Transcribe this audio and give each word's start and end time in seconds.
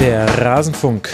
Der 0.00 0.26
Rasenfunk 0.40 1.08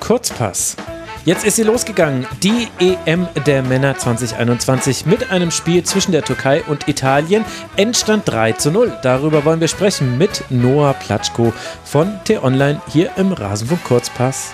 Kurzpass. 0.00 0.76
Jetzt 1.24 1.46
ist 1.46 1.56
sie 1.56 1.62
losgegangen, 1.62 2.26
die 2.42 2.68
EM 2.78 3.26
der 3.46 3.62
Männer 3.62 3.96
2021 3.96 5.06
mit 5.06 5.30
einem 5.30 5.50
Spiel 5.50 5.82
zwischen 5.82 6.12
der 6.12 6.22
Türkei 6.22 6.62
und 6.64 6.88
Italien. 6.88 7.46
Endstand 7.76 8.28
3 8.28 8.52
zu 8.52 8.70
0. 8.70 8.98
Darüber 9.02 9.46
wollen 9.46 9.60
wir 9.60 9.68
sprechen 9.68 10.18
mit 10.18 10.44
Noah 10.50 10.92
Platschko 10.92 11.54
von 11.84 12.20
T-Online 12.24 12.82
hier 12.92 13.12
im 13.16 13.32
Rasenfunk 13.32 13.82
Kurzpass. 13.84 14.52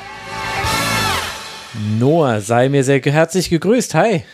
Noah, 1.99 2.41
sei 2.41 2.69
mir 2.69 2.85
sehr 2.85 3.01
herzlich 3.01 3.51
gegrüßt. 3.51 3.95
Hi. 3.95 4.25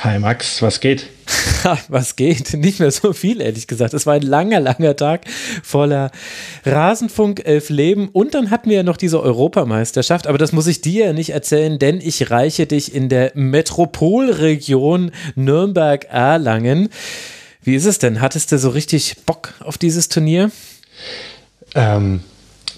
Hi 0.00 0.18
Max, 0.18 0.60
was 0.60 0.80
geht? 0.80 1.06
was 1.88 2.16
geht? 2.16 2.54
Nicht 2.54 2.80
mehr 2.80 2.90
so 2.90 3.12
viel, 3.12 3.40
ehrlich 3.40 3.66
gesagt. 3.66 3.94
Es 3.94 4.06
war 4.06 4.14
ein 4.14 4.22
langer, 4.22 4.60
langer 4.60 4.96
Tag 4.96 5.22
voller 5.62 6.10
Rasenfunk, 6.64 7.42
elf 7.44 7.70
Leben 7.70 8.08
und 8.08 8.34
dann 8.34 8.50
hatten 8.50 8.70
wir 8.70 8.76
ja 8.78 8.82
noch 8.82 8.96
diese 8.96 9.20
Europameisterschaft, 9.20 10.26
aber 10.26 10.38
das 10.38 10.52
muss 10.52 10.66
ich 10.66 10.80
dir 10.80 11.06
ja 11.06 11.12
nicht 11.12 11.30
erzählen, 11.30 11.78
denn 11.78 12.00
ich 12.00 12.30
reiche 12.30 12.66
dich 12.66 12.94
in 12.94 13.08
der 13.08 13.32
Metropolregion 13.34 15.12
Nürnberg-Erlangen. 15.34 16.88
Wie 17.62 17.74
ist 17.74 17.86
es 17.86 17.98
denn? 17.98 18.20
Hattest 18.20 18.52
du 18.52 18.58
so 18.58 18.70
richtig 18.70 19.16
Bock 19.24 19.54
auf 19.60 19.78
dieses 19.78 20.08
Turnier? 20.08 20.50
Ähm, 21.74 22.20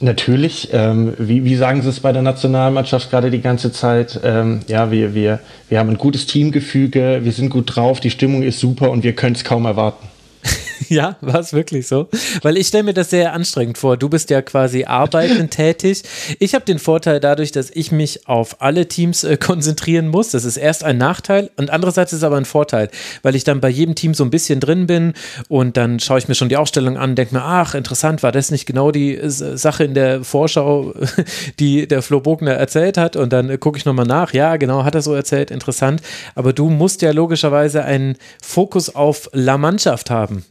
Natürlich, 0.00 0.68
ähm, 0.72 1.14
wie, 1.18 1.44
wie 1.44 1.56
sagen 1.56 1.80
Sie 1.80 1.88
es 1.88 2.00
bei 2.00 2.12
der 2.12 2.20
Nationalmannschaft 2.20 3.10
gerade 3.10 3.30
die 3.30 3.40
ganze 3.40 3.72
Zeit? 3.72 4.20
Ähm, 4.22 4.60
ja, 4.66 4.90
wir, 4.90 5.14
wir, 5.14 5.40
wir 5.70 5.78
haben 5.78 5.88
ein 5.88 5.96
gutes 5.96 6.26
Teamgefüge, 6.26 7.20
wir 7.22 7.32
sind 7.32 7.48
gut 7.48 7.74
drauf, 7.74 8.00
die 8.00 8.10
Stimmung 8.10 8.42
ist 8.42 8.60
super 8.60 8.90
und 8.90 9.04
wir 9.04 9.14
können 9.14 9.34
es 9.34 9.44
kaum 9.44 9.64
erwarten. 9.64 10.06
Ja, 10.88 11.16
war 11.20 11.40
es 11.40 11.52
wirklich 11.52 11.86
so? 11.86 12.08
Weil 12.42 12.56
ich 12.56 12.68
stelle 12.68 12.84
mir 12.84 12.94
das 12.94 13.10
sehr 13.10 13.32
anstrengend 13.32 13.78
vor. 13.78 13.96
Du 13.96 14.08
bist 14.08 14.30
ja 14.30 14.42
quasi 14.42 14.84
arbeitend 14.84 15.50
tätig. 15.50 16.02
Ich 16.38 16.54
habe 16.54 16.64
den 16.64 16.78
Vorteil 16.78 17.20
dadurch, 17.20 17.52
dass 17.52 17.70
ich 17.70 17.92
mich 17.92 18.28
auf 18.28 18.60
alle 18.62 18.86
Teams 18.86 19.24
äh, 19.24 19.36
konzentrieren 19.36 20.08
muss. 20.08 20.30
Das 20.30 20.44
ist 20.44 20.56
erst 20.56 20.84
ein 20.84 20.98
Nachteil 20.98 21.50
und 21.56 21.70
andererseits 21.70 22.12
ist 22.12 22.18
es 22.18 22.24
aber 22.24 22.36
ein 22.36 22.44
Vorteil, 22.44 22.90
weil 23.22 23.34
ich 23.34 23.44
dann 23.44 23.60
bei 23.60 23.68
jedem 23.68 23.94
Team 23.94 24.14
so 24.14 24.24
ein 24.24 24.30
bisschen 24.30 24.60
drin 24.60 24.86
bin 24.86 25.14
und 25.48 25.76
dann 25.76 26.00
schaue 26.00 26.18
ich 26.18 26.28
mir 26.28 26.34
schon 26.34 26.48
die 26.48 26.56
Aufstellung 26.56 26.96
an, 26.96 27.14
denke 27.14 27.34
mir, 27.34 27.42
ach, 27.42 27.74
interessant, 27.74 28.22
war 28.22 28.32
das 28.32 28.50
nicht 28.50 28.66
genau 28.66 28.90
die 28.90 29.16
äh, 29.16 29.28
Sache 29.28 29.84
in 29.84 29.94
der 29.94 30.24
Vorschau, 30.24 30.94
die 31.58 31.86
der 31.86 32.02
Flo 32.02 32.20
Bogner 32.20 32.52
erzählt 32.52 32.98
hat 32.98 33.16
und 33.16 33.32
dann 33.32 33.50
äh, 33.50 33.58
gucke 33.58 33.78
ich 33.78 33.84
nochmal 33.84 34.06
nach. 34.06 34.32
Ja, 34.32 34.56
genau, 34.56 34.84
hat 34.84 34.94
er 34.94 35.02
so 35.02 35.14
erzählt, 35.14 35.50
interessant. 35.50 36.02
Aber 36.34 36.52
du 36.52 36.68
musst 36.68 37.02
ja 37.02 37.10
logischerweise 37.10 37.84
einen 37.84 38.16
Fokus 38.42 38.94
auf 38.94 39.28
La 39.32 39.58
Mannschaft 39.58 40.10
haben. 40.10 40.44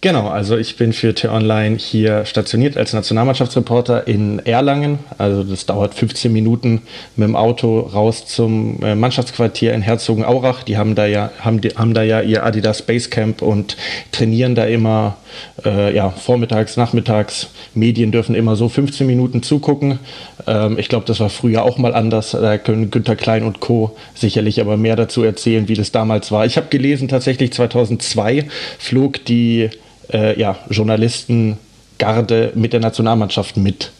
Genau, 0.00 0.28
also 0.28 0.56
ich 0.56 0.76
bin 0.76 0.92
für 0.92 1.12
T-Online 1.12 1.76
hier 1.76 2.24
stationiert 2.24 2.76
als 2.76 2.92
Nationalmannschaftsreporter 2.92 4.06
in 4.06 4.38
Erlangen. 4.38 5.00
Also 5.18 5.42
das 5.42 5.66
dauert 5.66 5.92
15 5.92 6.32
Minuten 6.32 6.82
mit 7.16 7.26
dem 7.26 7.34
Auto 7.34 7.80
raus 7.80 8.24
zum 8.24 8.80
äh, 8.84 8.94
Mannschaftsquartier 8.94 9.74
in 9.74 9.82
Herzogenaurach. 9.82 10.62
Die 10.62 10.76
haben 10.76 10.94
da 10.94 11.04
ja, 11.06 11.32
haben, 11.40 11.60
haben 11.74 11.94
da 11.94 12.04
ja 12.04 12.20
ihr 12.20 12.46
Adidas 12.46 12.82
Basecamp 12.82 13.42
und 13.42 13.76
trainieren 14.12 14.54
da 14.54 14.66
immer 14.66 15.16
äh, 15.64 15.92
ja, 15.92 16.10
vormittags, 16.10 16.76
nachmittags. 16.76 17.48
Medien 17.74 18.12
dürfen 18.12 18.36
immer 18.36 18.54
so 18.54 18.68
15 18.68 19.04
Minuten 19.04 19.42
zugucken. 19.42 19.98
Ähm, 20.46 20.78
ich 20.78 20.88
glaube, 20.88 21.06
das 21.06 21.20
war 21.20 21.30
früher 21.30 21.64
auch 21.64 21.78
mal 21.78 21.94
anders. 21.94 22.32
Da 22.32 22.58
können 22.58 22.90
Günter 22.90 23.16
Klein 23.16 23.44
und 23.44 23.60
Co. 23.60 23.96
sicherlich 24.14 24.60
aber 24.60 24.76
mehr 24.76 24.96
dazu 24.96 25.22
erzählen, 25.22 25.68
wie 25.68 25.74
das 25.74 25.92
damals 25.92 26.30
war. 26.32 26.46
Ich 26.46 26.56
habe 26.56 26.68
gelesen, 26.68 27.08
tatsächlich 27.08 27.52
2002 27.52 28.46
flog 28.78 29.24
die 29.24 29.70
äh, 30.12 30.38
ja, 30.38 30.56
Journalistengarde 30.70 32.52
mit 32.54 32.72
der 32.72 32.80
Nationalmannschaft 32.80 33.56
mit. 33.56 33.92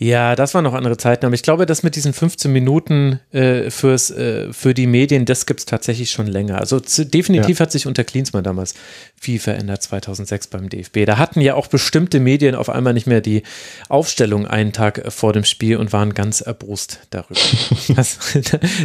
Ja, 0.00 0.36
das 0.36 0.54
waren 0.54 0.62
noch 0.62 0.74
andere 0.74 0.96
Zeiten, 0.96 1.26
aber 1.26 1.34
ich 1.34 1.42
glaube, 1.42 1.66
das 1.66 1.82
mit 1.82 1.96
diesen 1.96 2.12
15 2.12 2.52
Minuten 2.52 3.18
äh, 3.32 3.68
fürs, 3.68 4.12
äh, 4.12 4.52
für 4.52 4.72
die 4.72 4.86
Medien, 4.86 5.24
das 5.24 5.44
gibt 5.44 5.58
es 5.58 5.66
tatsächlich 5.66 6.12
schon 6.12 6.28
länger. 6.28 6.58
Also 6.58 6.78
definitiv 6.78 7.58
ja. 7.58 7.64
hat 7.64 7.72
sich 7.72 7.88
unter 7.88 8.04
Klinsmann 8.04 8.44
damals 8.44 8.74
viel 9.20 9.40
verändert, 9.40 9.82
2006 9.82 10.46
beim 10.46 10.68
DFB. 10.68 11.04
Da 11.04 11.18
hatten 11.18 11.40
ja 11.40 11.54
auch 11.54 11.66
bestimmte 11.66 12.20
Medien 12.20 12.54
auf 12.54 12.68
einmal 12.68 12.94
nicht 12.94 13.08
mehr 13.08 13.20
die 13.20 13.42
Aufstellung 13.88 14.46
einen 14.46 14.72
Tag 14.72 15.02
vor 15.12 15.32
dem 15.32 15.42
Spiel 15.42 15.76
und 15.76 15.92
waren 15.92 16.14
ganz 16.14 16.42
erbrust 16.42 17.00
darüber. 17.10 17.40
das, 17.96 18.18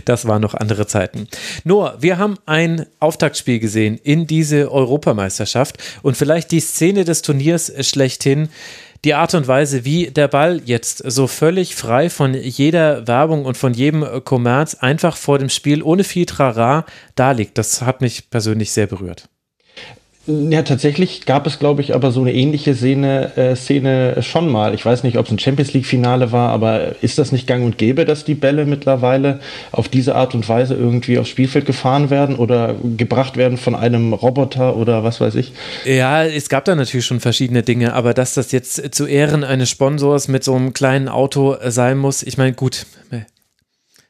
das 0.05 0.27
waren 0.27 0.41
noch 0.41 0.55
andere 0.55 0.87
Zeiten. 0.87 1.27
Nur, 1.63 1.95
wir 1.99 2.17
haben 2.17 2.39
ein 2.47 2.87
Auftaktspiel 2.99 3.59
gesehen 3.59 3.99
in 4.01 4.25
diese 4.25 4.71
Europameisterschaft 4.71 5.77
und 6.01 6.17
vielleicht 6.17 6.49
die 6.49 6.59
Szene 6.59 7.05
des 7.05 7.21
Turniers 7.21 7.71
schlechthin 7.87 8.49
die 9.03 9.13
Art 9.13 9.33
und 9.33 9.47
Weise, 9.47 9.85
wie 9.85 10.11
der 10.11 10.27
Ball 10.27 10.61
jetzt 10.65 10.99
so 10.99 11.27
völlig 11.27 11.75
frei 11.75 12.09
von 12.09 12.33
jeder 12.33 13.07
Werbung 13.07 13.45
und 13.45 13.57
von 13.57 13.73
jedem 13.73 14.23
Kommerz 14.23 14.75
einfach 14.75 15.17
vor 15.17 15.39
dem 15.39 15.49
Spiel 15.49 15.83
ohne 15.83 16.03
viel 16.03 16.25
Trara 16.25 16.85
da 17.15 17.31
liegt, 17.31 17.57
das 17.57 17.81
hat 17.81 18.01
mich 18.01 18.29
persönlich 18.29 18.71
sehr 18.71 18.87
berührt. 18.87 19.29
Ja, 20.25 20.61
tatsächlich 20.61 21.25
gab 21.25 21.45
es, 21.47 21.59
glaube 21.59 21.81
ich, 21.81 21.93
aber 21.93 22.11
so 22.11 22.21
eine 22.21 22.33
ähnliche 22.33 22.73
Szene, 22.75 23.35
äh, 23.35 23.55
Szene 23.57 24.23
schon 24.23 24.49
mal. 24.49 24.73
Ich 24.73 24.85
weiß 24.85 25.03
nicht, 25.03 25.17
ob 25.17 25.25
es 25.25 25.31
ein 25.33 25.39
Champions 25.39 25.73
League-Finale 25.73 26.31
war, 26.31 26.49
aber 26.51 26.95
ist 27.01 27.17
das 27.17 27.33
nicht 27.33 27.45
gang 27.45 27.65
und 27.65 27.77
gäbe, 27.77 28.05
dass 28.05 28.23
die 28.23 28.33
Bälle 28.33 28.65
mittlerweile 28.65 29.41
auf 29.73 29.89
diese 29.89 30.15
Art 30.15 30.33
und 30.33 30.47
Weise 30.47 30.75
irgendwie 30.75 31.19
aufs 31.19 31.27
Spielfeld 31.27 31.65
gefahren 31.65 32.09
werden 32.09 32.37
oder 32.37 32.75
gebracht 32.95 33.35
werden 33.35 33.57
von 33.57 33.75
einem 33.75 34.13
Roboter 34.13 34.77
oder 34.77 35.03
was 35.03 35.19
weiß 35.19 35.35
ich? 35.35 35.51
Ja, 35.83 36.23
es 36.23 36.47
gab 36.47 36.63
da 36.63 36.73
natürlich 36.73 37.05
schon 37.05 37.19
verschiedene 37.19 37.61
Dinge, 37.61 37.93
aber 37.93 38.13
dass 38.13 38.33
das 38.33 38.53
jetzt 38.53 38.95
zu 38.95 39.05
Ehren 39.05 39.43
eines 39.43 39.69
Sponsors 39.69 40.29
mit 40.29 40.45
so 40.45 40.55
einem 40.55 40.71
kleinen 40.71 41.09
Auto 41.09 41.57
sein 41.67 41.97
muss, 41.97 42.23
ich 42.23 42.37
meine, 42.37 42.53
gut, 42.53 42.85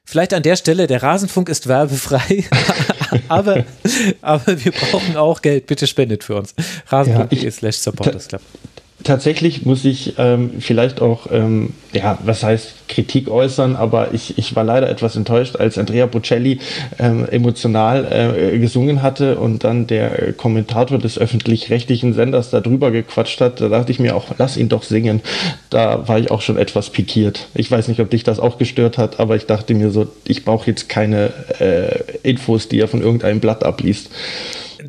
Vielleicht 0.05 0.33
an 0.33 0.43
der 0.43 0.57
Stelle, 0.57 0.85
der 0.87 1.01
Rasenfunk 1.01 1.49
ist 1.49 1.67
werbefrei, 1.67 2.43
aber, 3.29 3.63
aber 4.21 4.63
wir 4.63 4.71
brauchen 4.71 5.15
auch 5.15 5.41
Geld. 5.41 5.65
Bitte 5.65 5.87
spendet 5.87 6.23
für 6.23 6.35
uns. 6.35 6.53
Rasenfunk.de 6.87 7.49
slash 7.51 7.77
supporters 7.77 8.27
club 8.27 8.41
tatsächlich 9.03 9.65
muss 9.65 9.85
ich 9.85 10.13
ähm, 10.17 10.51
vielleicht 10.59 11.01
auch, 11.01 11.27
ähm, 11.31 11.73
ja, 11.91 12.17
was 12.23 12.43
heißt 12.43 12.87
Kritik 12.87 13.29
äußern, 13.29 13.75
aber 13.75 14.13
ich, 14.13 14.37
ich 14.37 14.55
war 14.55 14.63
leider 14.63 14.89
etwas 14.89 15.15
enttäuscht, 15.15 15.55
als 15.55 15.77
Andrea 15.77 16.05
Bocelli 16.05 16.59
ähm, 16.99 17.27
emotional 17.29 18.05
äh, 18.11 18.59
gesungen 18.59 19.01
hatte 19.01 19.37
und 19.37 19.63
dann 19.63 19.87
der 19.87 20.33
Kommentator 20.33 20.97
des 20.97 21.17
öffentlich-rechtlichen 21.17 22.13
Senders 22.13 22.49
da 22.49 22.61
drüber 22.61 22.91
gequatscht 22.91 23.41
hat. 23.41 23.61
Da 23.61 23.69
dachte 23.69 23.91
ich 23.91 23.99
mir 23.99 24.15
auch, 24.15 24.27
lass 24.37 24.57
ihn 24.57 24.69
doch 24.69 24.83
singen. 24.83 25.21
Da 25.69 26.07
war 26.07 26.19
ich 26.19 26.31
auch 26.31 26.41
schon 26.41 26.57
etwas 26.57 26.89
pikiert. 26.89 27.47
Ich 27.55 27.69
weiß 27.69 27.87
nicht, 27.87 27.99
ob 27.99 28.09
dich 28.09 28.23
das 28.23 28.39
auch 28.39 28.57
gestört 28.57 28.97
hat, 28.97 29.19
aber 29.19 29.35
ich 29.35 29.45
dachte 29.45 29.73
mir 29.73 29.91
so, 29.91 30.07
ich 30.25 30.45
brauche 30.45 30.69
jetzt 30.69 30.89
keine 30.89 31.31
äh, 31.59 32.03
Infos, 32.23 32.69
die 32.69 32.79
er 32.79 32.87
von 32.87 33.01
irgendeinem 33.01 33.39
Blatt 33.39 33.63
abliest. 33.63 34.09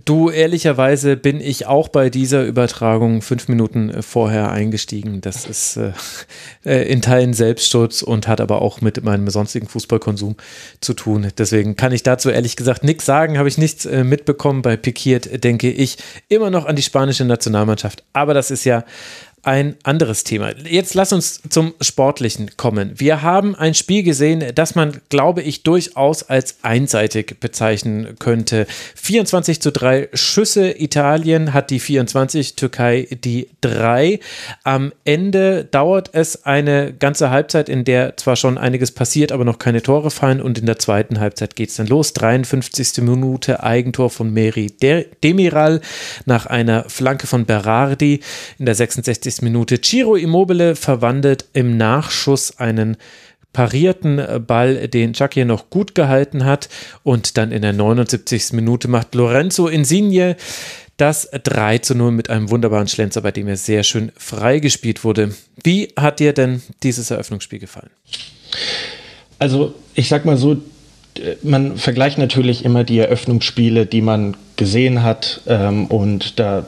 Du, 0.05 0.29
ehrlicherweise 0.29 1.17
bin 1.17 1.41
ich 1.41 1.67
auch 1.67 1.89
bei 1.89 2.11
dieser 2.11 2.45
Übertragung 2.45 3.23
fünf 3.23 3.47
Minuten 3.47 3.91
äh, 3.91 4.03
vorher 4.03 4.51
eingestiegen. 4.51 5.21
Das 5.21 5.47
ist 5.47 5.77
äh, 5.77 5.93
äh, 6.65 6.91
in 6.91 7.01
Teilen 7.01 7.33
Selbstschutz 7.33 8.03
und 8.03 8.27
hat 8.27 8.41
aber 8.41 8.61
auch 8.61 8.81
mit 8.81 9.05
meinem 9.05 9.29
sonstigen 9.29 9.69
Fußballkonsum 9.69 10.35
zu 10.81 10.95
tun. 10.95 11.29
Deswegen 11.39 11.77
kann 11.77 11.93
ich 11.93 12.03
dazu 12.03 12.31
ehrlich 12.31 12.57
gesagt 12.57 12.83
nichts 12.83 13.05
sagen, 13.05 13.39
habe 13.39 13.49
ich 13.49 13.57
nichts 13.57 13.87
äh, 13.87 14.03
mitbekommen. 14.03 14.63
Bei 14.63 14.77
Pikiert 14.77 15.45
denke 15.45 15.71
ich 15.71 15.99
immer 16.29 16.51
noch 16.51 16.67
an 16.67 16.75
die 16.75 16.83
spanische 16.83 17.25
Nationalmannschaft. 17.25 18.03
Aber 18.13 18.35
das 18.35 18.51
ist 18.51 18.65
ja 18.65 18.85
ein 19.47 19.77
anderes 19.83 20.25
Thema. 20.25 20.53
Jetzt 20.67 20.95
lass 20.95 21.13
uns 21.13 21.41
zum 21.49 21.75
Sportlichen 21.81 22.51
kommen. 22.57 22.93
Wir 22.97 23.23
haben 23.23 23.55
ein 23.55 23.75
Spiel 23.75 24.03
gesehen, 24.03 24.45
das 24.55 24.75
man, 24.75 25.01
glaube 25.09 25.43
ich, 25.43 25.63
durchaus 25.63 26.23
als 26.23 26.57
einseitig 26.63 27.39
bezeichnen 27.41 28.17
könnte. 28.19 28.67
24 28.95 29.61
zu 29.61 29.73
3 29.73 30.09
Schüsse. 30.15 30.71
Italien 30.71 31.53
hat 31.53 31.71
die 31.71 31.81
24, 31.81 32.57
Türkei 32.57 33.07
die 33.11 33.49
3. 33.61 34.21
Am 34.63 34.93
Ende 35.05 35.65
dauert 35.65 36.11
es 36.13 36.45
eine 36.45 36.93
ganze 36.93 37.31
Halbzeit, 37.31 37.69
in 37.69 37.85
der 37.85 38.17
zwar 38.17 38.37
schon 38.37 38.59
einiges 38.59 38.93
passiert, 38.93 39.33
aber 39.33 39.45
noch 39.45 39.59
keine 39.59 39.83
Tore 39.83 40.11
fallen. 40.11 40.41
Und 40.41 40.59
in 40.59 40.67
der 40.67 40.79
zweiten 40.79 41.21
Halbzeit 41.21 41.57
geht 41.57 41.71
es 41.71 41.77
dann 41.77 41.87
los. 41.87 42.13
53. 42.15 43.03
Minute 43.03 43.63
Eigentor 43.63 44.11
von 44.11 44.33
Meri 44.33 44.73
Demiral 45.23 45.81
nach 46.25 46.47
einer 46.47 46.89
Flanke 46.89 47.27
von 47.27 47.45
Berardi. 47.45 48.21
In 48.59 48.67
der 48.67 48.75
66 48.75 49.34
Minute. 49.43 49.81
Ciro 49.81 50.17
Immobile 50.17 50.77
verwandelt 50.77 51.47
im 51.53 51.77
Nachschuss 51.77 52.59
einen 52.59 52.97
parierten 53.53 54.21
Ball, 54.47 54.89
den 54.89 55.13
Chucky 55.13 55.45
noch 55.45 55.71
gut 55.71 55.95
gehalten 55.95 56.45
hat. 56.45 56.69
Und 57.03 57.37
dann 57.39 57.53
in 57.53 57.63
der 57.63 57.73
79. 57.73 58.53
Minute 58.53 58.89
macht 58.89 59.15
Lorenzo 59.15 59.69
Insigne 59.69 60.37
das 60.97 61.29
3 61.31 61.79
zu 61.79 61.95
0 61.95 62.13
mit 62.13 62.31
einem 62.31 62.51
wunderbaren 62.51 62.89
Schlenzer, 62.89 63.21
bei 63.21 63.33
dem 63.33 63.49
er 63.49 63.57
sehr 63.57 63.83
schön 63.83 64.13
freigespielt 64.17 65.03
wurde. 65.03 65.35
Wie 65.63 65.89
hat 65.97 66.21
dir 66.21 66.33
denn 66.33 66.63
dieses 66.83 67.11
Eröffnungsspiel 67.11 67.59
gefallen? 67.59 67.91
Also, 69.39 69.75
ich 69.95 70.09
sag 70.09 70.25
mal 70.25 70.37
so, 70.37 70.57
man 71.43 71.77
vergleicht 71.77 72.19
natürlich 72.19 72.65
immer 72.65 72.85
die 72.85 72.99
Eröffnungsspiele, 72.99 73.87
die 73.87 74.03
man 74.03 74.37
gesehen 74.57 75.03
hat. 75.03 75.41
Ähm, 75.47 75.87
und 75.87 76.39
da 76.39 76.67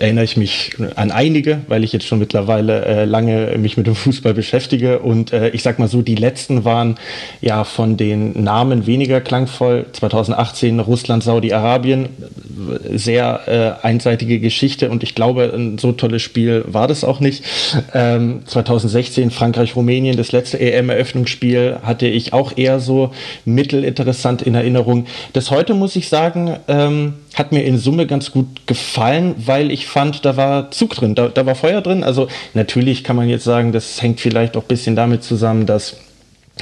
erinnere 0.00 0.24
ich 0.24 0.36
mich 0.36 0.72
an 0.96 1.10
einige, 1.10 1.60
weil 1.68 1.84
ich 1.84 1.92
jetzt 1.92 2.06
schon 2.06 2.18
mittlerweile 2.18 2.84
äh, 2.84 3.04
lange 3.04 3.56
mich 3.58 3.76
mit 3.76 3.86
dem 3.86 3.94
Fußball 3.94 4.34
beschäftige. 4.34 5.00
Und 5.00 5.32
äh, 5.32 5.50
ich 5.50 5.62
sag 5.62 5.78
mal 5.78 5.88
so, 5.88 6.02
die 6.02 6.14
letzten 6.14 6.64
waren 6.64 6.96
ja 7.40 7.64
von 7.64 7.96
den 7.96 8.42
Namen 8.42 8.86
weniger 8.86 9.20
klangvoll. 9.20 9.86
2018 9.92 10.80
Russland, 10.80 11.22
Saudi-Arabien, 11.22 12.08
sehr 12.92 13.78
äh, 13.82 13.86
einseitige 13.86 14.40
Geschichte 14.40 14.90
und 14.90 15.02
ich 15.02 15.14
glaube, 15.14 15.52
ein 15.54 15.78
so 15.78 15.92
tolles 15.92 16.22
Spiel 16.22 16.64
war 16.66 16.88
das 16.88 17.04
auch 17.04 17.20
nicht. 17.20 17.44
Ähm, 17.92 18.42
2016 18.46 19.30
Frankreich-Rumänien, 19.30 20.16
das 20.16 20.32
letzte 20.32 20.60
EM-Eröffnungsspiel 20.60 21.78
hatte 21.82 22.06
ich 22.06 22.32
auch 22.32 22.56
eher 22.56 22.80
so 22.80 23.10
mittelinteressant 23.44 24.42
in 24.42 24.54
Erinnerung. 24.54 25.06
Das 25.32 25.50
heute 25.50 25.74
muss 25.74 25.96
ich 25.96 26.08
sagen, 26.08 26.56
ähm, 26.68 27.14
hat 27.34 27.52
mir 27.52 27.64
in 27.64 27.78
Summe 27.78 28.06
ganz 28.06 28.30
gut 28.30 28.66
gefallen, 28.66 29.34
weil 29.38 29.70
ich 29.70 29.83
fand, 29.86 30.24
da 30.24 30.36
war 30.36 30.70
Zug 30.70 30.94
drin, 30.94 31.14
da, 31.14 31.28
da 31.28 31.46
war 31.46 31.54
Feuer 31.54 31.80
drin. 31.80 32.04
Also 32.04 32.28
natürlich 32.54 33.04
kann 33.04 33.16
man 33.16 33.28
jetzt 33.28 33.44
sagen, 33.44 33.72
das 33.72 34.00
hängt 34.02 34.20
vielleicht 34.20 34.56
auch 34.56 34.62
ein 34.62 34.68
bisschen 34.68 34.96
damit 34.96 35.22
zusammen, 35.22 35.66
dass 35.66 35.96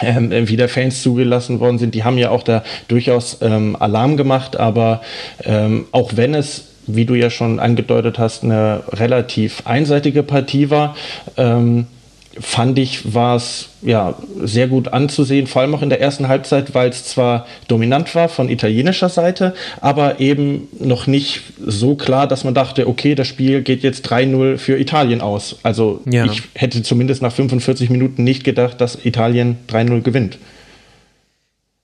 ähm, 0.01 0.49
wieder 0.49 0.69
Fans 0.69 1.03
zugelassen 1.03 1.61
worden 1.61 1.79
sind. 1.79 1.95
Die 1.95 2.05
haben 2.05 2.19
ja 2.19 2.31
auch 2.31 2.43
da 2.43 2.65
durchaus 2.89 3.39
ähm, 3.43 3.77
Alarm 3.79 4.17
gemacht, 4.17 4.57
aber 4.57 5.03
ähm, 5.45 5.87
auch 5.93 6.13
wenn 6.17 6.35
es 6.35 6.69
wie 6.87 7.05
du 7.05 7.15
ja 7.15 7.31
schon 7.31 7.61
angedeutet 7.61 8.19
hast, 8.19 8.43
eine 8.43 8.83
relativ 8.89 9.63
einseitige 9.67 10.23
Partie 10.23 10.71
war, 10.71 10.97
ähm, 11.37 11.87
fand 12.41 12.79
ich, 12.79 13.15
war 13.15 13.37
es 13.37 13.69
ja, 13.83 14.15
sehr 14.43 14.69
gut 14.69 14.89
anzusehen, 14.89 15.47
vor 15.47 15.63
allem 15.63 15.75
auch 15.75 15.83
in 15.83 15.91
der 15.91 16.01
ersten 16.01 16.29
Halbzeit, 16.29 16.75
weil 16.75 16.89
es 16.89 17.05
zwar 17.05 17.47
dominant 17.69 18.15
war 18.15 18.29
von 18.29 18.49
italienischer 18.49 19.09
Seite, 19.09 19.55
aber 19.81 20.21
eben 20.21 20.69
noch 20.79 21.07
nicht 21.07 21.43
so 21.65 21.95
klar, 21.95 22.27
dass 22.27 22.45
man 22.45 22.55
dachte, 22.55 22.89
okay, 22.89 23.15
das 23.15 23.27
Spiel 23.27 23.63
geht 23.63 23.83
jetzt 23.83 24.11
3-0 24.11 24.59
für 24.59 24.79
Italien 24.79 25.21
aus. 25.21 25.57
Also 25.63 26.01
ja. 26.11 26.25
ich 26.25 26.43
hätte 26.55 26.83
zumindest 26.83 27.23
nach 27.23 27.33
45 27.33 27.91
Minuten 27.91 28.25
nicht 28.25 28.45
gedacht, 28.45 28.81
dass 28.81 29.05
Italien 29.05 29.59
3-0 29.69 30.03
gewinnt. 30.03 30.39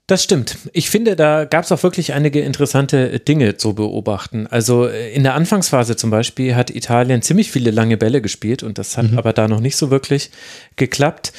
Das 0.08 0.24
stimmt. 0.24 0.56
Ich 0.72 0.88
finde, 0.88 1.16
da 1.16 1.44
gab 1.44 1.64
es 1.64 1.70
auch 1.70 1.82
wirklich 1.82 2.14
einige 2.14 2.40
interessante 2.40 3.20
Dinge 3.20 3.58
zu 3.58 3.74
beobachten. 3.74 4.46
Also 4.46 4.88
äh, 4.88 5.12
in 5.12 5.22
der 5.22 5.34
Anfangsphase 5.34 5.96
zum 5.96 6.08
Beispiel 6.08 6.56
hat 6.56 6.70
Italien 6.70 7.20
ziemlich 7.20 7.50
viele 7.50 7.70
lange 7.70 7.98
Bälle 7.98 8.22
gespielt 8.22 8.62
und 8.62 8.78
das 8.78 8.96
hat 8.96 9.10
mhm. 9.10 9.18
aber 9.18 9.34
da 9.34 9.48
noch 9.48 9.60
nicht 9.60 9.76
so 9.76 9.90
wirklich 9.90 10.30
geklappt 10.76 11.34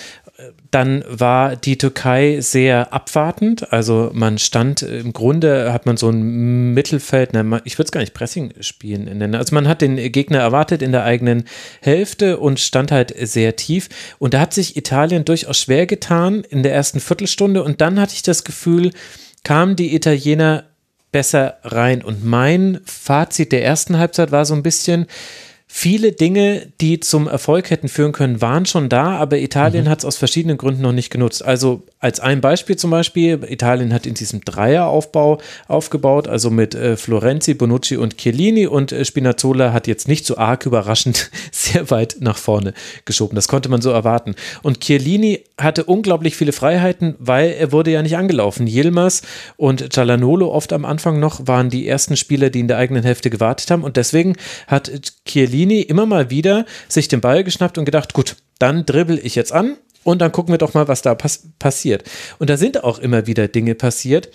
dann 0.71 1.03
war 1.07 1.55
die 1.55 1.77
Türkei 1.77 2.41
sehr 2.41 2.93
abwartend. 2.93 3.73
Also 3.73 4.11
man 4.13 4.37
stand 4.37 4.83
im 4.83 5.13
Grunde, 5.13 5.73
hat 5.73 5.85
man 5.85 5.97
so 5.97 6.09
ein 6.09 6.73
Mittelfeld, 6.73 7.31
ich 7.63 7.77
würde 7.77 7.85
es 7.85 7.91
gar 7.91 8.01
nicht 8.01 8.13
Pressing 8.13 8.53
spielen 8.59 9.05
nennen. 9.05 9.35
Also 9.35 9.55
man 9.55 9.67
hat 9.67 9.81
den 9.81 9.95
Gegner 10.11 10.39
erwartet 10.39 10.81
in 10.81 10.91
der 10.91 11.03
eigenen 11.03 11.45
Hälfte 11.81 12.37
und 12.37 12.59
stand 12.59 12.91
halt 12.91 13.13
sehr 13.17 13.55
tief. 13.55 13.89
Und 14.19 14.33
da 14.33 14.41
hat 14.41 14.53
sich 14.53 14.77
Italien 14.77 15.25
durchaus 15.25 15.59
schwer 15.59 15.87
getan 15.87 16.43
in 16.49 16.61
der 16.61 16.73
ersten 16.73 16.99
Viertelstunde. 16.99 17.63
Und 17.63 17.81
dann 17.81 17.99
hatte 17.99 18.13
ich 18.13 18.21
das 18.21 18.43
Gefühl, 18.43 18.91
kamen 19.43 19.75
die 19.75 19.95
Italiener 19.95 20.65
besser 21.11 21.57
rein. 21.63 22.03
Und 22.03 22.23
mein 22.23 22.79
Fazit 22.85 23.51
der 23.51 23.63
ersten 23.63 23.97
Halbzeit 23.97 24.31
war 24.31 24.45
so 24.45 24.53
ein 24.53 24.63
bisschen, 24.63 25.07
Viele 25.71 26.13
Dinge, 26.13 26.73
die 26.81 26.99
zum 26.99 27.27
Erfolg 27.27 27.69
hätten 27.69 27.89
führen 27.89 28.11
können, 28.11 28.41
waren 28.41 28.65
schon 28.65 28.89
da, 28.89 29.17
aber 29.17 29.37
Italien 29.37 29.85
mhm. 29.85 29.89
hat 29.89 29.99
es 29.99 30.05
aus 30.05 30.17
verschiedenen 30.17 30.57
Gründen 30.57 30.81
noch 30.81 30.91
nicht 30.91 31.11
genutzt. 31.11 31.45
Also 31.45 31.83
als 31.99 32.21
ein 32.21 32.39
Beispiel 32.39 32.77
zum 32.77 32.91
Beispiel, 32.91 33.41
Italien 33.49 33.93
hat 33.93 34.05
in 34.05 34.13
diesem 34.13 34.39
Dreieraufbau 34.39 35.39
aufgebaut, 35.67 36.29
also 36.29 36.49
mit 36.49 36.73
äh, 36.73 36.95
Florenzi, 36.95 37.53
Bonucci 37.53 37.97
und 37.97 38.17
Chiellini 38.17 38.67
und 38.67 38.93
äh, 38.93 39.03
Spinazzola 39.03 39.73
hat 39.73 39.85
jetzt 39.85 40.07
nicht 40.07 40.25
so 40.25 40.37
arg 40.37 40.65
überraschend 40.65 41.29
sehr 41.51 41.91
weit 41.91 42.17
nach 42.21 42.37
vorne 42.37 42.73
geschoben. 43.03 43.35
Das 43.35 43.49
konnte 43.49 43.67
man 43.67 43.81
so 43.81 43.91
erwarten. 43.91 44.35
Und 44.63 44.79
Chiellini 44.79 45.43
hatte 45.59 45.83
unglaublich 45.83 46.37
viele 46.37 46.53
Freiheiten, 46.53 47.15
weil 47.19 47.51
er 47.51 47.73
wurde 47.73 47.91
ja 47.91 48.01
nicht 48.01 48.15
angelaufen. 48.15 48.65
Yilmaz 48.65 49.21
und 49.57 49.91
Cialanolo 49.91 50.53
oft 50.53 50.71
am 50.71 50.85
Anfang 50.85 51.19
noch 51.19 51.47
waren 51.47 51.69
die 51.69 51.85
ersten 51.85 52.15
Spieler, 52.15 52.49
die 52.49 52.61
in 52.61 52.69
der 52.69 52.77
eigenen 52.77 53.03
Hälfte 53.03 53.29
gewartet 53.29 53.71
haben 53.71 53.83
und 53.83 53.97
deswegen 53.97 54.37
hat 54.67 54.89
Chiellini 55.25 55.81
immer 55.81 56.05
mal 56.05 56.29
wieder 56.29 56.65
sich 56.87 57.09
den 57.09 57.19
Ball 57.19 57.43
geschnappt 57.43 57.77
und 57.77 57.83
gedacht, 57.83 58.13
gut, 58.13 58.37
dann 58.57 58.85
dribbel 58.85 59.19
ich 59.21 59.35
jetzt 59.35 59.51
an 59.51 59.75
und 60.09 60.19
dann 60.19 60.31
gucken 60.31 60.53
wir 60.53 60.57
doch 60.57 60.73
mal, 60.73 60.87
was 60.87 61.01
da 61.01 61.13
pass 61.13 61.49
passiert. 61.59 62.03
Und 62.39 62.49
da 62.49 62.57
sind 62.57 62.83
auch 62.83 62.97
immer 62.97 63.27
wieder 63.27 63.47
Dinge 63.47 63.75
passiert. 63.75 64.29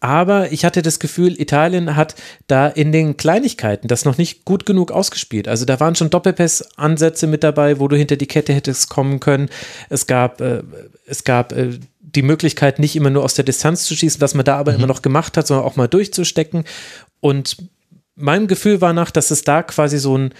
Aber 0.00 0.50
ich 0.50 0.64
hatte 0.64 0.82
das 0.82 0.98
Gefühl, 0.98 1.40
Italien 1.40 1.94
hat 1.94 2.16
da 2.48 2.66
in 2.66 2.90
den 2.90 3.16
Kleinigkeiten 3.16 3.86
das 3.86 4.04
noch 4.04 4.18
nicht 4.18 4.44
gut 4.44 4.66
genug 4.66 4.90
ausgespielt. 4.90 5.46
Also 5.46 5.64
da 5.64 5.78
waren 5.78 5.94
schon 5.94 6.10
Doppelpass-Ansätze 6.10 7.28
mit 7.28 7.44
dabei, 7.44 7.78
wo 7.78 7.86
du 7.86 7.94
hinter 7.94 8.16
die 8.16 8.26
Kette 8.26 8.52
hättest 8.52 8.90
kommen 8.90 9.20
können. 9.20 9.48
Es 9.88 10.08
gab, 10.08 10.40
äh, 10.40 10.64
es 11.06 11.22
gab 11.22 11.52
äh, 11.52 11.78
die 12.00 12.22
Möglichkeit, 12.22 12.80
nicht 12.80 12.96
immer 12.96 13.10
nur 13.10 13.22
aus 13.22 13.34
der 13.34 13.44
Distanz 13.44 13.84
zu 13.84 13.94
schießen, 13.94 14.20
was 14.20 14.34
man 14.34 14.44
da 14.44 14.56
aber 14.56 14.72
mhm. 14.72 14.78
immer 14.78 14.86
noch 14.88 15.02
gemacht 15.02 15.36
hat, 15.36 15.46
sondern 15.46 15.64
auch 15.64 15.76
mal 15.76 15.86
durchzustecken. 15.86 16.64
Und 17.20 17.58
meinem 18.16 18.48
Gefühl 18.48 18.80
war 18.80 18.92
nach, 18.92 19.12
dass 19.12 19.30
es 19.30 19.44
da 19.44 19.62
quasi 19.62 19.98
so 19.98 20.18
ein 20.18 20.34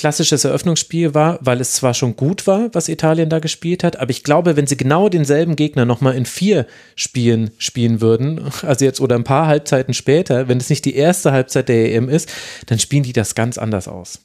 klassisches 0.00 0.44
Eröffnungsspiel 0.44 1.14
war, 1.14 1.38
weil 1.42 1.60
es 1.60 1.74
zwar 1.74 1.92
schon 1.92 2.16
gut 2.16 2.46
war, 2.46 2.70
was 2.72 2.88
Italien 2.88 3.28
da 3.28 3.38
gespielt 3.38 3.84
hat, 3.84 4.00
aber 4.00 4.10
ich 4.10 4.24
glaube, 4.24 4.56
wenn 4.56 4.66
sie 4.66 4.78
genau 4.78 5.10
denselben 5.10 5.56
Gegner 5.56 5.84
nochmal 5.84 6.16
in 6.16 6.24
vier 6.24 6.66
Spielen 6.96 7.50
spielen 7.58 8.00
würden, 8.00 8.40
also 8.62 8.84
jetzt 8.84 9.00
oder 9.00 9.14
ein 9.14 9.24
paar 9.24 9.46
Halbzeiten 9.46 9.92
später, 9.92 10.48
wenn 10.48 10.58
es 10.58 10.70
nicht 10.70 10.86
die 10.86 10.96
erste 10.96 11.32
Halbzeit 11.32 11.68
der 11.68 11.94
EM 11.94 12.08
ist, 12.08 12.32
dann 12.66 12.78
spielen 12.78 13.02
die 13.02 13.12
das 13.12 13.34
ganz 13.34 13.58
anders 13.58 13.88
aus. 13.88 14.20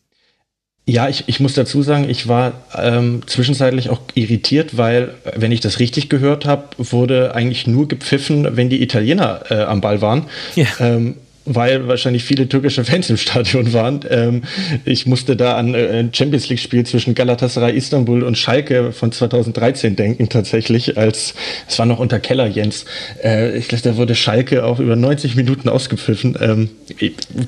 Ja, 0.87 1.09
ich, 1.09 1.23
ich 1.27 1.39
muss 1.39 1.55
dazu 1.55 1.81
sagen, 1.81 2.07
ich 2.09 2.27
war 2.27 2.63
ähm, 2.77 3.23
zwischenzeitlich 3.25 3.89
auch 3.89 4.01
irritiert, 4.13 4.77
weil, 4.77 5.15
wenn 5.35 5.51
ich 5.51 5.59
das 5.59 5.79
richtig 5.79 6.09
gehört 6.09 6.45
habe, 6.45 6.67
wurde 6.77 7.33
eigentlich 7.33 7.65
nur 7.65 7.87
gepfiffen, 7.87 8.55
wenn 8.55 8.69
die 8.69 8.83
Italiener 8.83 9.41
äh, 9.49 9.63
am 9.63 9.81
Ball 9.81 10.01
waren. 10.01 10.27
Ja. 10.55 10.67
Ähm, 10.79 11.15
weil 11.45 11.87
wahrscheinlich 11.87 12.23
viele 12.23 12.49
türkische 12.49 12.83
Fans 12.83 13.09
im 13.09 13.17
Stadion 13.17 13.71
waren. 13.73 14.01
Ähm, 14.09 14.43
ich 14.83 15.05
musste 15.05 15.35
da 15.35 15.55
an 15.55 15.73
äh, 15.73 15.99
ein 15.99 16.13
Champions 16.13 16.49
League-Spiel 16.49 16.85
zwischen 16.85 17.15
Galatasaray 17.15 17.75
Istanbul 17.75 18.23
und 18.23 18.37
Schalke 18.37 18.91
von 18.91 19.11
2013 19.11 19.95
denken, 19.95 20.29
tatsächlich, 20.29 20.97
als 20.97 21.35
es 21.67 21.79
war 21.79 21.85
noch 21.85 21.99
unter 21.99 22.19
Keller 22.19 22.47
Jens. 22.47 22.85
Äh, 23.23 23.57
ich 23.57 23.67
glaube, 23.67 23.83
da 23.83 23.97
wurde 23.97 24.15
Schalke 24.15 24.65
auch 24.65 24.79
über 24.79 24.95
90 24.95 25.35
Minuten 25.35 25.69
ausgepfiffen. 25.69 26.37
Ähm, 26.41 26.69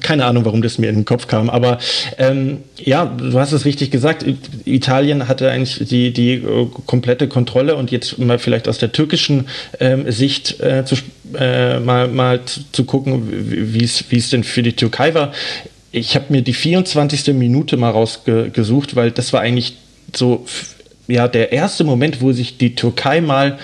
keine 0.02 0.26
Ahnung, 0.26 0.46
warum 0.46 0.62
das 0.62 0.78
mir 0.78 0.90
in 0.90 0.96
den 0.96 1.06
Kopf 1.06 1.28
kam, 1.28 1.50
aber 1.50 1.80
ähm, 2.18 2.60
ja, 2.78 3.06
du 3.06 3.40
hast 3.40 3.52
es 3.52 3.66
richtig 3.66 3.92
gesagt. 3.92 4.26
Italien 4.66 5.28
hatte 5.28 5.50
eigentlich 5.50 5.88
die, 5.88 6.14
die 6.14 6.34
äh, 6.36 6.68
komplette 6.86 7.28
Kontrolle 7.28 7.76
und 7.76 7.92
jetzt 7.92 8.20
mal 8.20 8.38
vielleicht 8.38 8.68
aus 8.68 8.78
der 8.78 8.92
türkischen 8.92 9.48
ähm, 9.80 10.10
Sicht 10.12 10.60
äh, 10.60 10.86
zu, 10.86 10.96
äh, 11.38 11.80
mal, 11.80 12.08
mal 12.08 12.44
zu, 12.46 12.62
zu 12.72 12.84
gucken, 12.86 13.24
wie 13.30 13.84
es 13.84 14.30
denn 14.30 14.44
für 14.44 14.64
die 14.64 14.74
Türkei 14.74 15.14
war. 15.14 15.32
Ich 15.92 16.16
habe 16.16 16.26
mir 16.30 16.42
die 16.42 16.54
24. 16.54 17.34
Minute 17.34 17.78
mal 17.78 17.92
rausgesucht, 17.92 18.96
weil 18.96 19.12
das 19.12 19.34
war 19.34 19.42
eigentlich 19.42 19.78
so 20.16 20.46
ja 21.08 21.28
der 21.28 21.52
erste 21.52 21.84
Moment, 21.84 22.22
wo 22.22 22.32
sich 22.32 22.58
die 22.58 22.76
Türkei 22.76 23.22
mal 23.22 23.58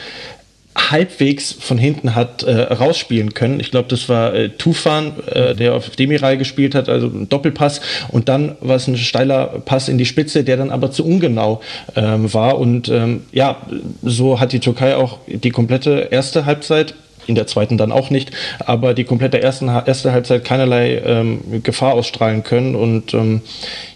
halbwegs 0.75 1.51
von 1.51 1.77
hinten 1.77 2.15
hat 2.15 2.43
äh, 2.43 2.51
rausspielen 2.51 3.34
können. 3.34 3.60
Ich 3.60 3.72
glaube, 3.72 3.88
das 3.89 4.10
war 4.10 4.34
äh, 4.34 4.50
Tufan, 4.50 5.13
äh, 5.27 5.55
der 5.55 5.75
auf 5.75 5.91
Demiral 5.91 6.38
gespielt 6.38 6.74
hat, 6.74 6.89
also 6.89 7.08
ein 7.08 7.29
Doppelpass. 7.29 7.82
Und 8.10 8.27
dann 8.27 8.55
war 8.60 8.77
es 8.77 8.88
ein 8.88 8.98
steiler 8.98 9.46
Pass 9.65 9.88
in 9.88 9.98
die 9.98 10.05
Spitze, 10.05 10.43
der 10.43 10.58
dann 10.58 10.72
aber 10.72 10.91
zu 10.91 11.05
ungenau 11.05 11.62
ähm, 11.96 12.34
war. 12.34 12.58
Und 12.58 12.89
ähm, 12.89 13.22
ja, 13.32 13.58
so 14.01 14.39
hat 14.39 14.51
die 14.51 14.60
Türkei 14.60 14.96
auch 14.96 15.20
die 15.27 15.51
komplette 15.51 16.08
erste 16.12 16.46
Halbzeit 16.46 16.96
in 17.27 17.36
der 17.36 17.48
zweiten 17.48 17.77
dann 17.77 17.92
auch 17.92 18.10
nicht, 18.10 18.32
aber 18.60 18.94
die 18.94 19.03
komplette 19.03 19.42
ersten, 19.42 19.68
erste 19.68 20.12
Halbzeit 20.12 20.44
keinerlei 20.44 21.01
ähm, 21.06 21.63
Gefahr 21.63 21.94
ausstrahlen 21.94 22.44
können. 22.44 22.75
Und 22.75 23.13
ähm, 23.13 23.42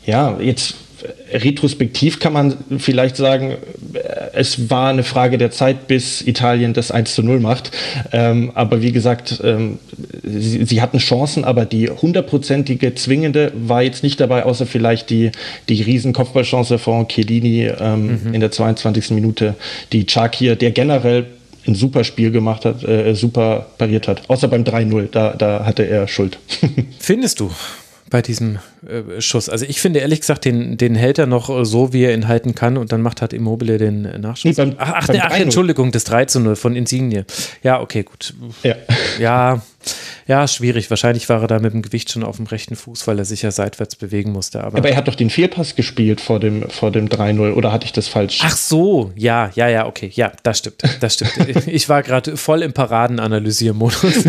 ja, 0.05 0.37
jetzt 0.39 0.75
retrospektiv 1.31 2.19
kann 2.19 2.33
man 2.33 2.55
vielleicht 2.77 3.15
sagen, 3.15 3.57
äh, 3.93 3.99
es 4.33 4.69
war 4.69 4.89
eine 4.89 5.03
Frage 5.03 5.37
der 5.37 5.51
Zeit, 5.51 5.87
bis 5.87 6.21
Italien 6.21 6.73
das 6.73 6.91
1 6.91 7.13
zu 7.13 7.23
0 7.23 7.39
macht. 7.39 7.71
Ähm, 8.11 8.51
aber 8.55 8.81
wie 8.81 8.91
gesagt, 8.91 9.41
ähm, 9.43 9.79
sie, 10.23 10.65
sie, 10.65 10.81
hatten 10.81 10.99
Chancen, 10.99 11.43
aber 11.43 11.65
die 11.65 11.89
hundertprozentige 11.89 12.95
zwingende 12.95 13.51
war 13.55 13.81
jetzt 13.81 14.03
nicht 14.03 14.19
dabei, 14.19 14.43
außer 14.43 14.65
vielleicht 14.65 15.09
die, 15.09 15.31
die 15.69 15.81
riesen 15.81 16.13
Kopfballchance 16.13 16.77
von 16.77 17.07
Chiellini 17.07 17.69
ähm, 17.79 18.19
mhm. 18.23 18.33
in 18.33 18.39
der 18.39 18.51
22. 18.51 19.11
Minute, 19.11 19.55
die 19.91 20.05
Chakir, 20.05 20.55
der 20.55 20.71
generell 20.71 21.25
ein 21.67 21.75
super 21.75 22.03
Spiel 22.03 22.31
gemacht 22.31 22.65
hat, 22.65 22.83
äh, 22.83 23.13
super 23.13 23.67
pariert 23.77 24.07
hat. 24.07 24.29
Außer 24.29 24.47
beim 24.47 24.63
3-0, 24.63 25.09
da, 25.11 25.33
da 25.33 25.65
hatte 25.65 25.83
er 25.83 26.07
Schuld. 26.07 26.39
Findest 26.99 27.39
du? 27.39 27.51
Bei 28.09 28.21
diesem 28.21 28.59
äh, 28.87 29.21
Schuss. 29.21 29.49
Also 29.49 29.65
ich 29.65 29.81
finde 29.81 29.99
ehrlich 29.99 30.21
gesagt, 30.21 30.45
den, 30.45 30.77
den 30.77 30.95
hält 30.95 31.17
er 31.17 31.25
noch 31.25 31.65
so, 31.65 31.93
wie 31.93 32.03
er 32.03 32.13
ihn 32.13 32.27
halten 32.27 32.55
kann 32.55 32.77
und 32.77 32.91
dann 32.91 33.01
macht 33.01 33.21
halt 33.21 33.33
Immobile 33.33 33.77
den 33.77 34.01
Nachschuss. 34.01 34.57
Nee, 34.57 34.65
beim, 34.65 34.75
ach, 34.77 34.93
ach, 34.95 35.07
beim 35.07 35.21
ach 35.21 35.37
Entschuldigung, 35.37 35.91
das 35.91 36.03
3 36.05 36.25
zu 36.25 36.39
0 36.39 36.55
von 36.55 36.75
Insigne. 36.75 37.25
Ja, 37.63 37.81
okay, 37.81 38.03
gut. 38.03 38.33
Ja. 38.63 38.75
ja, 39.19 39.61
ja, 40.27 40.47
schwierig. 40.47 40.89
Wahrscheinlich 40.89 41.29
war 41.29 41.41
er 41.41 41.47
da 41.47 41.59
mit 41.59 41.73
dem 41.73 41.81
Gewicht 41.81 42.11
schon 42.11 42.23
auf 42.23 42.35
dem 42.35 42.47
rechten 42.47 42.75
Fuß, 42.75 43.07
weil 43.07 43.17
er 43.17 43.25
sich 43.25 43.41
ja 43.41 43.51
seitwärts 43.51 43.95
bewegen 43.95 44.31
musste. 44.31 44.63
Aber, 44.63 44.77
aber 44.77 44.89
er 44.89 44.97
hat 44.97 45.07
doch 45.07 45.15
den 45.15 45.29
Fehlpass 45.29 45.75
gespielt 45.75 46.19
vor 46.19 46.39
dem, 46.39 46.69
vor 46.69 46.91
dem 46.91 47.07
3-0 47.07 47.53
oder 47.53 47.71
hatte 47.71 47.85
ich 47.85 47.93
das 47.93 48.07
falsch? 48.07 48.39
Ach 48.43 48.55
so, 48.55 49.11
ja, 49.15 49.51
ja, 49.55 49.69
ja, 49.69 49.85
okay. 49.85 50.11
Ja, 50.13 50.33
das 50.43 50.59
stimmt. 50.59 50.83
Das 50.99 51.13
stimmt. 51.13 51.31
ich 51.67 51.87
war 51.87 52.03
gerade 52.03 52.35
voll 52.35 52.61
im 52.61 52.73
Paradenanalysiermodus. 52.73 54.03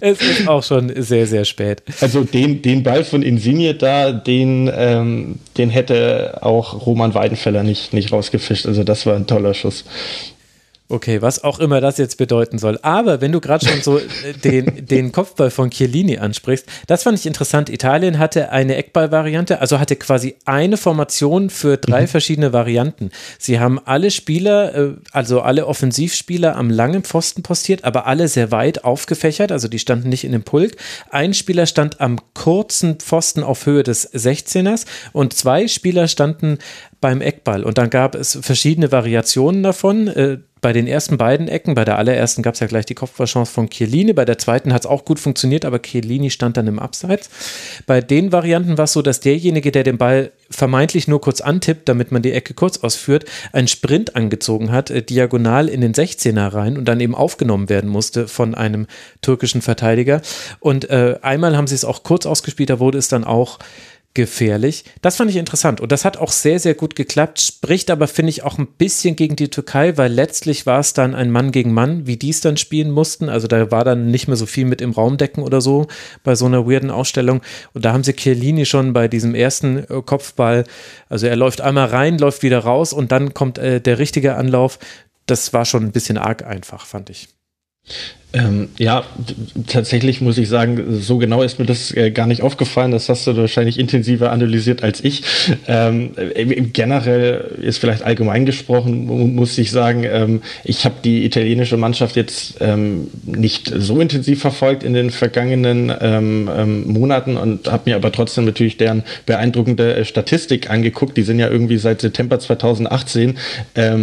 es 0.00 0.20
ist 0.20 0.48
auch 0.48 0.64
schon 0.64 0.92
sehr, 0.96 1.26
sehr 1.26 1.44
spät. 1.44 1.82
Also 2.00 2.24
den, 2.24 2.62
den 2.62 2.75
Ball 2.82 3.04
von 3.04 3.22
Insigne 3.22 3.74
da, 3.74 4.12
den, 4.12 4.70
ähm, 4.74 5.38
den 5.56 5.70
hätte 5.70 6.38
auch 6.42 6.86
Roman 6.86 7.14
Weidenfeller 7.14 7.62
nicht, 7.62 7.92
nicht 7.92 8.12
rausgefischt. 8.12 8.66
Also 8.66 8.84
das 8.84 9.06
war 9.06 9.16
ein 9.16 9.26
toller 9.26 9.54
Schuss. 9.54 9.84
Okay, 10.88 11.20
was 11.20 11.42
auch 11.42 11.58
immer 11.58 11.80
das 11.80 11.98
jetzt 11.98 12.16
bedeuten 12.16 12.58
soll. 12.58 12.78
Aber 12.82 13.20
wenn 13.20 13.32
du 13.32 13.40
gerade 13.40 13.66
schon 13.66 13.82
so 13.82 13.98
äh, 13.98 14.04
den, 14.44 14.86
den 14.86 15.10
Kopfball 15.10 15.50
von 15.50 15.70
Chiellini 15.70 16.18
ansprichst, 16.18 16.64
das 16.86 17.02
fand 17.02 17.18
ich 17.18 17.26
interessant. 17.26 17.68
Italien 17.70 18.20
hatte 18.20 18.50
eine 18.50 18.76
Eckball-Variante, 18.76 19.60
also 19.60 19.80
hatte 19.80 19.96
quasi 19.96 20.36
eine 20.44 20.76
Formation 20.76 21.50
für 21.50 21.76
drei 21.76 22.02
mhm. 22.02 22.06
verschiedene 22.06 22.52
Varianten. 22.52 23.10
Sie 23.36 23.58
haben 23.58 23.80
alle 23.84 24.12
Spieler, 24.12 24.74
äh, 24.76 24.92
also 25.10 25.40
alle 25.40 25.66
Offensivspieler 25.66 26.54
am 26.54 26.70
langen 26.70 27.02
Pfosten 27.02 27.42
postiert, 27.42 27.82
aber 27.82 28.06
alle 28.06 28.28
sehr 28.28 28.52
weit 28.52 28.84
aufgefächert, 28.84 29.50
also 29.50 29.66
die 29.66 29.80
standen 29.80 30.08
nicht 30.08 30.22
in 30.22 30.30
dem 30.30 30.44
Pulk. 30.44 30.76
Ein 31.10 31.34
Spieler 31.34 31.66
stand 31.66 32.00
am 32.00 32.20
kurzen 32.32 33.00
Pfosten 33.00 33.42
auf 33.42 33.66
Höhe 33.66 33.82
des 33.82 34.14
16ers 34.14 34.86
und 35.12 35.32
zwei 35.32 35.66
Spieler 35.66 36.06
standen 36.06 36.58
beim 37.06 37.20
Eckball. 37.20 37.62
Und 37.62 37.78
dann 37.78 37.88
gab 37.88 38.16
es 38.16 38.36
verschiedene 38.42 38.90
Variationen 38.90 39.62
davon. 39.62 40.08
Äh, 40.08 40.38
bei 40.60 40.72
den 40.72 40.88
ersten 40.88 41.18
beiden 41.18 41.46
Ecken, 41.46 41.76
bei 41.76 41.84
der 41.84 41.98
allerersten 41.98 42.42
gab 42.42 42.54
es 42.54 42.60
ja 42.60 42.66
gleich 42.66 42.84
die 42.84 42.96
Kopfballchance 42.96 43.52
von 43.52 43.70
Chiellini, 43.70 44.12
bei 44.12 44.24
der 44.24 44.38
zweiten 44.38 44.72
hat 44.72 44.82
es 44.82 44.86
auch 44.90 45.04
gut 45.04 45.20
funktioniert, 45.20 45.64
aber 45.64 45.80
Chiellini 45.80 46.30
stand 46.30 46.56
dann 46.56 46.66
im 46.66 46.80
Abseits. 46.80 47.30
Bei 47.86 48.00
den 48.00 48.32
Varianten 48.32 48.76
war 48.76 48.86
es 48.86 48.92
so, 48.92 49.02
dass 49.02 49.20
derjenige, 49.20 49.70
der 49.70 49.84
den 49.84 49.98
Ball 49.98 50.32
vermeintlich 50.50 51.06
nur 51.06 51.20
kurz 51.20 51.40
antippt, 51.40 51.88
damit 51.88 52.10
man 52.10 52.22
die 52.22 52.32
Ecke 52.32 52.54
kurz 52.54 52.78
ausführt, 52.78 53.24
einen 53.52 53.68
Sprint 53.68 54.16
angezogen 54.16 54.72
hat, 54.72 54.90
äh, 54.90 55.00
diagonal 55.00 55.68
in 55.68 55.80
den 55.80 55.94
16er 55.94 56.52
rein 56.52 56.76
und 56.76 56.86
dann 56.86 56.98
eben 56.98 57.14
aufgenommen 57.14 57.68
werden 57.68 57.88
musste 57.88 58.26
von 58.26 58.56
einem 58.56 58.88
türkischen 59.22 59.62
Verteidiger. 59.62 60.22
Und 60.58 60.90
äh, 60.90 61.20
einmal 61.22 61.56
haben 61.56 61.68
sie 61.68 61.76
es 61.76 61.84
auch 61.84 62.02
kurz 62.02 62.26
ausgespielt, 62.26 62.70
da 62.70 62.80
wurde 62.80 62.98
es 62.98 63.06
dann 63.06 63.22
auch 63.22 63.60
gefährlich. 64.16 64.84
Das 65.02 65.16
fand 65.16 65.30
ich 65.30 65.36
interessant 65.36 65.80
und 65.80 65.92
das 65.92 66.06
hat 66.06 66.16
auch 66.16 66.32
sehr, 66.32 66.58
sehr 66.58 66.74
gut 66.74 66.96
geklappt, 66.96 67.38
spricht 67.38 67.90
aber, 67.90 68.08
finde 68.08 68.30
ich, 68.30 68.42
auch 68.42 68.58
ein 68.58 68.66
bisschen 68.66 69.14
gegen 69.14 69.36
die 69.36 69.50
Türkei, 69.50 69.96
weil 69.98 70.10
letztlich 70.10 70.64
war 70.64 70.80
es 70.80 70.94
dann 70.94 71.14
ein 71.14 71.30
Mann 71.30 71.52
gegen 71.52 71.72
Mann, 71.72 72.06
wie 72.06 72.16
die 72.16 72.30
es 72.30 72.40
dann 72.40 72.56
spielen 72.56 72.90
mussten. 72.90 73.28
Also 73.28 73.46
da 73.46 73.70
war 73.70 73.84
dann 73.84 74.10
nicht 74.10 74.26
mehr 74.26 74.38
so 74.38 74.46
viel 74.46 74.64
mit 74.64 74.80
im 74.80 74.92
Raumdecken 74.92 75.42
oder 75.42 75.60
so 75.60 75.86
bei 76.24 76.34
so 76.34 76.46
einer 76.46 76.66
weirden 76.66 76.90
Ausstellung. 76.90 77.42
Und 77.74 77.84
da 77.84 77.92
haben 77.92 78.04
sie 78.04 78.14
Chiellini 78.14 78.64
schon 78.64 78.94
bei 78.94 79.06
diesem 79.06 79.34
ersten 79.34 79.78
äh, 79.78 80.02
Kopfball, 80.04 80.64
also 81.10 81.26
er 81.26 81.36
läuft 81.36 81.60
einmal 81.60 81.88
rein, 81.88 82.16
läuft 82.16 82.42
wieder 82.42 82.60
raus 82.60 82.94
und 82.94 83.12
dann 83.12 83.34
kommt 83.34 83.58
äh, 83.58 83.82
der 83.82 83.98
richtige 83.98 84.36
Anlauf. 84.36 84.78
Das 85.26 85.52
war 85.52 85.66
schon 85.66 85.84
ein 85.84 85.92
bisschen 85.92 86.16
arg 86.16 86.42
einfach, 86.42 86.86
fand 86.86 87.10
ich. 87.10 87.28
Ähm, 88.36 88.68
ja, 88.78 89.04
tatsächlich 89.66 90.20
muss 90.20 90.36
ich 90.36 90.48
sagen, 90.48 91.00
so 91.00 91.16
genau 91.16 91.42
ist 91.42 91.58
mir 91.58 91.64
das 91.64 91.94
äh, 91.94 92.10
gar 92.10 92.26
nicht 92.26 92.42
aufgefallen. 92.42 92.90
Das 92.90 93.08
hast 93.08 93.26
du 93.26 93.34
wahrscheinlich 93.34 93.78
intensiver 93.78 94.30
analysiert 94.30 94.82
als 94.82 95.02
ich. 95.02 95.22
Ähm, 95.66 96.10
äh, 96.16 96.44
generell 96.44 97.56
ist 97.62 97.78
vielleicht 97.78 98.02
allgemein 98.02 98.44
gesprochen, 98.44 99.06
muss 99.34 99.56
ich 99.56 99.70
sagen, 99.70 100.04
ähm, 100.04 100.42
ich 100.64 100.84
habe 100.84 100.96
die 101.02 101.24
italienische 101.24 101.78
Mannschaft 101.78 102.16
jetzt 102.16 102.56
ähm, 102.60 103.08
nicht 103.24 103.72
so 103.74 104.00
intensiv 104.00 104.42
verfolgt 104.42 104.82
in 104.82 104.92
den 104.92 105.10
vergangenen 105.10 105.90
ähm, 105.98 106.50
ähm, 106.54 106.92
Monaten 106.92 107.38
und 107.38 107.72
habe 107.72 107.84
mir 107.86 107.96
aber 107.96 108.12
trotzdem 108.12 108.44
natürlich 108.44 108.76
deren 108.76 109.02
beeindruckende 109.24 109.96
äh, 109.96 110.04
Statistik 110.04 110.68
angeguckt. 110.68 111.16
Die 111.16 111.22
sind 111.22 111.38
ja 111.38 111.48
irgendwie 111.48 111.78
seit 111.78 112.02
September 112.02 112.38
2018 112.38 113.38
äh, 113.74 113.96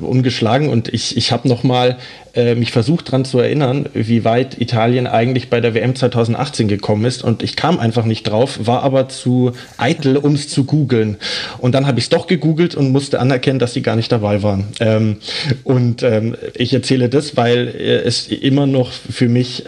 ungeschlagen 0.00 0.68
und 0.68 0.92
ich, 0.94 1.16
ich 1.16 1.32
habe 1.32 1.48
noch 1.48 1.64
mal 1.64 1.98
äh, 2.34 2.54
mich 2.54 2.72
versucht 2.72 3.10
dran 3.10 3.23
zu 3.24 3.38
erinnern, 3.38 3.88
wie 3.92 4.24
weit 4.24 4.60
Italien 4.60 5.06
eigentlich 5.06 5.50
bei 5.50 5.60
der 5.60 5.74
WM 5.74 5.94
2018 5.94 6.68
gekommen 6.68 7.04
ist. 7.04 7.24
Und 7.24 7.42
ich 7.42 7.56
kam 7.56 7.78
einfach 7.78 8.04
nicht 8.04 8.24
drauf, 8.24 8.66
war 8.66 8.82
aber 8.82 9.08
zu 9.08 9.52
eitel, 9.76 10.16
um 10.16 10.34
es 10.34 10.48
zu 10.48 10.64
googeln. 10.64 11.16
Und 11.58 11.74
dann 11.74 11.86
habe 11.86 11.98
ich 11.98 12.06
es 12.06 12.10
doch 12.10 12.26
gegoogelt 12.26 12.74
und 12.74 12.90
musste 12.90 13.20
anerkennen, 13.20 13.58
dass 13.58 13.74
sie 13.74 13.82
gar 13.82 13.96
nicht 13.96 14.12
dabei 14.12 14.42
waren. 14.42 14.64
Ähm, 14.80 15.16
und 15.64 16.02
ähm, 16.02 16.36
ich 16.54 16.72
erzähle 16.72 17.08
das, 17.08 17.36
weil 17.36 17.68
äh, 17.68 18.02
es 18.02 18.28
immer 18.28 18.66
noch 18.66 18.92
für 18.92 19.28
mich 19.28 19.64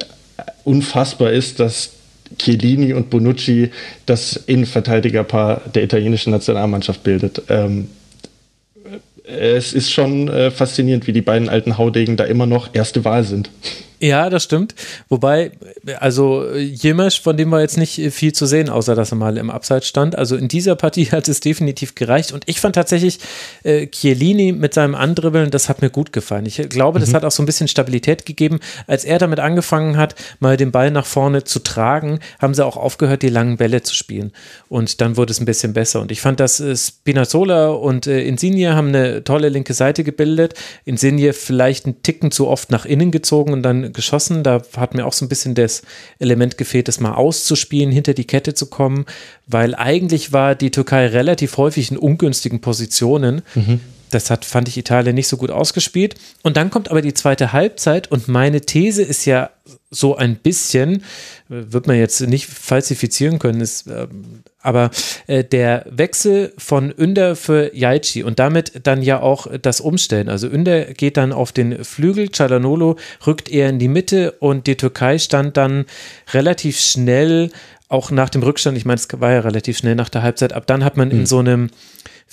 unfassbar 0.64 1.32
ist, 1.32 1.60
dass 1.60 1.90
Chiellini 2.38 2.92
und 2.92 3.10
Bonucci 3.10 3.70
das 4.04 4.36
Innenverteidigerpaar 4.36 5.62
der 5.74 5.84
italienischen 5.84 6.32
Nationalmannschaft 6.32 7.02
bildet. 7.02 7.42
Ähm, 7.48 7.88
es 9.26 9.72
ist 9.72 9.92
schon 9.92 10.28
äh, 10.28 10.50
faszinierend, 10.50 11.06
wie 11.06 11.12
die 11.12 11.22
beiden 11.22 11.48
alten 11.48 11.78
Haudegen 11.78 12.16
da 12.16 12.24
immer 12.24 12.46
noch 12.46 12.70
erste 12.72 13.04
Wahl 13.04 13.24
sind. 13.24 13.50
Ja, 13.98 14.28
das 14.28 14.44
stimmt. 14.44 14.74
Wobei, 15.08 15.52
also 16.00 16.50
Jimesch, 16.54 17.22
von 17.22 17.36
dem 17.36 17.50
war 17.50 17.62
jetzt 17.62 17.78
nicht 17.78 18.12
viel 18.12 18.32
zu 18.32 18.44
sehen, 18.44 18.68
außer 18.68 18.94
dass 18.94 19.12
er 19.12 19.16
mal 19.16 19.38
im 19.38 19.50
Abseits 19.50 19.88
stand. 19.88 20.16
Also 20.16 20.36
in 20.36 20.48
dieser 20.48 20.76
Partie 20.76 21.06
hat 21.12 21.28
es 21.28 21.40
definitiv 21.40 21.94
gereicht. 21.94 22.32
Und 22.32 22.44
ich 22.46 22.60
fand 22.60 22.74
tatsächlich 22.74 23.20
äh, 23.62 23.86
Chiellini 23.86 24.52
mit 24.52 24.74
seinem 24.74 24.94
Andribbeln, 24.94 25.50
das 25.50 25.68
hat 25.68 25.80
mir 25.80 25.88
gut 25.88 26.12
gefallen. 26.12 26.44
Ich 26.44 26.56
glaube, 26.68 27.00
das 27.00 27.10
mhm. 27.10 27.14
hat 27.14 27.24
auch 27.24 27.30
so 27.30 27.42
ein 27.42 27.46
bisschen 27.46 27.68
Stabilität 27.68 28.26
gegeben. 28.26 28.60
Als 28.86 29.04
er 29.04 29.18
damit 29.18 29.40
angefangen 29.40 29.96
hat, 29.96 30.14
mal 30.40 30.58
den 30.58 30.72
Ball 30.72 30.90
nach 30.90 31.06
vorne 31.06 31.44
zu 31.44 31.60
tragen, 31.60 32.20
haben 32.38 32.52
sie 32.52 32.64
auch 32.64 32.76
aufgehört, 32.76 33.22
die 33.22 33.28
langen 33.28 33.56
Bälle 33.56 33.82
zu 33.82 33.94
spielen. 33.94 34.32
Und 34.68 35.00
dann 35.00 35.16
wurde 35.16 35.30
es 35.30 35.40
ein 35.40 35.46
bisschen 35.46 35.72
besser. 35.72 36.02
Und 36.02 36.12
ich 36.12 36.20
fand, 36.20 36.38
dass 36.38 36.60
äh, 36.60 36.76
Spinazzola 36.76 37.68
und 37.68 38.06
äh, 38.06 38.22
Insigne 38.22 38.74
haben 38.74 38.88
eine 38.88 39.24
tolle 39.24 39.48
linke 39.48 39.72
Seite 39.72 40.04
gebildet. 40.04 40.52
Insigne 40.84 41.32
vielleicht 41.32 41.86
einen 41.86 42.02
Ticken 42.02 42.30
zu 42.30 42.46
oft 42.46 42.70
nach 42.70 42.84
innen 42.84 43.10
gezogen 43.10 43.54
und 43.54 43.62
dann 43.62 43.85
geschossen. 43.90 44.42
Da 44.42 44.62
hat 44.76 44.94
mir 44.94 45.06
auch 45.06 45.12
so 45.12 45.24
ein 45.24 45.28
bisschen 45.28 45.54
das 45.54 45.82
Element 46.18 46.58
gefehlt, 46.58 46.88
das 46.88 47.00
mal 47.00 47.14
auszuspielen, 47.14 47.90
hinter 47.90 48.14
die 48.14 48.26
Kette 48.26 48.54
zu 48.54 48.66
kommen, 48.66 49.06
weil 49.46 49.74
eigentlich 49.74 50.32
war 50.32 50.54
die 50.54 50.70
Türkei 50.70 51.06
relativ 51.06 51.56
häufig 51.56 51.90
in 51.90 51.96
ungünstigen 51.96 52.60
Positionen. 52.60 53.42
Mhm. 53.54 53.80
Das 54.10 54.30
hat, 54.30 54.44
fand 54.44 54.68
ich 54.68 54.76
Italien 54.76 55.14
nicht 55.14 55.28
so 55.28 55.36
gut 55.36 55.50
ausgespielt. 55.50 56.14
Und 56.42 56.56
dann 56.56 56.70
kommt 56.70 56.90
aber 56.90 57.02
die 57.02 57.14
zweite 57.14 57.52
Halbzeit 57.52 58.10
und 58.10 58.28
meine 58.28 58.60
These 58.60 59.02
ist 59.02 59.24
ja 59.24 59.50
so 59.90 60.16
ein 60.16 60.36
bisschen, 60.36 61.04
wird 61.48 61.86
man 61.86 61.96
jetzt 61.96 62.20
nicht 62.20 62.46
falsifizieren 62.46 63.38
können, 63.38 63.60
ist, 63.60 63.86
äh, 63.86 64.06
aber 64.60 64.90
äh, 65.26 65.44
der 65.44 65.86
Wechsel 65.88 66.52
von 66.58 66.90
Ünder 66.90 67.36
für 67.36 67.74
Jaichi 67.74 68.24
und 68.24 68.38
damit 68.38 68.80
dann 68.82 69.02
ja 69.02 69.20
auch 69.20 69.46
das 69.62 69.80
Umstellen. 69.80 70.28
Also 70.28 70.48
Ünder 70.48 70.86
geht 70.86 71.16
dann 71.16 71.32
auf 71.32 71.52
den 71.52 71.84
Flügel, 71.84 72.30
Cialanolo 72.30 72.96
rückt 73.26 73.48
eher 73.48 73.68
in 73.68 73.78
die 73.78 73.88
Mitte 73.88 74.32
und 74.32 74.66
die 74.66 74.76
Türkei 74.76 75.18
stand 75.18 75.56
dann 75.56 75.86
relativ 76.32 76.78
schnell, 76.80 77.50
auch 77.88 78.10
nach 78.10 78.28
dem 78.28 78.42
Rückstand, 78.42 78.76
ich 78.76 78.84
meine, 78.84 78.98
es 78.98 79.08
war 79.20 79.32
ja 79.32 79.40
relativ 79.40 79.78
schnell 79.78 79.94
nach 79.94 80.08
der 80.08 80.22
Halbzeit, 80.22 80.52
ab 80.52 80.66
dann 80.66 80.84
hat 80.84 80.96
man 80.96 81.12
in 81.12 81.26
so 81.26 81.38
einem 81.38 81.70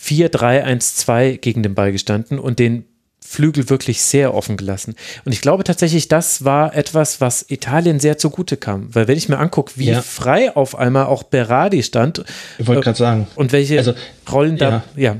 4-3-1-2 0.03 1.37
gegen 1.37 1.63
den 1.63 1.75
Ball 1.75 1.91
gestanden 1.91 2.39
und 2.39 2.59
den 2.59 2.85
Flügel 3.25 3.69
wirklich 3.69 4.01
sehr 4.01 4.33
offen 4.33 4.57
gelassen. 4.57 4.95
Und 5.25 5.31
ich 5.31 5.41
glaube 5.41 5.63
tatsächlich, 5.63 6.07
das 6.07 6.43
war 6.43 6.75
etwas, 6.75 7.21
was 7.21 7.45
Italien 7.49 7.99
sehr 7.99 8.17
zugute 8.17 8.57
kam. 8.57 8.93
Weil 8.93 9.07
wenn 9.07 9.17
ich 9.17 9.29
mir 9.29 9.39
angucke, 9.39 9.73
wie 9.75 9.87
ja. 9.87 10.01
frei 10.01 10.55
auf 10.55 10.77
einmal 10.77 11.05
auch 11.05 11.23
Berardi 11.23 11.81
stand. 11.83 12.23
Ich 12.59 12.67
wollte 12.67 12.81
gerade 12.81 12.97
sagen. 12.97 13.27
Und 13.35 13.51
welche 13.51 13.77
also, 13.77 13.93
Rollen 14.31 14.57
da, 14.57 14.83
ja. 14.95 15.13
ja. 15.13 15.15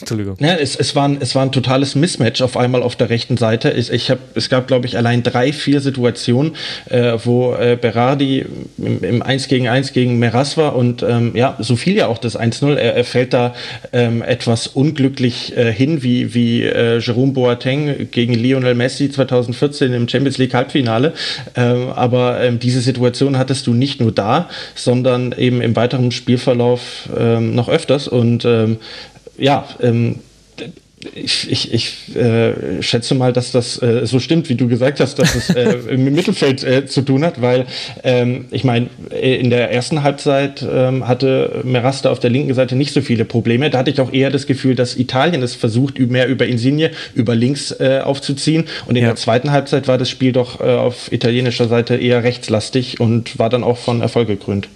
Entschuldigung. 0.00 0.36
Ja, 0.40 0.54
es, 0.54 0.74
es, 0.74 0.94
war 0.94 1.06
ein, 1.06 1.18
es 1.20 1.34
war 1.34 1.42
ein 1.42 1.52
totales 1.52 1.94
Mismatch 1.94 2.40
auf 2.40 2.56
einmal 2.56 2.82
auf 2.82 2.96
der 2.96 3.10
rechten 3.10 3.36
Seite. 3.36 3.70
Ich, 3.72 3.92
ich 3.92 4.10
hab, 4.10 4.18
es 4.34 4.48
gab, 4.48 4.66
glaube 4.68 4.86
ich, 4.86 4.96
allein 4.96 5.22
drei, 5.22 5.52
vier 5.52 5.82
Situationen, 5.82 6.56
äh, 6.88 7.18
wo 7.24 7.54
äh, 7.54 7.76
Berardi 7.78 8.46
im, 8.78 9.04
im 9.04 9.22
1 9.22 9.48
gegen 9.48 9.68
1 9.68 9.92
gegen 9.92 10.18
Meras 10.18 10.56
war 10.56 10.76
und 10.76 11.02
ähm, 11.02 11.32
ja, 11.34 11.56
so 11.58 11.76
viel 11.76 11.94
ja 11.94 12.06
auch 12.06 12.16
das 12.16 12.38
1-0. 12.38 12.74
Er, 12.76 12.94
er, 12.94 13.04
fällt 13.04 13.34
da 13.34 13.54
ähm, 13.92 14.22
etwas 14.22 14.66
unglücklich 14.66 15.54
äh, 15.56 15.72
hin, 15.72 16.02
wie, 16.02 16.32
wie 16.32 16.62
äh, 16.62 16.98
Jerome 16.98 17.32
Boateng 17.32 18.08
gegen 18.10 18.32
Lionel 18.32 18.74
Messi 18.74 19.10
2014 19.10 19.92
im 19.92 20.08
Champions 20.08 20.38
League 20.38 20.54
Halbfinale. 20.54 21.12
Ähm, 21.54 21.90
aber 21.90 22.40
ähm, 22.40 22.58
diese 22.58 22.80
Situation 22.80 23.36
hattest 23.36 23.66
du 23.66 23.74
nicht 23.74 24.00
nur 24.00 24.12
da, 24.12 24.48
sondern 24.74 25.34
eben 25.36 25.60
im 25.60 25.76
weiteren 25.76 26.12
Spielverlauf 26.12 27.10
ähm, 27.16 27.54
noch 27.54 27.68
öfters 27.68 28.08
und 28.08 28.46
ähm, 28.46 28.78
ja, 29.38 29.68
ähm, 29.80 30.20
ich, 31.14 31.50
ich, 31.50 31.72
ich 31.72 32.16
äh, 32.16 32.82
schätze 32.82 33.14
mal, 33.14 33.32
dass 33.32 33.52
das 33.52 33.80
äh, 33.82 34.06
so 34.06 34.18
stimmt, 34.18 34.48
wie 34.48 34.54
du 34.54 34.66
gesagt 34.66 35.00
hast, 35.00 35.18
dass 35.18 35.34
es 35.34 35.50
äh, 35.50 35.76
im 35.90 36.04
Mittelfeld 36.04 36.64
äh, 36.64 36.86
zu 36.86 37.02
tun 37.02 37.24
hat, 37.24 37.40
weil 37.40 37.66
ähm, 38.02 38.46
ich 38.50 38.64
meine, 38.64 38.88
äh, 39.10 39.36
in 39.36 39.50
der 39.50 39.70
ersten 39.70 40.02
Halbzeit 40.02 40.64
ähm, 40.68 41.06
hatte 41.06 41.60
Merasta 41.64 42.10
auf 42.10 42.20
der 42.20 42.30
linken 42.30 42.54
Seite 42.54 42.76
nicht 42.76 42.92
so 42.92 43.00
viele 43.00 43.24
Probleme. 43.24 43.70
Da 43.70 43.78
hatte 43.78 43.90
ich 43.90 44.00
auch 44.00 44.12
eher 44.12 44.30
das 44.30 44.46
Gefühl, 44.46 44.74
dass 44.74 44.96
Italien 44.96 45.42
es 45.42 45.54
versucht, 45.54 45.98
mehr 45.98 46.28
über 46.28 46.46
Insigne, 46.46 46.90
über 47.14 47.34
links 47.34 47.72
äh, 47.72 48.00
aufzuziehen. 48.02 48.64
Und 48.86 48.96
in 48.96 49.02
ja. 49.02 49.08
der 49.08 49.16
zweiten 49.16 49.52
Halbzeit 49.52 49.88
war 49.88 49.98
das 49.98 50.10
Spiel 50.10 50.32
doch 50.32 50.60
auf 50.60 51.12
italienischer 51.12 51.68
Seite 51.68 51.96
eher 51.96 52.22
rechtslastig 52.22 53.00
und 53.00 53.38
war 53.38 53.50
dann 53.50 53.64
auch 53.64 53.76
von 53.76 54.00
Erfolg 54.00 54.28
gekrönt. 54.28 54.68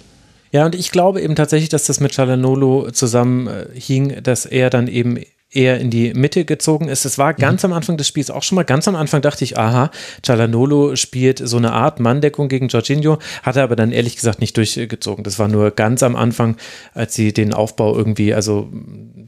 Ja, 0.51 0.65
und 0.65 0.75
ich 0.75 0.91
glaube 0.91 1.21
eben 1.21 1.35
tatsächlich, 1.35 1.69
dass 1.69 1.85
das 1.85 1.99
mit 1.99 2.13
Cialanolo 2.13 2.91
zusammenhing, 2.91 4.09
äh, 4.09 4.21
dass 4.21 4.45
er 4.45 4.69
dann 4.69 4.87
eben 4.87 5.17
eher 5.51 5.79
in 5.79 5.89
die 5.89 6.13
Mitte 6.13 6.45
gezogen 6.45 6.87
ist. 6.87 7.03
Es 7.03 7.17
war 7.17 7.33
ganz 7.33 7.63
mhm. 7.63 7.71
am 7.71 7.77
Anfang 7.77 7.97
des 7.97 8.07
Spiels 8.07 8.31
auch 8.31 8.43
schon 8.43 8.55
mal, 8.55 8.63
ganz 8.63 8.87
am 8.87 8.95
Anfang 8.95 9.21
dachte 9.21 9.43
ich, 9.43 9.57
aha, 9.57 9.91
Cialanolo 10.23 10.95
spielt 10.95 11.39
so 11.43 11.57
eine 11.57 11.73
Art 11.73 11.99
Manndeckung 11.99 12.47
gegen 12.47 12.69
Jorginho, 12.69 13.19
hat 13.43 13.57
er 13.57 13.63
aber 13.63 13.75
dann 13.75 13.91
ehrlich 13.91 14.15
gesagt 14.15 14.39
nicht 14.39 14.55
durchgezogen. 14.55 15.25
Das 15.25 15.39
war 15.39 15.49
nur 15.49 15.71
ganz 15.71 16.03
am 16.03 16.15
Anfang, 16.15 16.55
als 16.93 17.15
sie 17.15 17.33
den 17.33 17.53
Aufbau 17.53 17.95
irgendwie, 17.95 18.33
also 18.33 18.69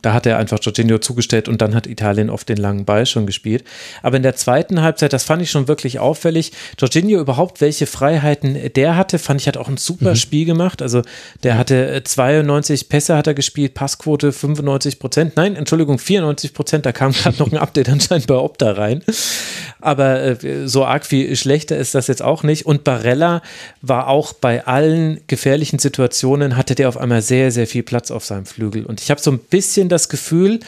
da 0.02 0.14
hat 0.14 0.26
er 0.26 0.38
einfach 0.38 0.60
Jorginho 0.62 1.00
zugestellt 1.00 1.50
und 1.50 1.62
dann 1.62 1.76
hat 1.76 1.88
Italien 1.88 2.30
auf 2.30 2.46
den 2.46 2.58
langen 2.58 2.86
Ball 2.86 3.06
schon 3.06 3.26
gespielt. 3.26 3.66
Aber 4.02 4.16
in 4.16 4.24
der 4.24 4.36
zweiten 4.36 4.82
Halbzeit, 4.82 5.12
das 5.12 5.26
fand 5.26 5.42
ich 5.42 5.52
schon 5.52 5.68
wirklich 5.68 6.00
auffällig. 6.00 6.54
Jorginho 6.80 7.20
überhaupt, 7.20 7.60
welche 7.60 7.86
Freiheiten 7.86 8.58
der 8.76 8.96
hatte, 8.96 9.20
fand 9.20 9.42
ich, 9.42 9.48
hat 9.48 9.58
auch 9.58 9.68
ein 9.68 9.78
super 9.78 10.12
mhm. 10.12 10.16
Spiel 10.16 10.46
gemacht. 10.46 10.82
Also 10.82 11.02
der 11.44 11.58
hatte 11.58 12.02
92 12.04 12.88
Pässe 12.88 13.18
hat 13.18 13.28
er 13.28 13.34
gespielt, 13.34 13.74
Passquote 13.74 14.32
95 14.32 15.00
Prozent. 15.00 15.34
Nein, 15.36 15.58
Entschuldigung, 15.58 16.00
94 16.00 16.13
Prozent. 16.54 16.86
Da 16.86 16.92
kam 16.92 17.12
gerade 17.12 17.38
noch 17.38 17.52
ein 17.52 17.58
Update 17.58 17.90
anscheinend 17.90 18.28
bei 18.28 18.36
Opta 18.36 18.72
rein. 18.72 19.04
Aber 19.80 20.22
äh, 20.22 20.68
so 20.68 20.86
arg 20.86 21.06
viel 21.06 21.36
schlechter 21.36 21.78
ist 21.78 21.96
das 21.96 22.08
jetzt 22.08 22.22
auch 22.22 22.44
nicht. 22.44 22.66
Und 22.66 22.84
Barella 22.84 23.42
war 23.82 24.08
auch 24.08 24.34
bei 24.34 24.66
allen 24.66 25.22
gefährlichen 25.28 25.80
Situationen, 25.80 26.56
hatte 26.58 26.76
der 26.76 26.90
auf 26.90 26.98
einmal 26.98 27.22
sehr, 27.22 27.52
sehr 27.52 27.68
viel 27.68 27.84
Platz 27.84 28.12
auf 28.12 28.26
seinem 28.26 28.46
Flügel. 28.46 28.86
Und 28.86 29.02
ich 29.02 29.12
habe 29.12 29.22
so 29.22 29.32
ein 29.32 29.40
bisschen 29.40 29.90
das 29.90 30.10
Gefühl, 30.10 30.60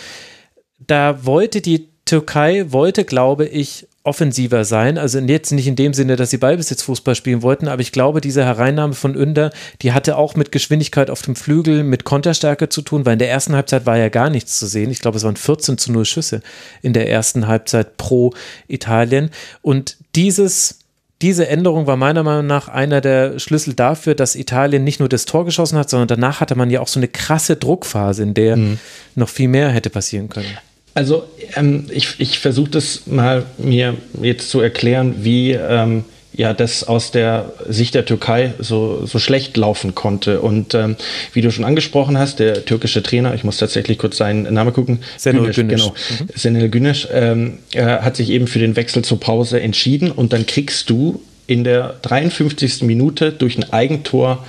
da 0.87 1.25
wollte 1.25 1.61
die 1.61 1.87
Türkei, 2.05 2.65
wollte, 2.69 3.05
glaube 3.05 3.45
ich, 3.45 3.87
offensiver 4.05 4.65
sein. 4.65 4.97
Also 4.97 5.19
jetzt 5.19 5.51
nicht 5.51 5.67
in 5.67 5.75
dem 5.75 5.93
Sinne, 5.93 6.15
dass 6.15 6.29
sie 6.29 6.38
Ballbesitzfußball 6.38 7.15
spielen 7.15 7.41
wollten, 7.41 7.67
aber 7.67 7.81
ich 7.81 7.91
glaube, 7.91 8.21
diese 8.21 8.45
Hereinnahme 8.45 8.93
von 8.93 9.15
Ünder, 9.15 9.51
die 9.81 9.91
hatte 9.91 10.17
auch 10.17 10.35
mit 10.35 10.51
Geschwindigkeit 10.51 11.09
auf 11.09 11.21
dem 11.21 11.35
Flügel, 11.35 11.83
mit 11.83 12.03
Konterstärke 12.03 12.69
zu 12.69 12.81
tun, 12.81 13.05
weil 13.05 13.13
in 13.13 13.19
der 13.19 13.29
ersten 13.29 13.55
Halbzeit 13.55 13.85
war 13.85 13.97
ja 13.97 14.09
gar 14.09 14.29
nichts 14.29 14.59
zu 14.59 14.67
sehen. 14.67 14.91
Ich 14.91 15.00
glaube, 15.00 15.17
es 15.17 15.24
waren 15.24 15.35
14 15.35 15.77
zu 15.77 15.91
0 15.91 16.05
Schüsse 16.05 16.41
in 16.81 16.93
der 16.93 17.09
ersten 17.09 17.47
Halbzeit 17.47 17.97
pro 17.97 18.33
Italien. 18.67 19.29
Und 19.62 19.97
dieses 20.15 20.79
diese 21.21 21.47
Änderung 21.47 21.88
war 21.88 21.95
meiner 21.95 22.24
Meinung 22.24 22.45
nach 22.45 22.67
einer 22.67 23.00
der 23.00 23.39
Schlüssel 23.39 23.74
dafür, 23.74 24.15
dass 24.15 24.35
Italien 24.35 24.83
nicht 24.83 25.00
nur 25.00 25.07
das 25.07 25.25
Tor 25.25 25.45
geschossen 25.45 25.77
hat, 25.77 25.89
sondern 25.89 26.09
danach 26.09 26.41
hatte 26.41 26.55
man 26.55 26.69
ja 26.69 26.81
auch 26.81 26.89
so 26.89 27.00
eine 27.00 27.07
krasse 27.07 27.55
Druckphase, 27.55 28.24
in 28.24 28.33
der 28.33 28.57
mhm. 28.57 28.79
noch 29.15 29.29
viel 29.29 29.47
mehr 29.47 29.69
hätte 29.69 29.89
passieren 29.89 30.27
können. 30.27 30.57
Also 30.95 31.27
ähm, 31.55 31.85
ich, 31.91 32.15
ich 32.19 32.39
versuche 32.39 32.71
das 32.71 33.05
mal 33.05 33.45
mir 33.57 33.95
jetzt 34.21 34.49
zu 34.49 34.61
erklären, 34.61 35.15
wie 35.19 35.51
ähm, 35.51 36.05
ja 36.33 36.53
das 36.53 36.85
aus 36.85 37.11
der 37.11 37.51
Sicht 37.67 37.95
der 37.95 38.05
Türkei 38.05 38.53
so, 38.59 39.05
so 39.05 39.19
schlecht 39.19 39.57
laufen 39.57 39.93
konnte. 39.93 40.39
Und 40.39 40.73
ähm, 40.73 40.95
wie 41.33 41.41
du 41.41 41.51
schon 41.51 41.65
angesprochen 41.65 42.17
hast, 42.17 42.39
der 42.39 42.63
türkische 42.63 43.03
Trainer, 43.03 43.35
ich 43.35 43.43
muss 43.43 43.57
tatsächlich 43.57 43.97
kurz 43.97 44.15
seinen 44.15 44.53
Namen 44.53 44.71
gucken, 44.71 44.99
Senel 45.17 45.51
Güneş, 45.51 45.67
genau, 45.67 45.89
mhm. 45.89 46.27
Senel 46.33 46.69
Güneş, 46.69 47.09
ähm, 47.11 47.59
hat 47.75 48.15
sich 48.15 48.29
eben 48.29 48.47
für 48.47 48.59
den 48.59 48.77
Wechsel 48.77 49.03
zur 49.03 49.19
Pause 49.19 49.59
entschieden 49.59 50.11
und 50.11 50.31
dann 50.31 50.45
kriegst 50.45 50.89
du 50.89 51.21
in 51.45 51.65
der 51.65 51.95
53. 52.03 52.83
Minute 52.83 53.33
durch 53.33 53.57
ein 53.57 53.71
Eigentor 53.71 54.45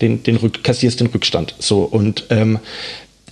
den, 0.00 0.22
den 0.22 0.36
Rück, 0.36 0.62
kassierst 0.62 1.00
den 1.00 1.08
Rückstand. 1.08 1.56
So 1.58 1.82
und 1.82 2.26
ähm, 2.30 2.60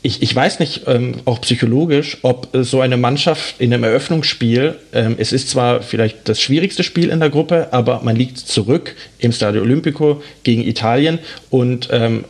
ich, 0.03 0.23
ich 0.23 0.35
weiß 0.35 0.61
nicht, 0.61 0.83
ähm, 0.87 1.17
auch 1.25 1.41
psychologisch, 1.41 2.19
ob 2.23 2.55
äh, 2.55 2.65
so 2.65 2.81
eine 2.81 2.97
Mannschaft 2.97 3.61
in 3.61 3.73
einem 3.73 3.85
Eröffnungsspiel, 3.85 4.77
ähm, 4.93 5.17
es 5.19 5.33
ist 5.33 5.51
zwar 5.51 5.83
vielleicht 5.83 6.29
das 6.29 6.41
schwierigste 6.41 6.83
Spiel 6.83 7.11
in 7.11 7.21
der 7.21 7.31
Gruppe, 7.31 7.69
aber 7.73 8.03
man 8.03 8.17
liegt 8.17 8.39
zurück 8.39 8.95
im 9.19 9.33
Stadio 9.33 9.63
Olimpico 9.63 10.23
gegen 10.43 10.63
Italien 10.63 11.19
und 11.51 11.89
ähm, 11.91 12.25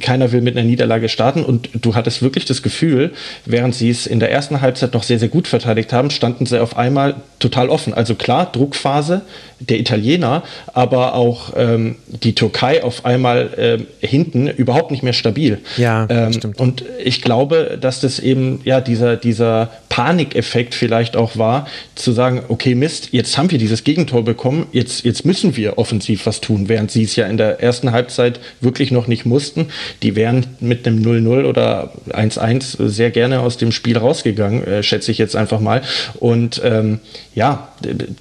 keiner 0.00 0.32
will 0.32 0.40
mit 0.40 0.56
einer 0.56 0.66
Niederlage 0.66 1.08
starten 1.08 1.44
und 1.44 1.68
du 1.74 1.94
hattest 1.94 2.22
wirklich 2.22 2.44
das 2.44 2.62
Gefühl, 2.62 3.12
während 3.44 3.74
sie 3.74 3.90
es 3.90 4.06
in 4.06 4.20
der 4.20 4.30
ersten 4.30 4.60
Halbzeit 4.60 4.94
noch 4.94 5.02
sehr, 5.02 5.18
sehr 5.18 5.28
gut 5.28 5.48
verteidigt 5.48 5.92
haben, 5.92 6.10
standen 6.10 6.46
sie 6.46 6.60
auf 6.60 6.76
einmal 6.76 7.16
total 7.38 7.68
offen. 7.68 7.94
Also 7.94 8.14
klar, 8.14 8.50
Druckphase 8.50 9.22
der 9.60 9.78
Italiener, 9.78 10.42
aber 10.72 11.14
auch 11.14 11.52
ähm, 11.56 11.96
die 12.06 12.34
Türkei 12.34 12.82
auf 12.82 13.04
einmal 13.04 13.50
ähm, 13.56 13.86
hinten 14.00 14.48
überhaupt 14.48 14.90
nicht 14.90 15.02
mehr 15.02 15.12
stabil. 15.12 15.58
Ja, 15.76 16.06
ähm, 16.08 16.32
stimmt. 16.32 16.60
Und 16.60 16.84
ich 17.08 17.22
glaube, 17.22 17.78
dass 17.80 18.00
das 18.00 18.20
eben 18.20 18.60
ja 18.64 18.82
dieser, 18.82 19.16
dieser 19.16 19.70
Panikeffekt 19.88 20.74
vielleicht 20.74 21.16
auch 21.16 21.38
war, 21.38 21.66
zu 21.94 22.12
sagen, 22.12 22.42
okay, 22.48 22.74
Mist, 22.74 23.08
jetzt 23.12 23.38
haben 23.38 23.50
wir 23.50 23.58
dieses 23.58 23.82
Gegentor 23.82 24.24
bekommen, 24.24 24.66
jetzt, 24.72 25.04
jetzt 25.06 25.24
müssen 25.24 25.56
wir 25.56 25.78
offensiv 25.78 26.26
was 26.26 26.42
tun, 26.42 26.68
während 26.68 26.90
sie 26.90 27.04
es 27.04 27.16
ja 27.16 27.26
in 27.26 27.38
der 27.38 27.60
ersten 27.62 27.92
Halbzeit 27.92 28.40
wirklich 28.60 28.90
noch 28.90 29.06
nicht 29.06 29.24
mussten. 29.24 29.68
Die 30.02 30.16
wären 30.16 30.46
mit 30.60 30.86
einem 30.86 31.02
0-0 31.02 31.46
oder 31.46 31.92
1-1 32.10 32.86
sehr 32.88 33.10
gerne 33.10 33.40
aus 33.40 33.56
dem 33.56 33.72
Spiel 33.72 33.96
rausgegangen, 33.96 34.62
äh, 34.64 34.82
schätze 34.82 35.10
ich 35.10 35.16
jetzt 35.16 35.34
einfach 35.34 35.60
mal. 35.60 35.80
Und 36.20 36.60
ähm, 36.62 37.00
ja, 37.34 37.72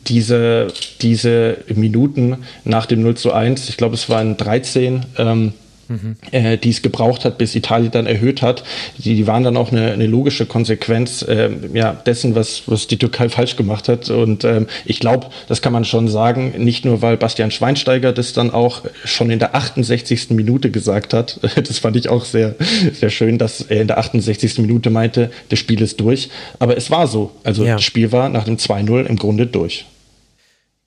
diese, 0.08 0.67
diese 1.02 1.58
Minuten 1.76 2.38
nach 2.63 2.86
dem 2.86 3.02
0 3.02 3.15
zu 3.17 3.34
1, 3.34 3.67
ich 3.67 3.76
glaube, 3.76 3.95
es 3.95 4.10
waren 4.10 4.38
13, 4.38 5.06
ähm, 5.17 5.54
mhm. 5.88 6.15
äh, 6.32 6.58
die 6.58 6.69
es 6.69 6.82
gebraucht 6.82 7.26
hat, 7.26 7.38
bis 7.38 7.56
Italien 7.56 7.91
dann 7.91 8.06
erhöht 8.06 8.41
hat. 8.41 8.63
Die, 8.97 9.15
die 9.15 9.28
waren 9.28 9.43
dann 9.43 9.58
auch 9.58 9.71
eine, 9.71 9.91
eine 9.91 10.08
logische 10.08 10.45
Konsequenz 10.45 11.21
äh, 11.21 11.50
ja, 11.73 11.93
dessen, 11.93 12.36
was, 12.36 12.63
was 12.67 12.88
die 12.88 12.97
Türkei 12.97 13.30
falsch 13.30 13.56
gemacht 13.56 13.89
hat. 13.89 14.10
Und 14.10 14.43
ähm, 14.43 14.67
ich 14.86 15.00
glaube, 15.00 15.28
das 15.47 15.62
kann 15.62 15.73
man 15.73 15.86
schon 15.86 16.08
sagen, 16.08 16.54
nicht 16.58 16.86
nur, 16.86 17.02
weil 17.02 17.17
Bastian 17.17 17.52
Schweinsteiger 17.52 18.13
das 18.13 18.34
dann 18.34 18.52
auch 18.52 18.82
schon 19.06 19.30
in 19.30 19.39
der 19.39 19.56
68. 19.56 20.32
Minute 20.32 20.71
gesagt 20.71 21.13
hat. 21.13 21.39
Das 21.67 21.80
fand 21.80 21.97
ich 21.97 22.08
auch 22.08 22.23
sehr, 22.23 22.56
sehr 22.93 23.10
schön, 23.10 23.38
dass 23.38 23.62
er 23.62 23.82
in 23.82 23.88
der 23.88 23.97
68. 23.97 24.60
Minute 24.60 24.89
meinte, 24.89 25.32
das 25.50 25.60
Spiel 25.60 25.82
ist 25.82 26.00
durch. 26.00 26.30
Aber 26.60 26.78
es 26.78 26.91
war 26.91 27.08
so. 27.08 27.32
Also 27.43 27.65
ja. 27.65 27.73
das 27.73 27.84
Spiel 27.84 28.12
war 28.12 28.30
nach 28.30 28.45
dem 28.45 28.58
2-0 28.58 29.06
im 29.06 29.17
Grunde 29.17 29.47
durch. 29.47 29.86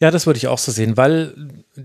Ja, 0.00 0.10
das 0.10 0.26
würde 0.26 0.38
ich 0.38 0.48
auch 0.48 0.58
so 0.58 0.72
sehen, 0.72 0.96
weil 0.96 1.34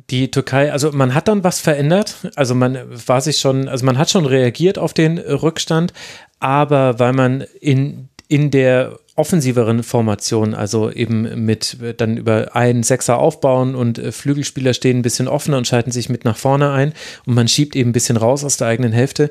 die 0.10 0.30
Türkei, 0.30 0.72
also 0.72 0.92
man 0.92 1.14
hat 1.16 1.28
dann 1.28 1.44
was 1.44 1.60
verändert, 1.60 2.16
also 2.36 2.54
man 2.54 2.78
war 3.08 3.22
sich 3.22 3.38
schon, 3.38 3.68
also 3.68 3.86
man 3.86 3.98
hat 3.98 4.10
schon 4.10 4.26
reagiert 4.26 4.78
auf 4.78 4.94
den 4.94 5.18
Rückstand, 5.18 5.94
aber 6.40 7.00
weil 7.00 7.14
man 7.14 7.42
in, 7.60 8.10
in 8.28 8.52
der 8.52 9.00
offensiveren 9.18 9.82
Formation, 9.82 10.54
also 10.54 10.92
eben 10.92 11.46
mit 11.46 11.78
dann 11.98 12.18
über 12.18 12.54
einen 12.54 12.84
Sechser 12.84 13.18
aufbauen 13.18 13.74
und 13.74 13.98
äh, 13.98 14.12
Flügelspieler 14.12 14.74
stehen 14.74 15.00
ein 15.00 15.04
bisschen 15.04 15.30
offener 15.30 15.58
und 15.58 15.66
schalten 15.66 15.92
sich 15.92 16.10
mit 16.10 16.26
nach 16.26 16.36
vorne 16.36 16.72
ein 16.72 16.92
und 17.26 17.34
man 17.34 17.48
schiebt 17.48 17.78
eben 17.78 17.92
ein 17.92 17.94
bisschen 17.94 18.18
raus 18.18 18.44
aus 18.44 18.58
der 18.58 18.68
eigenen 18.68 18.92
Hälfte. 18.92 19.30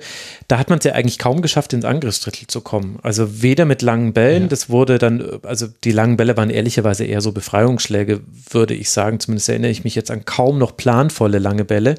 Da 0.48 0.58
hat 0.58 0.70
man 0.70 0.78
es 0.78 0.86
ja 0.86 0.92
eigentlich 0.92 1.18
kaum 1.18 1.42
geschafft, 1.42 1.74
ins 1.74 1.84
Angriffsdrittel 1.84 2.46
zu 2.46 2.62
kommen. 2.62 2.98
Also 3.02 3.42
weder 3.42 3.66
mit 3.66 3.82
langen 3.82 4.14
Bällen, 4.14 4.44
ja. 4.44 4.48
das 4.48 4.70
wurde 4.70 4.96
dann, 4.96 5.22
also 5.42 5.66
die 5.84 5.92
langen 5.92 6.16
Bälle 6.16 6.38
waren 6.38 6.48
ehrlicherweise 6.48 7.04
eher 7.04 7.20
so 7.20 7.32
Befreiungsschläge, 7.32 8.22
würde 8.48 8.72
ich 8.72 8.88
sagen. 8.88 9.20
Zumindest 9.20 9.50
erinnere 9.50 9.70
ich 9.70 9.84
mich 9.84 9.94
jetzt 9.94 10.10
an 10.10 10.24
kaum 10.24 10.56
noch 10.56 10.78
planvolle 10.78 11.38
lange 11.38 11.66
Bälle. 11.66 11.96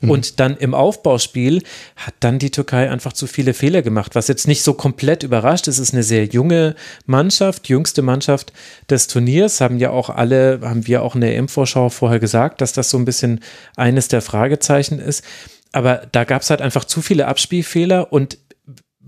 Mhm. 0.00 0.10
Und 0.10 0.40
dann 0.40 0.56
im 0.56 0.72
Aufbauspiel 0.72 1.62
hat 1.96 2.14
dann 2.20 2.38
die 2.38 2.50
Türkei 2.50 2.90
einfach 2.90 3.12
zu 3.12 3.26
viele 3.26 3.52
Fehler 3.52 3.82
gemacht, 3.82 4.14
was 4.14 4.26
jetzt 4.26 4.48
nicht 4.48 4.62
so 4.62 4.72
komplett 4.72 5.22
überrascht. 5.22 5.68
Es 5.68 5.78
ist 5.78 5.92
eine 5.92 6.02
sehr 6.02 6.24
junge 6.24 6.76
Mannschaft 7.04 7.25
Mannschaft, 7.26 7.68
jüngste 7.68 8.02
Mannschaft 8.02 8.52
des 8.88 9.08
Turniers, 9.08 9.60
haben 9.60 9.78
ja 9.78 9.90
auch 9.90 10.10
alle, 10.10 10.60
haben 10.62 10.86
wir 10.86 11.02
auch 11.02 11.16
in 11.16 11.22
der 11.22 11.36
EM-Vorschau 11.36 11.88
vorher 11.88 12.20
gesagt, 12.20 12.60
dass 12.60 12.72
das 12.72 12.88
so 12.88 12.98
ein 12.98 13.04
bisschen 13.04 13.40
eines 13.74 14.06
der 14.06 14.22
Fragezeichen 14.22 15.00
ist. 15.00 15.24
Aber 15.72 16.02
da 16.12 16.22
gab 16.22 16.42
es 16.42 16.50
halt 16.50 16.62
einfach 16.62 16.84
zu 16.84 17.02
viele 17.02 17.26
Abspielfehler 17.26 18.12
und 18.12 18.38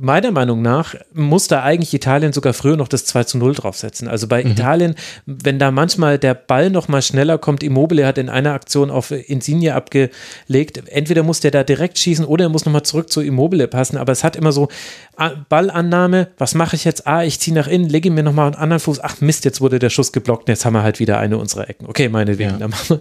meiner 0.01 0.31
Meinung 0.31 0.63
nach 0.63 0.95
muss 1.13 1.49
da 1.49 1.63
eigentlich 1.63 1.93
Italien 1.93 2.33
sogar 2.33 2.53
früher 2.53 2.77
noch 2.77 2.89
das 2.89 3.05
2 3.05 3.25
zu 3.25 3.39
0 3.39 3.55
draufsetzen. 3.55 4.07
Also 4.07 4.29
bei 4.29 4.45
mhm. 4.45 4.53
Italien, 4.53 4.95
wenn 5.27 5.59
da 5.59 5.71
manchmal 5.71 6.19
der 6.19 6.35
Ball 6.35 6.71
noch 6.71 6.87
mal 6.87 7.03
schneller 7.03 7.37
kommt, 7.37 7.63
Immobile 7.63 8.07
hat 8.07 8.17
in 8.17 8.29
einer 8.29 8.53
Aktion 8.53 8.91
auf 8.91 9.11
Insigne 9.11 9.75
abgelegt, 9.75 10.83
entweder 10.87 11.25
muss 11.25 11.41
der 11.41 11.51
da 11.51 11.65
direkt 11.65 11.99
schießen 11.99 12.25
oder 12.25 12.47
er 12.47 12.49
muss 12.49 12.65
noch 12.65 12.73
mal 12.73 12.85
zurück 12.85 13.11
zu 13.11 13.21
Immobile 13.21 13.67
passen, 13.67 13.97
aber 13.97 14.13
es 14.13 14.23
hat 14.23 14.37
immer 14.37 14.53
so 14.53 14.69
ah, 15.17 15.33
Ballannahme, 15.49 16.29
was 16.39 16.55
mache 16.55 16.77
ich 16.77 16.85
jetzt? 16.85 17.07
Ah, 17.07 17.25
ich 17.25 17.41
ziehe 17.41 17.55
nach 17.55 17.67
innen, 17.67 17.89
lege 17.89 18.11
mir 18.11 18.23
noch 18.23 18.33
mal 18.33 18.47
einen 18.47 18.55
anderen 18.55 18.81
Fuß. 18.81 19.01
Ach 19.03 19.21
Mist, 19.21 19.45
jetzt 19.45 19.61
wurde 19.61 19.81
der 19.81 19.91
Schuss 19.91 20.13
geblockt, 20.13 20.49
jetzt 20.49 20.65
haben 20.65 20.75
wir 20.75 20.83
halt 20.83 21.01
wieder 21.01 21.19
eine 21.19 21.39
unserer 21.39 21.69
Ecken. 21.69 21.87
Okay, 21.87 22.09
meinetwegen, 22.09 22.53
ja. 22.53 22.57
dann 22.59 22.71
machen 22.71 22.89
wir 22.89 23.01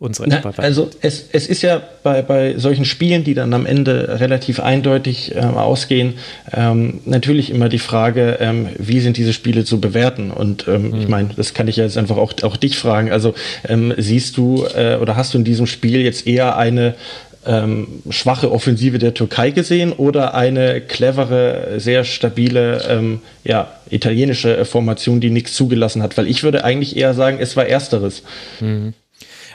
unsere 0.00 0.28
Na, 0.28 0.42
Also 0.56 0.88
es, 1.02 1.26
es 1.30 1.46
ist 1.46 1.60
ja 1.60 1.82
bei, 2.02 2.22
bei 2.22 2.56
solchen 2.56 2.86
Spielen, 2.86 3.22
die 3.22 3.34
dann 3.34 3.52
am 3.52 3.66
Ende 3.66 4.18
relativ 4.18 4.58
eindeutig 4.58 5.34
äh, 5.36 5.40
ausgehen, 5.40 6.14
ähm, 6.52 7.00
natürlich 7.04 7.50
immer 7.50 7.68
die 7.68 7.78
Frage, 7.78 8.38
ähm, 8.40 8.70
wie 8.78 9.00
sind 9.00 9.18
diese 9.18 9.34
Spiele 9.34 9.64
zu 9.64 9.78
bewerten? 9.78 10.30
Und 10.30 10.66
ähm, 10.68 10.88
mhm. 10.88 11.00
ich 11.02 11.08
meine, 11.08 11.28
das 11.36 11.52
kann 11.52 11.68
ich 11.68 11.76
jetzt 11.76 11.98
einfach 11.98 12.16
auch, 12.16 12.32
auch 12.42 12.56
dich 12.56 12.78
fragen. 12.78 13.12
Also 13.12 13.34
ähm, 13.68 13.92
siehst 13.98 14.38
du 14.38 14.64
äh, 14.74 14.96
oder 14.96 15.16
hast 15.16 15.34
du 15.34 15.38
in 15.38 15.44
diesem 15.44 15.66
Spiel 15.66 16.00
jetzt 16.00 16.26
eher 16.26 16.56
eine 16.56 16.94
ähm, 17.44 18.02
schwache 18.08 18.50
Offensive 18.50 18.98
der 18.98 19.12
Türkei 19.12 19.50
gesehen 19.50 19.92
oder 19.92 20.32
eine 20.32 20.80
clevere, 20.80 21.74
sehr 21.78 22.04
stabile, 22.04 22.82
ähm, 22.88 23.20
ja, 23.44 23.70
italienische 23.90 24.64
Formation, 24.64 25.20
die 25.20 25.28
nichts 25.28 25.52
zugelassen 25.52 26.02
hat? 26.02 26.16
Weil 26.16 26.26
ich 26.26 26.42
würde 26.42 26.64
eigentlich 26.64 26.96
eher 26.96 27.12
sagen, 27.12 27.36
es 27.38 27.54
war 27.54 27.66
ersteres. 27.66 28.22
Mhm. 28.60 28.94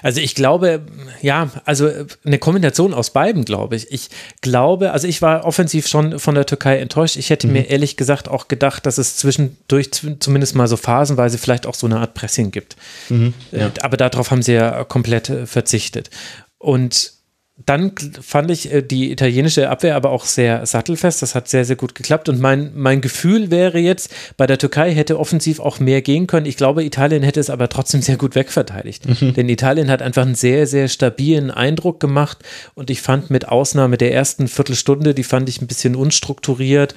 Also 0.05 0.21
ich 0.21 0.35
glaube, 0.35 0.81
ja, 1.23 1.49
also 1.65 1.89
eine 2.23 2.37
Kombination 2.37 2.93
aus 2.93 3.09
beiden, 3.09 3.43
glaube 3.43 3.75
ich. 3.75 3.91
Ich 3.91 4.09
glaube, 4.39 4.91
also 4.91 5.07
ich 5.07 5.23
war 5.23 5.45
offensiv 5.45 5.87
schon 5.87 6.19
von 6.19 6.35
der 6.35 6.45
Türkei 6.45 6.77
enttäuscht. 6.77 7.15
Ich 7.15 7.31
hätte 7.31 7.47
mhm. 7.47 7.53
mir 7.53 7.69
ehrlich 7.71 7.97
gesagt 7.97 8.27
auch 8.27 8.47
gedacht, 8.47 8.85
dass 8.85 8.99
es 8.99 9.17
zwischendurch 9.17 9.89
zumindest 10.19 10.53
mal 10.53 10.67
so 10.67 10.77
phasenweise 10.77 11.39
vielleicht 11.39 11.65
auch 11.65 11.73
so 11.73 11.87
eine 11.87 11.97
Art 11.97 12.13
Pressing 12.13 12.51
gibt. 12.51 12.75
Mhm, 13.09 13.33
ja. 13.51 13.71
Aber 13.81 13.97
darauf 13.97 14.29
haben 14.29 14.43
sie 14.43 14.53
ja 14.53 14.83
komplett 14.83 15.31
äh, 15.31 15.47
verzichtet. 15.47 16.11
Und 16.59 17.13
dann 17.57 17.93
fand 18.21 18.51
ich 18.51 18.71
äh, 18.73 18.81
die 18.81 19.11
italienische 19.11 19.69
Abwehr 19.69 19.95
aber 19.95 20.09
auch 20.09 20.25
sehr 20.25 20.65
sattelfest. 20.65 21.21
Das 21.21 21.35
hat 21.35 21.47
sehr, 21.47 21.63
sehr 21.63 21.77
gut 21.77 21.95
geklappt. 21.95 22.27
Und 22.27 22.41
mein, 22.41 22.71
mein 22.75 22.99
Gefühl 22.99 23.49
wäre 23.49 23.79
jetzt, 23.79 24.13
bei 24.35 24.45
der 24.45 24.57
Türkei 24.57 24.93
hätte 24.93 25.17
offensiv 25.17 25.61
auch 25.61 25.79
mehr 25.79 26.01
gehen 26.01 26.27
können. 26.27 26.45
Ich 26.47 26.57
glaube, 26.57 26.83
Italien 26.83 27.23
hätte 27.23 27.39
es 27.39 27.49
aber 27.49 27.69
trotzdem 27.69 28.01
sehr 28.01 28.17
gut 28.17 28.35
wegverteidigt. 28.35 29.07
Mhm. 29.07 29.35
Denn 29.35 29.47
Italien 29.47 29.89
hat 29.89 30.01
einfach 30.01 30.23
einen 30.23 30.35
sehr, 30.35 30.67
sehr 30.67 30.89
stabilen 30.89 31.49
Eindruck 31.49 32.01
gemacht. 32.01 32.39
Und 32.73 32.89
ich 32.89 33.01
fand 33.01 33.29
mit 33.29 33.47
Ausnahme 33.47 33.97
der 33.97 34.13
ersten 34.13 34.49
Viertelstunde, 34.49 35.13
die 35.13 35.23
fand 35.23 35.47
ich 35.47 35.61
ein 35.61 35.67
bisschen 35.67 35.95
unstrukturiert 35.95 36.93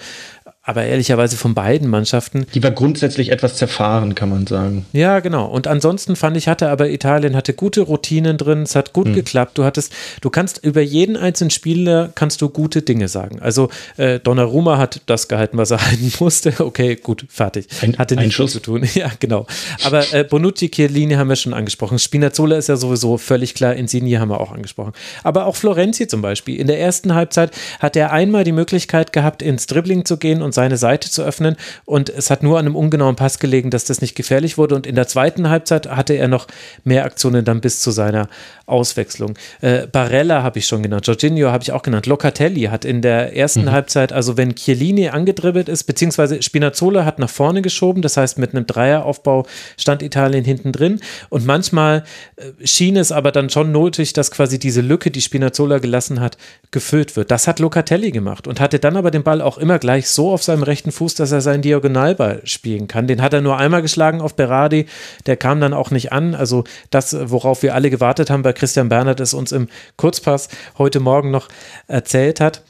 aber 0.68 0.84
ehrlicherweise 0.84 1.38
von 1.38 1.54
beiden 1.54 1.88
Mannschaften. 1.88 2.46
Die 2.52 2.62
war 2.62 2.72
grundsätzlich 2.72 3.32
etwas 3.32 3.56
zerfahren, 3.56 4.14
kann 4.14 4.28
man 4.28 4.46
sagen. 4.46 4.84
Ja, 4.92 5.20
genau. 5.20 5.46
Und 5.46 5.66
ansonsten 5.66 6.14
fand 6.14 6.36
ich, 6.36 6.46
hatte 6.46 6.68
aber 6.68 6.90
Italien 6.90 7.34
hatte 7.34 7.54
gute 7.54 7.80
Routinen 7.80 8.36
drin, 8.36 8.64
es 8.64 8.76
hat 8.76 8.92
gut 8.92 9.06
hm. 9.06 9.14
geklappt. 9.14 9.56
Du 9.56 9.64
hattest, 9.64 9.94
du 10.20 10.28
kannst 10.28 10.62
über 10.62 10.82
jeden 10.82 11.16
einzelnen 11.16 11.50
Spieler 11.50 12.10
kannst 12.14 12.42
du 12.42 12.50
gute 12.50 12.82
Dinge 12.82 13.08
sagen. 13.08 13.40
Also 13.40 13.70
äh, 13.96 14.20
Donnarumma 14.20 14.76
hat 14.76 15.00
das 15.06 15.28
gehalten, 15.28 15.56
was 15.56 15.70
er 15.70 15.80
halten 15.86 16.12
musste. 16.20 16.52
Okay, 16.58 16.96
gut, 16.96 17.24
fertig. 17.30 17.66
Ein, 17.80 17.96
hatte 17.96 18.16
nichts 18.16 18.36
zu 18.36 18.60
tun. 18.60 18.86
Ja, 18.94 19.10
genau. 19.20 19.46
Aber 19.84 20.12
äh, 20.12 20.24
Bonucci, 20.24 20.70
Chiellini 20.70 21.14
haben 21.14 21.28
wir 21.28 21.36
schon 21.36 21.54
angesprochen. 21.54 21.98
Spinazzola 21.98 22.56
ist 22.56 22.68
ja 22.68 22.76
sowieso 22.76 23.16
völlig 23.16 23.54
klar. 23.54 23.74
Insigne 23.74 24.18
haben 24.18 24.28
wir 24.28 24.40
auch 24.40 24.52
angesprochen. 24.52 24.92
Aber 25.22 25.46
auch 25.46 25.56
Florenzi 25.56 26.08
zum 26.08 26.20
Beispiel. 26.20 26.56
In 26.56 26.66
der 26.66 26.80
ersten 26.80 27.14
Halbzeit 27.14 27.52
hat 27.78 27.96
er 27.96 28.12
einmal 28.12 28.44
die 28.44 28.52
Möglichkeit 28.52 29.12
gehabt, 29.14 29.40
ins 29.40 29.66
Dribbling 29.66 30.04
zu 30.04 30.16
gehen 30.18 30.42
und 30.42 30.57
seine 30.58 30.76
Seite 30.76 31.08
zu 31.08 31.22
öffnen. 31.22 31.54
Und 31.84 32.10
es 32.10 32.30
hat 32.30 32.42
nur 32.42 32.58
an 32.58 32.66
einem 32.66 32.74
ungenauen 32.74 33.14
Pass 33.14 33.38
gelegen, 33.38 33.70
dass 33.70 33.84
das 33.84 34.00
nicht 34.00 34.16
gefährlich 34.16 34.58
wurde. 34.58 34.74
Und 34.74 34.88
in 34.88 34.96
der 34.96 35.06
zweiten 35.06 35.48
Halbzeit 35.48 35.86
hatte 35.86 36.14
er 36.14 36.26
noch 36.26 36.48
mehr 36.82 37.04
Aktionen 37.04 37.44
dann 37.44 37.60
bis 37.60 37.80
zu 37.80 37.92
seiner 37.92 38.28
Auswechslung. 38.66 39.34
Äh, 39.60 39.86
Barella 39.86 40.42
habe 40.42 40.58
ich 40.58 40.66
schon 40.66 40.82
genannt, 40.82 41.06
Jorginho 41.06 41.50
habe 41.50 41.62
ich 41.62 41.70
auch 41.70 41.82
genannt. 41.82 42.06
Locatelli 42.06 42.64
hat 42.64 42.84
in 42.84 43.02
der 43.02 43.36
ersten 43.36 43.62
mhm. 43.62 43.72
Halbzeit, 43.72 44.12
also 44.12 44.36
wenn 44.36 44.56
Chiellini 44.56 45.08
angedribbelt 45.08 45.68
ist, 45.68 45.84
beziehungsweise 45.84 46.42
Spinazzola 46.42 47.04
hat 47.04 47.20
nach 47.20 47.30
vorne 47.30 47.62
geschoben, 47.62 48.02
das 48.02 48.16
heißt 48.16 48.38
mit 48.38 48.54
einem 48.54 48.66
Dreieraufbau 48.66 49.46
stand 49.76 50.02
Italien 50.02 50.44
hinten 50.44 50.72
drin. 50.72 51.00
Und 51.28 51.46
manchmal 51.46 52.04
äh, 52.36 52.66
schien 52.66 52.96
es 52.96 53.12
aber 53.12 53.30
dann 53.30 53.48
schon 53.48 53.70
nötig, 53.70 54.12
dass 54.12 54.30
quasi 54.32 54.58
diese 54.58 54.80
Lücke, 54.80 55.10
die 55.10 55.22
Spinazzola 55.22 55.78
gelassen 55.78 56.20
hat, 56.20 56.36
gefüllt 56.70 57.16
wird. 57.16 57.30
Das 57.30 57.46
hat 57.46 57.60
Locatelli 57.60 58.10
gemacht 58.10 58.46
und 58.46 58.60
hatte 58.60 58.78
dann 58.78 58.96
aber 58.96 59.10
den 59.10 59.22
Ball 59.22 59.40
auch 59.40 59.56
immer 59.58 59.78
gleich 59.78 60.08
so 60.08 60.32
auf 60.32 60.37
seinem 60.42 60.62
rechten 60.62 60.92
Fuß, 60.92 61.14
dass 61.14 61.32
er 61.32 61.40
seinen 61.40 61.62
Diagonalball 61.62 62.40
spielen 62.44 62.88
kann. 62.88 63.06
Den 63.06 63.22
hat 63.22 63.32
er 63.32 63.40
nur 63.40 63.56
einmal 63.56 63.82
geschlagen 63.82 64.20
auf 64.20 64.36
Berardi, 64.36 64.86
der 65.26 65.36
kam 65.36 65.60
dann 65.60 65.74
auch 65.74 65.90
nicht 65.90 66.12
an. 66.12 66.34
Also 66.34 66.64
das, 66.90 67.16
worauf 67.30 67.62
wir 67.62 67.74
alle 67.74 67.90
gewartet 67.90 68.30
haben, 68.30 68.44
weil 68.44 68.54
Christian 68.54 68.88
Bernhard 68.88 69.20
es 69.20 69.34
uns 69.34 69.52
im 69.52 69.68
Kurzpass 69.96 70.48
heute 70.78 71.00
Morgen 71.00 71.30
noch 71.30 71.48
erzählt 71.86 72.40
hat 72.40 72.62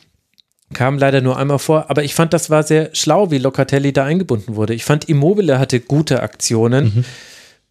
kam 0.75 0.99
leider 0.99 1.21
nur 1.21 1.39
einmal 1.39 1.59
vor, 1.59 1.87
aber 1.89 2.05
ich 2.05 2.15
fand, 2.15 2.33
das 2.33 2.51
war 2.51 2.63
sehr 2.63 2.91
schlau, 2.93 3.31
wie 3.31 3.39
Locatelli 3.39 3.93
da 3.93 4.05
eingebunden 4.05 4.55
wurde. 4.57 4.75
Ich 4.75 4.85
fand, 4.85 5.09
Immobile 5.09 5.59
hatte 5.59 5.81
gute 5.81 6.23
Aktionen. 6.23 7.05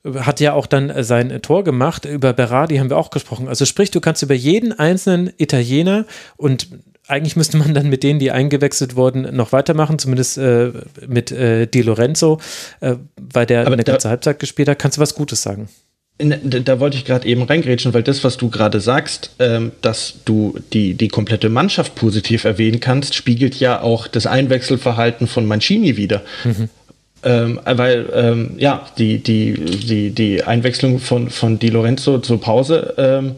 Mhm. 0.03 0.25
Hat 0.25 0.39
ja 0.39 0.53
auch 0.53 0.67
dann 0.67 1.03
sein 1.03 1.41
Tor 1.41 1.63
gemacht. 1.63 2.05
Über 2.05 2.31
Berardi 2.33 2.77
haben 2.77 2.89
wir 2.89 2.97
auch 2.97 3.09
gesprochen. 3.09 3.47
Also 3.47 3.65
sprich, 3.65 3.91
du 3.91 3.99
kannst 3.99 4.23
über 4.23 4.33
jeden 4.33 4.71
einzelnen 4.71 5.31
Italiener 5.37 6.05
und 6.37 6.69
eigentlich 7.07 7.35
müsste 7.35 7.57
man 7.57 7.73
dann 7.73 7.89
mit 7.89 8.03
denen, 8.03 8.19
die 8.19 8.31
eingewechselt 8.31 8.95
wurden, 8.95 9.35
noch 9.35 9.51
weitermachen, 9.51 9.99
zumindest 9.99 10.37
äh, 10.37 10.71
mit 11.07 11.31
äh, 11.31 11.67
Di 11.67 11.81
Lorenzo, 11.81 12.39
äh, 12.81 12.95
weil 13.15 13.45
der 13.45 13.61
Aber 13.61 13.73
eine 13.73 13.83
ganze 13.83 14.09
Halbzeit 14.09 14.39
gespielt 14.39 14.69
hat. 14.69 14.79
Kannst 14.79 14.97
du 14.97 15.01
was 15.01 15.15
Gutes 15.15 15.41
sagen? 15.41 15.69
Da 16.19 16.79
wollte 16.79 16.97
ich 16.97 17.05
gerade 17.05 17.27
eben 17.27 17.43
reingrätschen, 17.43 17.93
weil 17.93 18.01
das, 18.01 18.23
was 18.23 18.37
du 18.37 18.49
gerade 18.49 18.79
sagst, 18.79 19.35
ähm, 19.37 19.71
dass 19.81 20.15
du 20.25 20.57
die, 20.73 20.95
die 20.95 21.09
komplette 21.09 21.49
Mannschaft 21.49 21.93
positiv 21.93 22.43
erwähnen 22.43 22.79
kannst, 22.79 23.13
spiegelt 23.13 23.59
ja 23.59 23.81
auch 23.81 24.07
das 24.07 24.25
Einwechselverhalten 24.25 25.27
von 25.27 25.45
Mancini 25.45 25.95
wieder. 25.95 26.23
Mhm. 26.43 26.69
Ähm, 27.23 27.59
weil, 27.65 28.09
ähm, 28.13 28.51
ja, 28.57 28.87
die, 28.97 29.19
die, 29.19 29.53
die, 29.53 30.09
die 30.09 30.43
Einwechslung 30.43 30.99
von, 30.99 31.29
von 31.29 31.59
Di 31.59 31.69
Lorenzo 31.69 32.19
zur 32.19 32.41
Pause 32.41 32.95
ähm, 32.97 33.35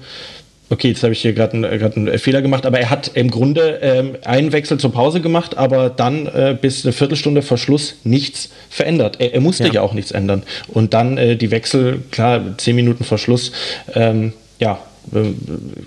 Okay, 0.71 0.89
jetzt 0.89 1.01
habe 1.01 1.13
ich 1.13 1.21
hier 1.21 1.33
gerade 1.33 1.53
einen, 1.53 1.65
einen, 1.65 2.19
Fehler 2.19 2.43
gemacht, 2.43 2.65
aber 2.65 2.79
er 2.79 2.91
hat 2.91 3.11
im 3.15 3.31
Grunde 3.31 3.79
ähm, 3.81 4.17
einen 4.23 4.51
Wechsel 4.51 4.79
zur 4.79 4.91
Pause 4.91 5.19
gemacht, 5.19 5.57
aber 5.57 5.89
dann 5.89 6.27
äh, 6.27 6.55
bis 6.59 6.85
eine 6.85 6.93
Viertelstunde 6.93 7.41
vor 7.41 7.57
Schluss 7.57 7.95
nichts 8.03 8.49
verändert. 8.69 9.17
Er, 9.19 9.33
er 9.33 9.41
musste 9.41 9.65
ja. 9.65 9.73
ja. 9.73 9.81
auch 9.81 9.93
nichts 9.93 10.11
ändern. 10.11 10.43
Und 10.67 10.93
dann 10.93 11.17
äh, 11.17 11.35
die 11.35 11.49
Wechsel, 11.49 12.01
klar, 12.11 12.57
zehn 12.57 12.75
Minuten 12.75 13.03
vor 13.03 13.17
Schluss, 13.17 13.51
ähm, 13.95 14.33
ja, 14.59 14.79
äh, 15.11 15.33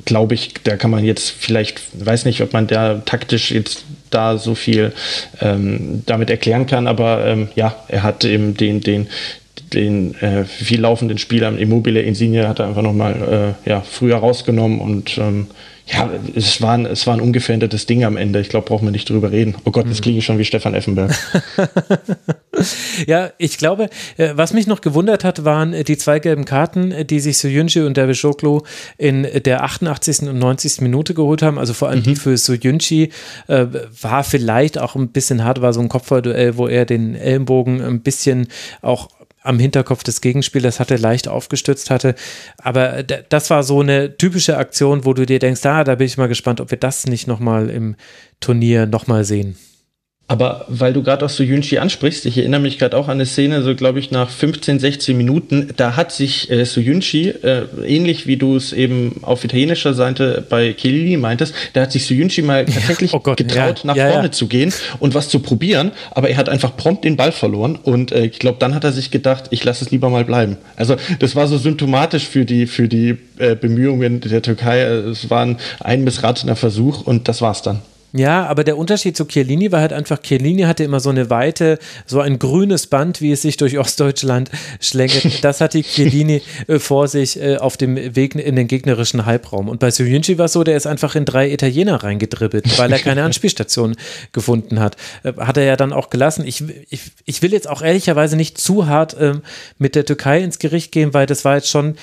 glaube 0.05 0.35
ich, 0.35 0.55
da 0.65 0.77
kann 0.77 0.91
man 0.91 1.05
jetzt 1.05 1.31
vielleicht, 1.31 1.81
weiß 2.05 2.25
nicht, 2.25 2.41
ob 2.41 2.53
man 2.53 2.67
da 2.67 3.03
taktisch 3.05 3.53
jetzt 3.53 3.85
da 4.11 4.37
so 4.37 4.57
viel 4.57 4.93
ähm, 5.41 6.03
damit 6.07 6.29
erklären 6.29 6.67
kann, 6.67 6.89
aber 6.89 7.25
ähm, 7.27 7.49
ja, 7.55 7.77
er 7.87 8.03
hat 8.03 8.25
eben 8.25 8.57
den, 8.57 8.81
den, 8.81 9.07
den 9.75 10.15
äh, 10.21 10.45
viel 10.45 10.81
laufenden 10.81 11.19
Spielern, 11.19 11.59
Immobile, 11.59 12.03
Insigne 12.03 12.49
hat 12.49 12.59
er 12.59 12.69
einfach 12.69 12.83
nochmal 12.83 13.57
äh, 13.67 13.69
ja, 13.69 13.81
früher 13.81 14.17
rausgenommen 14.17 14.81
und 14.81 15.19
ähm, 15.19 15.47
ja, 15.87 16.09
es 16.35 16.63
war, 16.63 16.75
ein, 16.75 16.87
es 16.87 17.07
war 17.07 17.15
ein 17.15 17.21
ungefährdetes 17.21 17.87
Ding 17.87 18.05
am 18.05 18.17
Ende. 18.17 18.41
Ich 18.41 18.49
glaube, 18.49 18.67
brauchen 18.67 18.87
wir 18.87 18.93
nicht 18.93 19.11
drüber 19.11 19.33
reden. 19.33 19.57
Oh 19.65 19.73
Gott, 19.73 19.87
das 19.89 19.99
mhm. 19.99 20.03
klinge 20.03 20.19
ich 20.19 20.25
schon 20.25 20.39
wie 20.39 20.45
Stefan 20.45 20.75
Effenberg. 20.75 21.13
ja, 23.07 23.31
ich 23.37 23.59
glaube, 23.59 23.91
äh, 24.17 24.31
was 24.35 24.53
mich 24.53 24.67
noch 24.69 24.81
gewundert 24.81 25.25
hat, 25.25 25.45
waren 25.45 25.73
äh, 25.73 25.83
die 25.83 25.99
zwei 25.99 26.21
gelben 26.21 26.45
Karten, 26.45 26.93
äh, 26.93 27.05
die 27.05 27.19
sich 27.19 27.39
Soyuncu 27.39 27.85
und 27.85 27.97
Dervishoglu 27.97 28.61
in 28.97 29.27
der 29.45 29.65
88. 29.65 30.29
und 30.29 30.39
90. 30.39 30.83
Minute 30.83 31.15
geholt 31.15 31.43
haben. 31.43 31.59
Also 31.59 31.75
vor 31.75 31.89
allem 31.89 32.01
mhm. 32.01 32.05
die 32.05 32.17
für 32.17 32.37
Soyuncu 32.37 33.09
äh, 33.49 33.67
war 34.01 34.23
vielleicht 34.23 34.79
auch 34.79 34.95
ein 34.95 35.09
bisschen 35.09 35.43
hart, 35.45 35.63
war 35.63 35.73
so 35.73 35.81
ein 35.81 35.89
Kopfballduell, 35.89 36.57
wo 36.57 36.69
er 36.69 36.87
den 36.87 37.17
Ellenbogen 37.17 37.83
ein 37.83 38.01
bisschen 38.03 38.47
auch 38.83 39.09
am 39.43 39.59
Hinterkopf 39.59 40.03
des 40.03 40.21
Gegenspielers 40.21 40.81
hatte, 40.81 40.97
leicht 40.97 41.29
aufgestützt 41.29 41.91
hatte. 41.91 42.15
Aber 42.59 43.03
das 43.03 43.51
war 43.51 43.63
so 43.63 43.81
eine 43.81 44.17
typische 44.17 44.57
Aktion, 44.57 45.05
wo 45.05 45.15
du 45.15 45.27
dir 45.27 45.39
denkst, 45.39 45.65
ah, 45.67 45.85
da 45.85 45.97
bin 45.97 46.07
ich 46.07 46.17
mal 46.17 46.29
gespannt, 46.29 46.61
ob 46.61 46.71
wir 46.71 46.79
das 46.79 47.07
nicht 47.07 47.27
nochmal 47.27 47.69
im 47.71 47.97
Turnier 48.41 48.87
nochmal 48.87 49.25
sehen. 49.25 49.57
Aber 50.29 50.65
weil 50.69 50.95
du 50.95 51.03
gerade 51.03 51.27
auch 51.27 51.31
so 51.31 51.43
Yunchi 51.43 51.79
ansprichst, 51.79 52.25
ich 52.25 52.39
erinnere 52.39 52.61
mich 52.61 52.79
gerade 52.79 52.97
auch 52.97 53.09
an 53.09 53.15
eine 53.15 53.27
Szene, 53.27 53.63
so 53.63 53.75
glaube 53.75 53.99
ich 53.99 54.11
nach 54.11 54.31
15, 54.31 54.79
16 54.79 55.15
Minuten, 55.15 55.69
da 55.77 55.95
hat 55.97 56.11
sich 56.11 56.51
äh, 56.51 56.65
Soyunchi, 56.65 57.29
äh, 57.29 57.65
ähnlich 57.87 58.27
wie 58.27 58.39
du 58.39 58.57
es 58.57 58.73
eben 58.73 59.17
auf 59.23 59.45
italienischer 59.45 59.93
Seite 59.93 60.43
bei 60.49 60.73
Chiellini 60.73 61.19
meintest, 61.19 61.55
da 61.75 61.83
hat 61.83 61.93
sich 61.93 62.07
Soyunchi 62.07 62.41
mal 62.41 62.65
tatsächlich 62.65 63.13
ja, 63.13 63.19
oh 63.19 63.21
Gott, 63.23 63.37
getraut, 63.37 63.81
ja, 63.81 63.87
nach 63.87 63.97
ja, 63.97 64.11
vorne 64.11 64.31
zu 64.31 64.47
gehen 64.47 64.73
und 65.01 65.15
was 65.15 65.29
zu 65.29 65.41
probieren, 65.41 65.91
aber 66.13 66.31
er 66.31 66.39
hat 66.39 66.49
einfach 66.49 66.77
prompt 66.79 67.05
den 67.05 67.17
Ball 67.17 67.33
verloren 67.33 67.79
und 67.83 68.13
äh, 68.13 68.25
ich 68.25 68.39
glaube, 68.39 68.57
dann 68.59 68.75
hat 68.75 68.85
er 68.85 68.93
sich 68.93 69.11
gedacht, 69.11 69.49
ich 69.51 69.63
lasse 69.65 69.85
es 69.85 69.91
lieber 69.91 70.09
mal 70.09 70.25
bleiben. 70.25 70.57
Also 70.77 70.97
das 71.19 71.37
war 71.37 71.47
so 71.47 71.59
symptomatisch 71.59 72.27
für 72.27 72.47
die, 72.47 72.67
für 72.67 72.89
die 72.89 73.19
äh, 73.37 73.55
Bemühungen 73.55 74.21
der 74.23 74.41
Türkei. 74.41 74.81
Es 74.81 75.29
war 75.29 75.45
ein, 75.45 75.59
ein 75.81 76.05
missratener 76.05 76.57
Versuch 76.57 77.03
und 77.03 77.29
das 77.29 77.43
war's 77.43 77.61
dann. 77.61 77.83
Ja, 78.15 78.47
aber 78.47 78.63
der 78.63 78.77
Unterschied 78.77 79.17
zu 79.17 79.25
Chiellini 79.25 79.73
war 79.73 79.81
halt 79.81 79.95
einfach, 79.95 80.21
Chiellini 80.21 80.63
hatte 80.63 80.85
immer 80.85 81.01
so 81.01 81.09
eine 81.09 81.31
Weite, 81.31 81.79
so 82.05 82.21
ein 82.21 82.39
grünes 82.39 82.87
Band, 82.87 83.23
wie 83.23 83.33
es 83.33 83.41
sich 83.41 83.57
durch 83.57 83.79
Ostdeutschland 83.79 84.51
schlängelt. 84.81 85.43
Das 85.43 85.63
hatte 85.63 85.83
Chiellini 85.83 86.43
äh, 86.67 86.79
vor 86.79 87.09
sich 87.09 87.41
äh, 87.41 87.57
auf 87.57 87.79
dem 87.79 87.97
Weg 88.15 88.35
in 88.35 88.57
den 88.57 88.69
gegnerischen 88.69 89.25
Halbraum. 89.25 89.69
Und 89.69 89.81
bei 89.81 89.91
Soyunchi 89.91 90.37
war 90.37 90.45
es 90.45 90.53
so, 90.53 90.63
der 90.63 90.77
ist 90.77 90.87
einfach 90.87 91.15
in 91.15 91.25
drei 91.25 91.51
Italiener 91.51 92.05
reingedribbelt, 92.05 92.79
weil 92.79 92.93
er 92.93 92.99
keine 92.99 93.23
Anspielstation 93.25 93.97
gefunden 94.33 94.79
hat. 94.79 94.97
Äh, 95.23 95.33
hat 95.39 95.57
er 95.57 95.65
ja 95.65 95.77
dann 95.77 95.95
auch 95.95 96.11
gelassen. 96.11 96.47
Ich, 96.47 96.63
ich, 96.91 97.13
ich 97.25 97.41
will 97.41 97.53
jetzt 97.53 97.69
auch 97.69 97.81
ehrlicherweise 97.81 98.37
nicht 98.37 98.59
zu 98.59 98.89
hart 98.89 99.17
ähm, 99.19 99.41
mit 99.79 99.95
der 99.95 100.05
Türkei 100.05 100.41
ins 100.43 100.59
Gericht 100.59 100.93
gehen, 100.93 101.15
weil 101.15 101.25
das 101.25 101.47
war 101.47 101.57
jetzt 101.57 101.71
schon 101.71 101.97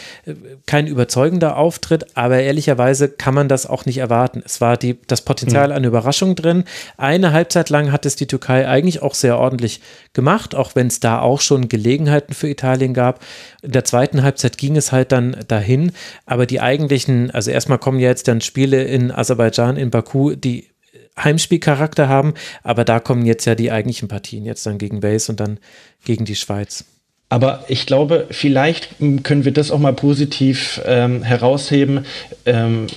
kein 0.66 0.88
überzeugender 0.88 1.56
Auftritt, 1.56 2.18
aber 2.18 2.40
ehrlicherweise 2.40 3.10
kann 3.10 3.36
man 3.36 3.48
das 3.48 3.68
auch 3.68 3.86
nicht 3.86 4.00
erwarten. 4.00 4.42
Es 4.44 4.60
war 4.60 4.76
die, 4.76 4.98
das 5.06 5.22
Potenzial 5.22 5.68
mhm. 5.68 5.74
an 5.76 5.84
Überraschung 5.84 5.99
Überraschung 6.00 6.36
drin. 6.36 6.64
Eine 6.98 7.34
Halbzeit 7.34 7.70
lang 7.70 7.92
hat 7.92 8.06
es 8.06 8.16
die 8.16 8.28
Türkei 8.28 8.68
eigentlich 8.68 9.02
auch 9.02 9.14
sehr 9.14 9.38
ordentlich 9.38 9.82
gemacht, 10.14 10.56
auch 10.56 10.74
wenn 10.76 10.88
es 10.88 11.02
da 11.02 11.20
auch 11.20 11.42
schon 11.42 11.68
Gelegenheiten 11.68 12.34
für 12.34 12.48
Italien 12.48 12.94
gab. 12.94 13.20
In 13.62 13.74
der 13.74 13.84
zweiten 13.84 14.24
Halbzeit 14.24 14.58
ging 14.58 14.78
es 14.78 14.94
halt 14.94 15.12
dann 15.12 15.36
dahin, 15.50 15.92
aber 16.26 16.46
die 16.46 16.62
eigentlichen, 16.62 17.32
also 17.32 17.52
erstmal 17.52 17.80
kommen 17.80 18.00
ja 18.00 18.08
jetzt 18.08 18.30
dann 18.30 18.40
Spiele 18.40 18.84
in 18.84 19.12
Aserbaidschan, 19.12 19.76
in 19.76 19.90
Baku, 19.90 20.36
die 20.36 20.70
Heimspielcharakter 21.22 22.08
haben, 22.08 22.34
aber 22.64 22.86
da 22.86 23.02
kommen 23.02 23.26
jetzt 23.26 23.44
ja 23.44 23.56
die 23.56 23.72
eigentlichen 23.72 24.08
Partien, 24.08 24.46
jetzt 24.46 24.66
dann 24.66 24.78
gegen 24.78 25.04
Wales 25.04 25.28
und 25.28 25.42
dann 25.42 25.60
gegen 26.06 26.24
die 26.24 26.38
Schweiz. 26.38 26.86
Aber 27.32 27.66
ich 27.68 27.86
glaube, 27.86 28.26
vielleicht 28.32 28.96
können 29.24 29.46
wir 29.46 29.52
das 29.52 29.70
auch 29.70 29.78
mal 29.78 29.94
positiv 29.94 30.82
ähm, 30.86 31.22
herausheben. 31.22 32.06
Ähm, 32.48 32.88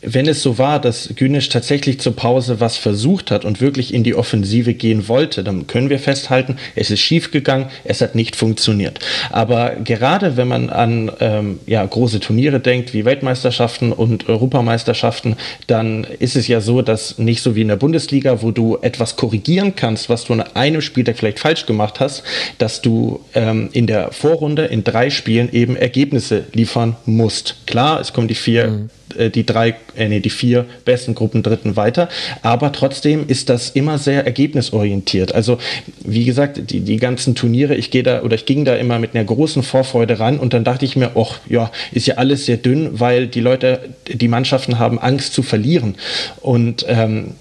wenn 0.00 0.28
es 0.28 0.42
so 0.42 0.58
war, 0.58 0.80
dass 0.80 1.10
Günisch 1.16 1.48
tatsächlich 1.48 2.00
zur 2.00 2.14
Pause 2.14 2.60
was 2.60 2.76
versucht 2.76 3.30
hat 3.30 3.44
und 3.44 3.60
wirklich 3.60 3.92
in 3.92 4.04
die 4.04 4.14
Offensive 4.14 4.74
gehen 4.74 5.08
wollte, 5.08 5.44
dann 5.44 5.66
können 5.66 5.90
wir 5.90 5.98
festhalten, 5.98 6.56
es 6.74 6.90
ist 6.90 7.00
schiefgegangen, 7.00 7.68
es 7.84 8.00
hat 8.00 8.14
nicht 8.14 8.36
funktioniert. 8.36 9.00
Aber 9.30 9.76
gerade 9.84 10.36
wenn 10.36 10.48
man 10.48 10.70
an 10.70 11.10
ähm, 11.20 11.60
ja, 11.66 11.84
große 11.84 12.20
Turniere 12.20 12.60
denkt, 12.60 12.94
wie 12.94 13.04
Weltmeisterschaften 13.04 13.92
und 13.92 14.28
Europameisterschaften, 14.28 15.36
dann 15.66 16.04
ist 16.18 16.36
es 16.36 16.48
ja 16.48 16.60
so, 16.60 16.82
dass 16.82 17.18
nicht 17.18 17.42
so 17.42 17.54
wie 17.54 17.62
in 17.62 17.68
der 17.68 17.76
Bundesliga, 17.76 18.42
wo 18.42 18.50
du 18.50 18.78
etwas 18.80 19.16
korrigieren 19.16 19.74
kannst, 19.76 20.08
was 20.08 20.24
du 20.24 20.32
an 20.34 20.40
einem 20.54 20.80
Spieltag 20.80 21.18
vielleicht 21.18 21.38
falsch 21.38 21.66
gemacht 21.66 22.00
hast, 22.00 22.22
dass 22.58 22.82
du 22.82 23.20
ähm, 23.34 23.68
in 23.72 23.86
der 23.86 24.12
Vorrunde 24.12 24.64
in 24.66 24.84
drei 24.84 25.10
Spielen 25.10 25.52
eben 25.52 25.76
Ergebnisse 25.76 26.44
liefern 26.52 26.96
musst. 27.06 27.66
Klar, 27.66 28.00
es 28.00 28.12
kommen 28.12 28.28
die 28.28 28.34
vier 28.34 28.68
mhm 28.68 28.90
die 29.14 29.46
drei, 29.46 29.76
äh, 29.96 30.08
nee, 30.08 30.20
die 30.20 30.30
vier 30.30 30.66
besten 30.84 31.14
Gruppen 31.14 31.42
Dritten 31.42 31.76
weiter. 31.76 32.08
Aber 32.42 32.72
trotzdem 32.72 33.24
ist 33.28 33.48
das 33.48 33.70
immer 33.70 33.98
sehr 33.98 34.24
ergebnisorientiert. 34.24 35.34
Also, 35.34 35.58
wie 36.04 36.24
gesagt, 36.24 36.70
die, 36.70 36.80
die 36.80 36.96
ganzen 36.96 37.34
Turniere, 37.34 37.74
ich 37.74 37.90
gehe 37.90 38.02
da 38.02 38.22
oder 38.22 38.34
ich 38.34 38.46
ging 38.46 38.64
da 38.64 38.74
immer 38.76 38.98
mit 38.98 39.14
einer 39.14 39.24
großen 39.24 39.62
Vorfreude 39.62 40.18
ran 40.18 40.38
und 40.38 40.52
dann 40.54 40.64
dachte 40.64 40.84
ich 40.84 40.96
mir, 40.96 41.12
ach 41.16 41.40
ja, 41.48 41.70
ist 41.92 42.06
ja 42.06 42.16
alles 42.16 42.46
sehr 42.46 42.56
dünn, 42.56 43.00
weil 43.00 43.26
die 43.26 43.40
Leute, 43.40 43.80
die 44.08 44.28
Mannschaften 44.28 44.78
haben 44.78 44.98
Angst 44.98 45.34
zu 45.34 45.42
verlieren. 45.42 45.96
Und 46.40 46.84
ähm, 46.88 47.32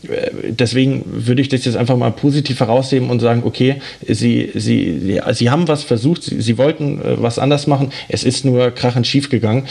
deswegen 0.47 1.03
würde 1.05 1.41
ich 1.41 1.49
das 1.49 1.65
jetzt 1.65 1.77
einfach 1.77 1.97
mal 1.97 2.11
positiv 2.11 2.59
herausheben 2.59 3.09
und 3.09 3.19
sagen, 3.19 3.43
okay, 3.45 3.75
sie, 4.07 4.51
sie, 4.55 5.19
sie 5.31 5.49
haben 5.49 5.67
was 5.67 5.83
versucht, 5.83 6.23
sie, 6.23 6.41
sie 6.41 6.57
wollten 6.57 6.99
äh, 7.01 7.21
was 7.21 7.39
anders 7.39 7.67
machen, 7.67 7.91
es 8.09 8.23
ist 8.23 8.45
nur 8.45 8.71
krachend 8.71 9.07
schief 9.07 9.29
gegangen. 9.29 9.67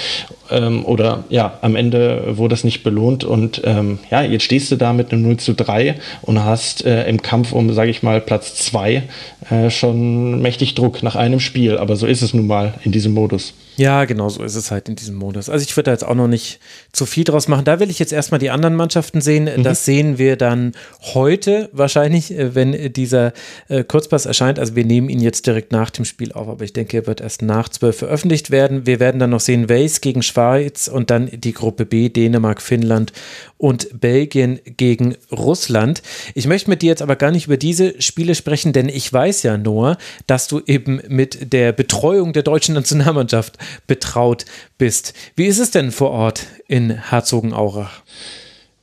Ähm, 0.51 0.85
oder 0.85 1.25
ja, 1.31 1.59
am 1.63 1.77
Ende 1.77 2.37
wurde 2.37 2.55
es 2.55 2.65
nicht 2.65 2.70
belohnt 2.83 3.25
und 3.25 3.63
ähm, 3.65 3.99
ja, 4.11 4.23
jetzt 4.23 4.45
stehst 4.45 4.71
du 4.71 4.77
da 4.77 4.93
mit 4.93 5.13
einem 5.13 5.23
0 5.23 5.37
zu 5.39 5.55
3 5.55 5.97
und 6.23 6.45
hast 6.45 6.85
äh, 6.85 7.09
im 7.09 7.23
Kampf 7.23 7.53
um, 7.53 7.73
sage 7.73 7.91
ich 7.91 8.03
mal, 8.03 8.21
Platz 8.21 8.55
2 8.57 9.03
äh, 9.51 9.71
schon 9.71 10.41
mächtig 10.41 10.75
Druck 10.75 11.03
nach 11.03 11.17
einem 11.17 11.41
Spiel, 11.41 11.79
aber 11.79 11.97
so 11.97 12.07
ist 12.07 12.23
es 12.23 12.35
nun 12.35 12.47
mal 12.47 12.75
in 12.85 12.93
diesem 12.93 13.15
Modus. 13.15 13.55
Ja, 13.81 14.05
genau 14.05 14.29
so 14.29 14.43
ist 14.43 14.57
es 14.57 14.71
halt 14.71 14.91
in 14.91 14.97
diesem 14.97 15.15
Modus. 15.15 15.49
Also 15.49 15.65
ich 15.65 15.75
würde 15.75 15.87
da 15.87 15.93
jetzt 15.93 16.05
auch 16.05 16.15
noch 16.15 16.29
nicht 16.29 16.61
zu 16.93 17.07
viel 17.07 17.25
draus 17.25 17.49
machen. 17.49 17.65
Da 17.65 17.81
will 17.81 17.89
ich 17.89 17.99
jetzt 17.99 18.13
erstmal 18.13 18.39
die 18.39 18.51
anderen 18.51 18.75
Mannschaften 18.75 19.23
sehen. 19.23 19.45
Mhm. 19.45 19.63
Das 19.63 19.87
sehen 19.87 20.19
wir 20.19 20.37
dann 20.37 20.73
heute 21.15 21.71
wahrscheinlich, 21.73 22.31
äh, 22.31 22.55
wenn 22.55 22.93
dieser 22.93 23.33
äh, 23.69 23.83
Kurzpass 23.83 24.27
erscheint. 24.27 24.59
Also 24.59 24.77
wir 24.77 24.85
nehmen 24.85 25.09
ihn 25.09 25.21
jetzt 25.21 25.47
direkt 25.47 25.73
nach 25.73 25.89
dem 25.89 26.05
Spiel 26.05 26.33
auf, 26.33 26.47
aber 26.47 26.63
ich 26.63 26.75
denke, 26.75 26.99
er 26.99 27.07
wird 27.07 27.23
erst 27.23 27.41
nach 27.41 27.71
zwölf 27.71 27.97
veröffentlicht 27.97 28.51
werden. 28.51 28.85
Wir 28.85 29.01
werden 29.01 29.19
dann 29.19 29.31
noch 29.31 29.41
sehen 29.41 29.71
Wales 29.71 30.03
gegen 30.03 30.21
Schweiz 30.23 30.87
und 30.87 31.09
dann 31.09 31.31
die 31.33 31.55
Gruppe 31.55 31.87
B, 31.87 32.11
Dänemark, 32.11 32.61
Finnland 32.61 33.15
und 33.57 33.99
Belgien 33.99 34.61
gegen 34.77 35.17
Russland. 35.33 36.03
Ich 36.35 36.47
möchte 36.47 36.69
mit 36.69 36.83
dir 36.83 36.89
jetzt 36.89 37.03
aber 37.03 37.17
gar 37.17 37.31
nicht 37.31 37.47
über 37.47 37.57
diese 37.57 38.01
Spiele 38.03 38.35
sprechen, 38.35 38.75
denn 38.75 38.91
ich 38.91 39.11
weiß 39.11 39.43
ja, 39.43 39.57
Noah, 39.57 39.97
dass 40.27 40.49
du 40.49 40.61
eben 40.67 41.01
mit 41.09 41.53
der 41.55 41.73
Betreuung 41.73 42.35
der 42.35 42.43
deutschen 42.43 42.75
Nationalmannschaft 42.75 43.57
betraut 43.87 44.45
bist. 44.79 45.15
Wie 45.37 45.47
ist 45.47 45.59
es 45.59 45.71
denn 45.71 45.91
vor 45.91 46.11
Ort 46.11 46.47
in 46.69 46.91
Herzogenaurach? 46.91 48.03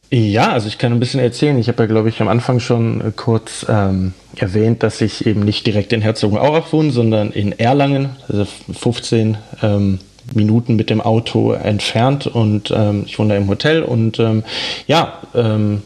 Ja, 0.09 0.51
also 0.51 0.67
ich 0.67 0.77
kann 0.77 0.93
ein 0.93 1.01
bisschen 1.01 1.19
erzählen. 1.19 1.57
Ich 1.59 1.67
habe 1.67 1.83
ja, 1.83 1.87
glaube 1.87 2.07
ich, 2.07 2.21
am 2.21 2.29
Anfang 2.29 2.61
schon 2.61 3.01
äh, 3.01 3.11
kurz 3.13 3.65
ähm, 3.67 4.13
erwähnt, 4.37 4.81
dass 4.83 5.01
ich 5.01 5.25
eben 5.25 5.41
nicht 5.41 5.67
direkt 5.67 5.91
in 5.91 6.01
Herzogenaurach 6.01 6.71
wohne, 6.71 6.91
sondern 6.91 7.31
in 7.31 7.57
Erlangen, 7.59 8.15
also 8.29 8.45
15 8.45 9.37
ähm, 9.61 9.99
Minuten 10.33 10.75
mit 10.75 10.89
dem 10.89 11.01
Auto 11.01 11.51
entfernt 11.51 12.27
und 12.27 12.71
ähm, 12.71 13.03
ich 13.05 13.19
wohne 13.19 13.29
da 13.29 13.35
im 13.37 13.47
Hotel 13.47 13.83
und 13.83 14.19
ähm, 14.19 14.43
ja, 14.85 15.21
ähm, 15.35 15.83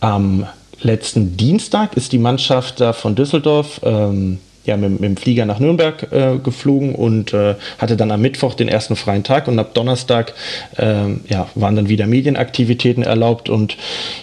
am 0.00 0.46
letzten 0.82 1.36
Dienstag 1.36 1.96
ist 1.96 2.12
die 2.12 2.18
Mannschaft 2.18 2.80
da 2.80 2.92
von 2.92 3.14
Düsseldorf 3.14 3.80
ähm, 3.84 4.38
ja, 4.64 4.76
mit, 4.76 4.92
mit, 4.92 5.02
dem 5.02 5.16
Flieger 5.16 5.46
nach 5.46 5.58
Nürnberg 5.58 6.12
äh, 6.12 6.38
geflogen 6.38 6.94
und 6.94 7.32
äh, 7.32 7.54
hatte 7.78 7.96
dann 7.96 8.10
am 8.10 8.20
Mittwoch 8.20 8.54
den 8.54 8.68
ersten 8.68 8.96
freien 8.96 9.24
Tag 9.24 9.48
und 9.48 9.58
ab 9.58 9.74
Donnerstag 9.74 10.34
äh, 10.76 11.14
ja, 11.28 11.48
waren 11.54 11.76
dann 11.76 11.88
wieder 11.88 12.06
Medienaktivitäten 12.06 13.02
erlaubt 13.02 13.48
und 13.48 13.76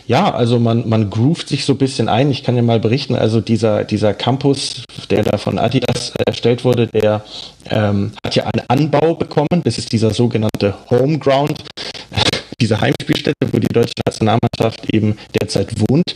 ja, 0.08 0.34
also 0.34 0.60
man, 0.60 0.88
man 0.88 1.10
groovt 1.10 1.50
sich 1.50 1.65
so 1.65 1.73
ein 1.73 1.78
bisschen 1.78 2.10
ein. 2.10 2.32
Ich 2.32 2.43
kann 2.43 2.56
ja 2.56 2.62
mal 2.62 2.80
berichten, 2.80 3.15
also 3.15 3.41
dieser, 3.41 3.84
dieser 3.84 4.13
Campus, 4.13 4.84
der 5.10 5.23
da 5.23 5.38
von 5.38 5.58
Adidas 5.60 6.13
erstellt 6.26 6.63
wurde, 6.63 6.88
der 6.88 7.23
ähm, 7.69 8.12
hat 8.23 8.36
ja 8.36 8.43
einen 8.45 8.65
Anbau 8.67 9.15
bekommen. 9.15 9.47
Das 9.63 9.78
ist 9.78 9.91
dieser 9.91 10.12
sogenannte 10.12 10.76
Homeground 10.89 11.63
diese 12.60 12.82
Heimspielstätte, 12.82 13.48
wo 13.52 13.60
die 13.60 13.67
deutsche 13.67 13.93
Nationalmannschaft 14.06 14.93
eben 14.93 15.17
derzeit 15.39 15.70
wohnt. 15.88 16.15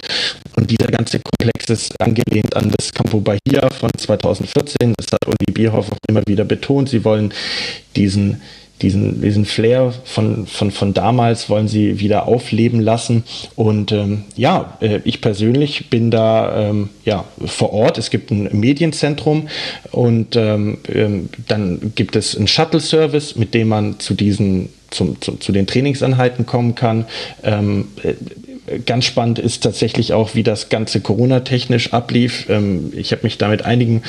Und 0.55 0.69
dieser 0.69 0.87
ganze 0.87 1.19
Komplex 1.19 1.69
ist 1.69 2.01
angelehnt 2.01 2.55
an 2.55 2.71
das 2.75 2.91
Campo 2.91 3.19
Bahia 3.19 3.69
von 3.69 3.91
2014. 3.95 4.93
Das 4.97 5.07
hat 5.11 5.27
Uli 5.27 5.51
Bierhoff 5.53 5.91
auch 5.91 5.97
immer 6.09 6.23
wieder 6.25 6.43
betont. 6.43 6.89
Sie 6.89 7.03
wollen 7.05 7.33
diesen 7.95 8.41
diesen, 8.81 9.21
diesen 9.21 9.45
Flair 9.45 9.93
von, 10.05 10.47
von, 10.47 10.71
von 10.71 10.93
damals 10.93 11.49
wollen 11.49 11.67
sie 11.67 11.99
wieder 11.99 12.27
aufleben 12.27 12.81
lassen. 12.81 13.23
Und 13.55 13.91
ähm, 13.91 14.23
ja, 14.35 14.77
äh, 14.81 14.99
ich 15.03 15.21
persönlich 15.21 15.89
bin 15.89 16.11
da 16.11 16.69
ähm, 16.69 16.89
ja, 17.05 17.25
vor 17.45 17.73
Ort. 17.73 17.97
Es 17.97 18.09
gibt 18.09 18.31
ein 18.31 18.49
Medienzentrum 18.51 19.47
und 19.91 20.35
ähm, 20.35 20.79
ähm 20.91 21.29
dann 21.47 21.93
gibt 21.95 22.15
es 22.15 22.35
einen 22.35 22.47
Shuttle-Service, 22.47 23.35
mit 23.35 23.53
dem 23.53 23.67
man 23.67 23.99
zu 23.99 24.13
diesen 24.13 24.69
zum, 24.91 25.19
zu, 25.21 25.37
zu 25.37 25.51
den 25.51 25.67
Trainingsanheiten 25.67 26.45
kommen 26.45 26.75
kann. 26.75 27.05
Ähm, 27.43 27.87
äh, 28.03 28.13
ganz 28.85 29.05
spannend 29.05 29.39
ist 29.39 29.63
tatsächlich 29.63 30.13
auch, 30.13 30.35
wie 30.35 30.43
das 30.43 30.69
Ganze 30.69 31.01
Corona-technisch 31.01 31.93
ablief. 31.93 32.47
Ähm, 32.49 32.93
ich 32.95 33.11
habe 33.11 33.23
mich 33.23 33.37
da 33.37 33.47
mit 33.47 33.65
einigen 33.65 34.03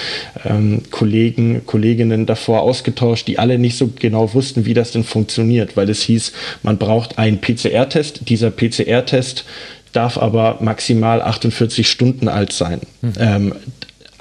ähm, 0.44 0.82
Kollegen, 0.90 1.64
Kolleginnen 1.66 2.26
davor 2.26 2.62
ausgetauscht, 2.62 3.26
die 3.28 3.38
alle 3.38 3.58
nicht 3.58 3.76
so 3.78 3.90
genau 3.98 4.34
wussten, 4.34 4.66
wie 4.66 4.74
das 4.74 4.92
denn 4.92 5.04
funktioniert, 5.04 5.76
weil 5.76 5.88
es 5.88 6.02
hieß, 6.02 6.32
man 6.62 6.78
braucht 6.78 7.18
einen 7.18 7.40
PCR-Test. 7.40 8.28
Dieser 8.28 8.50
PCR-Test 8.50 9.44
darf 9.92 10.18
aber 10.18 10.58
maximal 10.60 11.22
48 11.22 11.88
Stunden 11.88 12.28
alt 12.28 12.52
sein. 12.52 12.80
Mhm. 13.02 13.12
Ähm, 13.18 13.54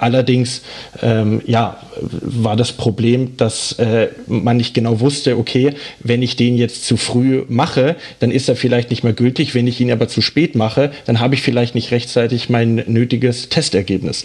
Allerdings 0.02 0.62
ähm, 1.00 1.42
ja, 1.46 1.76
war 2.00 2.56
das 2.56 2.72
Problem, 2.72 3.36
dass 3.36 3.78
äh, 3.78 4.08
man 4.26 4.56
nicht 4.56 4.74
genau 4.74 4.98
wusste, 4.98 5.38
okay, 5.38 5.74
wenn 6.00 6.22
ich 6.22 6.34
den 6.34 6.56
jetzt 6.56 6.84
zu 6.86 6.96
früh 6.96 7.44
mache, 7.48 7.94
dann 8.18 8.32
ist 8.32 8.48
er 8.48 8.56
vielleicht 8.56 8.90
nicht 8.90 9.04
mehr 9.04 9.12
gültig. 9.12 9.54
Wenn 9.54 9.68
ich 9.68 9.80
ihn 9.80 9.92
aber 9.92 10.08
zu 10.08 10.20
spät 10.20 10.56
mache, 10.56 10.90
dann 11.04 11.20
habe 11.20 11.36
ich 11.36 11.42
vielleicht 11.42 11.76
nicht 11.76 11.92
rechtzeitig 11.92 12.50
mein 12.50 12.82
nötiges 12.88 13.48
Testergebnis. 13.48 14.24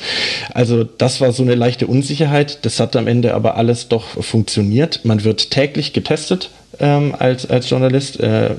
Also 0.51 0.83
das 0.83 1.21
war 1.21 1.31
so 1.31 1.43
eine 1.43 1.53
leichte 1.53 1.85
Unsicherheit. 1.85 2.65
Das 2.65 2.79
hat 2.79 2.95
am 2.95 3.05
Ende 3.05 3.35
aber 3.35 3.55
alles 3.55 3.87
doch 3.87 4.07
funktioniert. 4.23 5.01
Man 5.05 5.23
wird 5.23 5.51
täglich 5.51 5.93
getestet 5.93 6.49
ähm, 6.79 7.15
als, 7.17 7.49
als 7.49 7.69
Journalist. 7.69 8.19
Äh, 8.19 8.51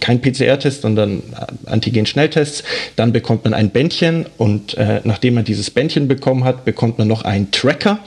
kein 0.00 0.20
PCR-Test, 0.20 0.82
sondern 0.82 1.22
Antigen-Schnelltests. 1.66 2.62
Dann 2.96 3.12
bekommt 3.12 3.44
man 3.44 3.54
ein 3.54 3.70
Bändchen 3.70 4.26
und 4.38 4.76
äh, 4.76 5.00
nachdem 5.04 5.34
man 5.34 5.44
dieses 5.44 5.70
Bändchen 5.70 6.08
bekommen 6.08 6.44
hat, 6.44 6.64
bekommt 6.64 6.98
man 6.98 7.08
noch 7.08 7.22
einen 7.22 7.50
Tracker. 7.50 7.98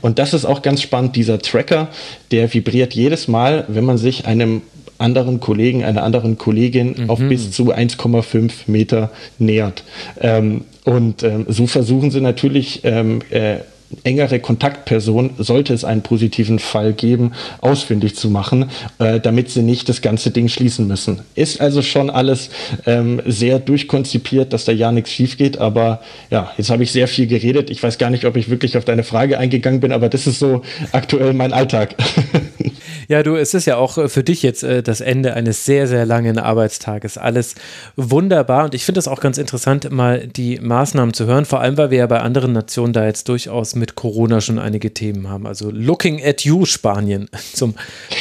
Und 0.00 0.18
das 0.18 0.34
ist 0.34 0.44
auch 0.44 0.62
ganz 0.62 0.82
spannend. 0.82 1.16
Dieser 1.16 1.38
Tracker, 1.38 1.88
der 2.30 2.52
vibriert 2.52 2.94
jedes 2.94 3.28
Mal, 3.28 3.64
wenn 3.68 3.84
man 3.84 3.98
sich 3.98 4.26
einem 4.26 4.62
anderen 5.00 5.40
Kollegen, 5.40 5.82
einer 5.84 6.02
anderen 6.02 6.36
Kollegin 6.38 6.94
mhm. 6.96 7.10
auf 7.10 7.18
bis 7.18 7.50
zu 7.50 7.74
1,5 7.74 8.52
Meter 8.66 9.10
nähert. 9.38 9.82
Ähm, 10.20 10.64
und 10.84 11.22
ähm, 11.22 11.46
so 11.48 11.66
versuchen 11.66 12.10
sie 12.10 12.20
natürlich 12.20 12.80
ähm, 12.84 13.20
äh, 13.30 13.58
engere 14.04 14.40
Kontaktperson, 14.40 15.30
sollte 15.38 15.74
es 15.74 15.84
einen 15.84 16.02
positiven 16.02 16.58
Fall 16.58 16.92
geben, 16.92 17.32
ausfindig 17.60 18.16
zu 18.16 18.30
machen, 18.30 18.70
äh, 18.98 19.20
damit 19.20 19.50
sie 19.50 19.62
nicht 19.62 19.88
das 19.88 20.00
ganze 20.00 20.30
Ding 20.30 20.48
schließen 20.48 20.86
müssen. 20.86 21.20
Ist 21.34 21.60
also 21.60 21.82
schon 21.82 22.10
alles 22.10 22.50
ähm, 22.86 23.20
sehr 23.26 23.58
durchkonzipiert, 23.58 24.52
dass 24.52 24.64
da 24.64 24.72
ja 24.72 24.92
nichts 24.92 25.10
schief 25.10 25.36
geht, 25.36 25.58
aber 25.58 26.00
ja, 26.30 26.52
jetzt 26.56 26.70
habe 26.70 26.82
ich 26.82 26.92
sehr 26.92 27.08
viel 27.08 27.26
geredet. 27.26 27.70
Ich 27.70 27.82
weiß 27.82 27.98
gar 27.98 28.10
nicht, 28.10 28.24
ob 28.24 28.36
ich 28.36 28.48
wirklich 28.48 28.76
auf 28.76 28.84
deine 28.84 29.02
Frage 29.02 29.38
eingegangen 29.38 29.80
bin, 29.80 29.92
aber 29.92 30.08
das 30.08 30.26
ist 30.26 30.38
so 30.38 30.62
aktuell 30.92 31.32
mein 31.32 31.52
Alltag. 31.52 31.94
Ja, 33.10 33.24
du, 33.24 33.34
es 33.34 33.54
ist 33.54 33.64
ja 33.64 33.76
auch 33.76 33.98
äh, 33.98 34.08
für 34.08 34.22
dich 34.22 34.44
jetzt 34.44 34.62
äh, 34.62 34.84
das 34.84 35.00
Ende 35.00 35.34
eines 35.34 35.64
sehr, 35.64 35.88
sehr 35.88 36.06
langen 36.06 36.38
Arbeitstages. 36.38 37.18
Alles 37.18 37.56
wunderbar 37.96 38.66
und 38.66 38.72
ich 38.76 38.84
finde 38.84 39.00
es 39.00 39.08
auch 39.08 39.18
ganz 39.18 39.36
interessant, 39.36 39.90
mal 39.90 40.28
die 40.28 40.60
Maßnahmen 40.60 41.12
zu 41.12 41.26
hören, 41.26 41.44
vor 41.44 41.60
allem, 41.60 41.76
weil 41.76 41.90
wir 41.90 41.98
ja 41.98 42.06
bei 42.06 42.20
anderen 42.20 42.52
Nationen 42.52 42.92
da 42.92 43.04
jetzt 43.04 43.28
durchaus 43.28 43.74
mit 43.74 43.96
Corona 43.96 44.40
schon 44.40 44.60
einige 44.60 44.94
Themen 44.94 45.28
haben. 45.28 45.48
Also 45.48 45.72
Looking 45.72 46.24
at 46.24 46.42
You 46.42 46.64
Spanien 46.66 47.28
zum 47.52 47.74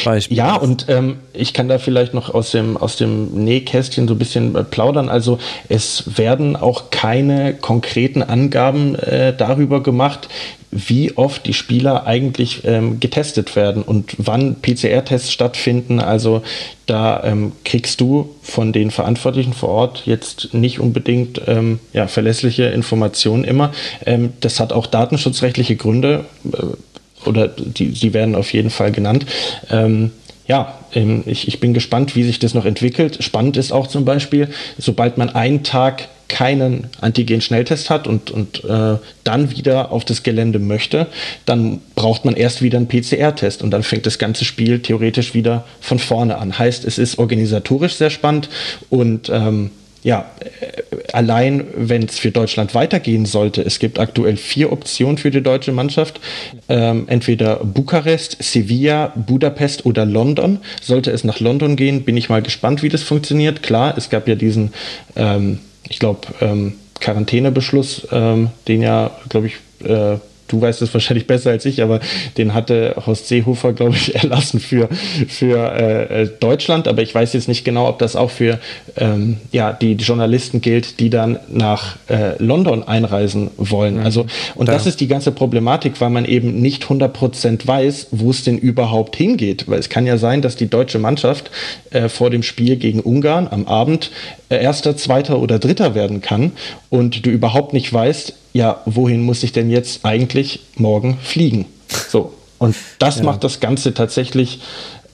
Beispiel. 0.03 0.35
Ja, 0.35 0.55
und 0.55 0.87
ähm, 0.89 1.17
ich 1.33 1.53
kann 1.53 1.67
da 1.67 1.77
vielleicht 1.77 2.15
noch 2.15 2.33
aus 2.33 2.49
dem, 2.49 2.75
aus 2.75 2.95
dem 2.95 3.27
Nähkästchen 3.43 4.07
so 4.07 4.15
ein 4.15 4.17
bisschen 4.17 4.55
äh, 4.55 4.63
plaudern. 4.63 5.07
Also 5.07 5.37
es 5.67 6.17
werden 6.17 6.55
auch 6.55 6.89
keine 6.89 7.53
konkreten 7.53 8.23
Angaben 8.23 8.95
äh, 8.95 9.37
darüber 9.37 9.83
gemacht, 9.83 10.29
wie 10.71 11.17
oft 11.17 11.45
die 11.45 11.53
Spieler 11.53 12.05
eigentlich 12.05 12.63
ähm, 12.63 12.99
getestet 12.99 13.55
werden 13.55 13.81
und 13.81 14.15
wann 14.17 14.55
PCR-Tests 14.79 15.31
stattfinden. 15.31 15.99
Also 15.99 16.41
da 16.85 17.23
ähm, 17.23 17.51
kriegst 17.65 18.01
du 18.01 18.35
von 18.41 18.73
den 18.73 18.91
Verantwortlichen 18.91 19.53
vor 19.53 19.69
Ort 19.69 20.03
jetzt 20.05 20.53
nicht 20.53 20.79
unbedingt 20.79 21.41
ähm, 21.47 21.79
ja, 21.93 22.07
verlässliche 22.07 22.63
Informationen 22.65 23.43
immer. 23.43 23.71
Ähm, 24.05 24.33
das 24.39 24.59
hat 24.59 24.73
auch 24.73 24.87
datenschutzrechtliche 24.87 25.75
Gründe 25.75 26.25
äh, 26.51 27.27
oder 27.27 27.47
die, 27.47 27.89
die 27.89 28.13
werden 28.13 28.35
auf 28.35 28.53
jeden 28.53 28.69
Fall 28.69 28.91
genannt. 28.91 29.25
Ähm, 29.69 30.11
ja, 30.47 30.79
ähm, 30.93 31.23
ich, 31.25 31.47
ich 31.47 31.59
bin 31.59 31.73
gespannt, 31.73 32.15
wie 32.15 32.23
sich 32.23 32.39
das 32.39 32.53
noch 32.53 32.65
entwickelt. 32.65 33.23
Spannend 33.23 33.57
ist 33.57 33.71
auch 33.71 33.87
zum 33.87 34.05
Beispiel, 34.05 34.49
sobald 34.77 35.17
man 35.17 35.29
einen 35.29 35.63
Tag 35.63 36.07
keinen 36.29 36.87
Antigen-Schnelltest 37.01 37.89
hat 37.89 38.07
und, 38.07 38.31
und 38.31 38.63
äh, 38.63 38.97
dann 39.23 39.51
wieder 39.51 39.91
auf 39.91 40.05
das 40.05 40.23
Gelände 40.23 40.59
möchte, 40.59 41.07
dann 41.45 41.81
braucht 41.95 42.23
man 42.23 42.35
erst 42.35 42.61
wieder 42.61 42.77
einen 42.77 42.87
PCR-Test 42.87 43.61
und 43.61 43.71
dann 43.71 43.83
fängt 43.83 44.05
das 44.05 44.17
ganze 44.19 44.45
Spiel 44.45 44.79
theoretisch 44.79 45.33
wieder 45.33 45.65
von 45.81 45.99
vorne 45.99 46.37
an. 46.37 46.57
Heißt, 46.57 46.85
es 46.85 46.97
ist 46.97 47.19
organisatorisch 47.19 47.95
sehr 47.95 48.09
spannend 48.09 48.49
und 48.89 49.29
ähm, 49.29 49.71
ja, 50.03 50.31
äh, 50.39 51.11
allein 51.11 51.65
wenn 51.75 52.03
es 52.03 52.19
für 52.19 52.31
Deutschland 52.31 52.73
weitergehen 52.73 53.25
sollte, 53.25 53.61
es 53.61 53.79
gibt 53.79 53.99
aktuell 53.99 54.37
vier 54.37 54.71
Optionen 54.71 55.17
für 55.17 55.31
die 55.31 55.41
deutsche 55.41 55.71
Mannschaft. 55.71 56.21
Ähm, 56.69 57.05
entweder 57.07 57.57
Bukarest, 57.57 58.37
Sevilla, 58.39 59.11
Budapest 59.15 59.85
oder 59.85 60.05
London. 60.05 60.59
Sollte 60.81 61.11
es 61.11 61.23
nach 61.23 61.39
London 61.39 61.75
gehen, 61.75 62.03
bin 62.03 62.15
ich 62.15 62.29
mal 62.29 62.41
gespannt, 62.41 62.81
wie 62.81 62.89
das 62.89 63.03
funktioniert. 63.03 63.61
Klar, 63.61 63.97
es 63.97 64.09
gab 64.09 64.27
ja 64.27 64.35
diesen 64.35 64.71
ähm, 65.15 65.59
ich 65.89 65.99
glaube, 65.99 66.21
ähm, 66.41 66.75
Quarantänebeschluss, 66.99 68.07
ähm, 68.11 68.49
den 68.67 68.81
ja, 68.81 69.11
glaube 69.29 69.47
ich, 69.47 69.55
äh, 69.85 70.17
du 70.49 70.59
weißt 70.59 70.81
es 70.81 70.93
wahrscheinlich 70.93 71.27
besser 71.27 71.51
als 71.51 71.65
ich, 71.65 71.81
aber 71.81 71.99
den 72.37 72.53
hatte 72.53 72.95
Horst 73.05 73.27
Seehofer, 73.27 73.73
glaube 73.73 73.95
ich, 73.95 74.15
erlassen 74.21 74.59
für, 74.59 74.89
für 75.27 75.71
äh, 75.71 76.23
äh, 76.23 76.29
Deutschland. 76.39 76.87
Aber 76.87 77.01
ich 77.01 77.15
weiß 77.15 77.33
jetzt 77.33 77.47
nicht 77.47 77.63
genau, 77.63 77.87
ob 77.87 77.99
das 77.99 78.15
auch 78.15 78.31
für 78.31 78.59
ähm, 78.97 79.37
ja, 79.51 79.71
die, 79.71 79.93
Journalisten 79.93 80.61
gilt, 80.61 80.99
die 80.99 81.09
dann 81.09 81.39
nach 81.49 81.97
äh, 82.09 82.41
London 82.43 82.83
einreisen 82.83 83.51
wollen. 83.57 83.97
Mhm. 83.97 84.05
Also, 84.05 84.25
und 84.55 84.67
ja. 84.67 84.73
das 84.73 84.85
ist 84.85 84.99
die 84.99 85.07
ganze 85.07 85.31
Problematik, 85.31 86.01
weil 86.01 86.09
man 86.09 86.25
eben 86.25 86.59
nicht 86.59 86.85
100% 86.85 87.65
weiß, 87.65 88.07
wo 88.11 88.31
es 88.31 88.43
denn 88.43 88.57
überhaupt 88.57 89.15
hingeht. 89.15 89.65
Weil 89.67 89.79
es 89.79 89.89
kann 89.89 90.05
ja 90.05 90.17
sein, 90.17 90.41
dass 90.41 90.55
die 90.55 90.69
deutsche 90.69 90.99
Mannschaft 90.99 91.51
äh, 91.91 92.09
vor 92.09 92.29
dem 92.29 92.43
Spiel 92.43 92.77
gegen 92.77 93.01
Ungarn 93.01 93.47
am 93.49 93.67
Abend 93.67 94.11
äh, 94.49 94.61
Erster, 94.61 94.97
Zweiter 94.97 95.39
oder 95.39 95.59
Dritter 95.59 95.95
werden 95.95 96.21
kann 96.21 96.53
und 96.89 97.25
du 97.25 97.29
überhaupt 97.29 97.73
nicht 97.73 97.91
weißt, 97.91 98.33
ja, 98.53 98.81
wohin 98.85 99.21
muss 99.21 99.43
ich 99.43 99.51
denn 99.51 99.69
jetzt 99.69 100.05
eigentlich 100.05 100.61
morgen 100.75 101.17
fliegen? 101.21 101.65
So. 102.09 102.33
Und 102.57 102.75
das 102.99 103.19
ja. 103.19 103.23
macht 103.23 103.43
das 103.43 103.59
Ganze 103.59 103.93
tatsächlich 103.93 104.61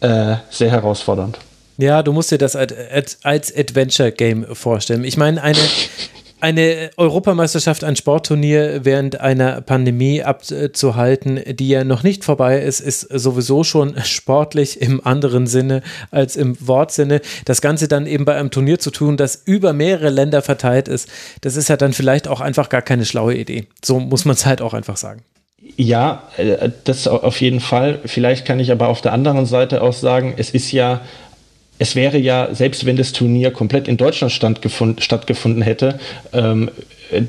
äh, 0.01 0.35
sehr 0.49 0.71
herausfordernd. 0.71 1.37
Ja, 1.77 2.03
du 2.03 2.13
musst 2.13 2.31
dir 2.31 2.37
das 2.37 2.55
als, 2.55 3.17
als 3.23 3.55
Adventure-Game 3.55 4.55
vorstellen. 4.55 5.03
Ich 5.03 5.17
meine, 5.17 5.41
eine, 5.41 5.59
eine 6.41 6.91
Europameisterschaft, 6.97 7.83
ein 7.83 7.95
Sportturnier 7.95 8.83
während 8.83 9.19
einer 9.19 9.61
Pandemie 9.61 10.21
abzuhalten, 10.21 11.39
die 11.55 11.69
ja 11.69 11.83
noch 11.83 12.03
nicht 12.03 12.23
vorbei 12.23 12.59
ist, 12.59 12.81
ist 12.81 13.01
sowieso 13.01 13.63
schon 13.63 13.95
sportlich 14.03 14.81
im 14.81 15.05
anderen 15.05 15.47
Sinne 15.47 15.81
als 16.11 16.35
im 16.35 16.55
Wortsinne. 16.65 17.21
Das 17.45 17.61
Ganze 17.61 17.87
dann 17.87 18.05
eben 18.05 18.25
bei 18.25 18.35
einem 18.35 18.51
Turnier 18.51 18.79
zu 18.79 18.91
tun, 18.91 19.17
das 19.17 19.41
über 19.45 19.73
mehrere 19.73 20.09
Länder 20.09 20.41
verteilt 20.41 20.87
ist, 20.87 21.09
das 21.41 21.55
ist 21.55 21.69
ja 21.69 21.77
dann 21.77 21.93
vielleicht 21.93 22.27
auch 22.27 22.41
einfach 22.41 22.69
gar 22.69 22.81
keine 22.81 23.05
schlaue 23.05 23.35
Idee. 23.35 23.67
So 23.83 23.99
muss 23.99 24.25
man 24.25 24.35
es 24.35 24.45
halt 24.45 24.61
auch 24.61 24.73
einfach 24.73 24.97
sagen. 24.97 25.23
Ja, 25.77 26.23
äh, 26.37 26.69
das 26.83 27.07
auf 27.07 27.41
jeden 27.41 27.59
Fall. 27.59 27.99
Vielleicht 28.05 28.45
kann 28.45 28.59
ich 28.59 28.71
aber 28.71 28.87
auf 28.87 29.01
der 29.01 29.13
anderen 29.13 29.45
Seite 29.45 29.81
auch 29.81 29.93
sagen, 29.93 30.35
es 30.37 30.51
ist 30.51 30.71
ja 30.71 31.01
es 31.77 31.95
wäre 31.95 32.17
ja, 32.17 32.53
selbst 32.53 32.85
wenn 32.85 32.95
das 32.95 33.11
Turnier 33.11 33.51
komplett 33.51 33.87
in 33.87 33.97
Deutschland 33.97 34.31
stattgefunden 34.31 35.61
hätte, 35.61 35.99
ähm, 36.33 36.69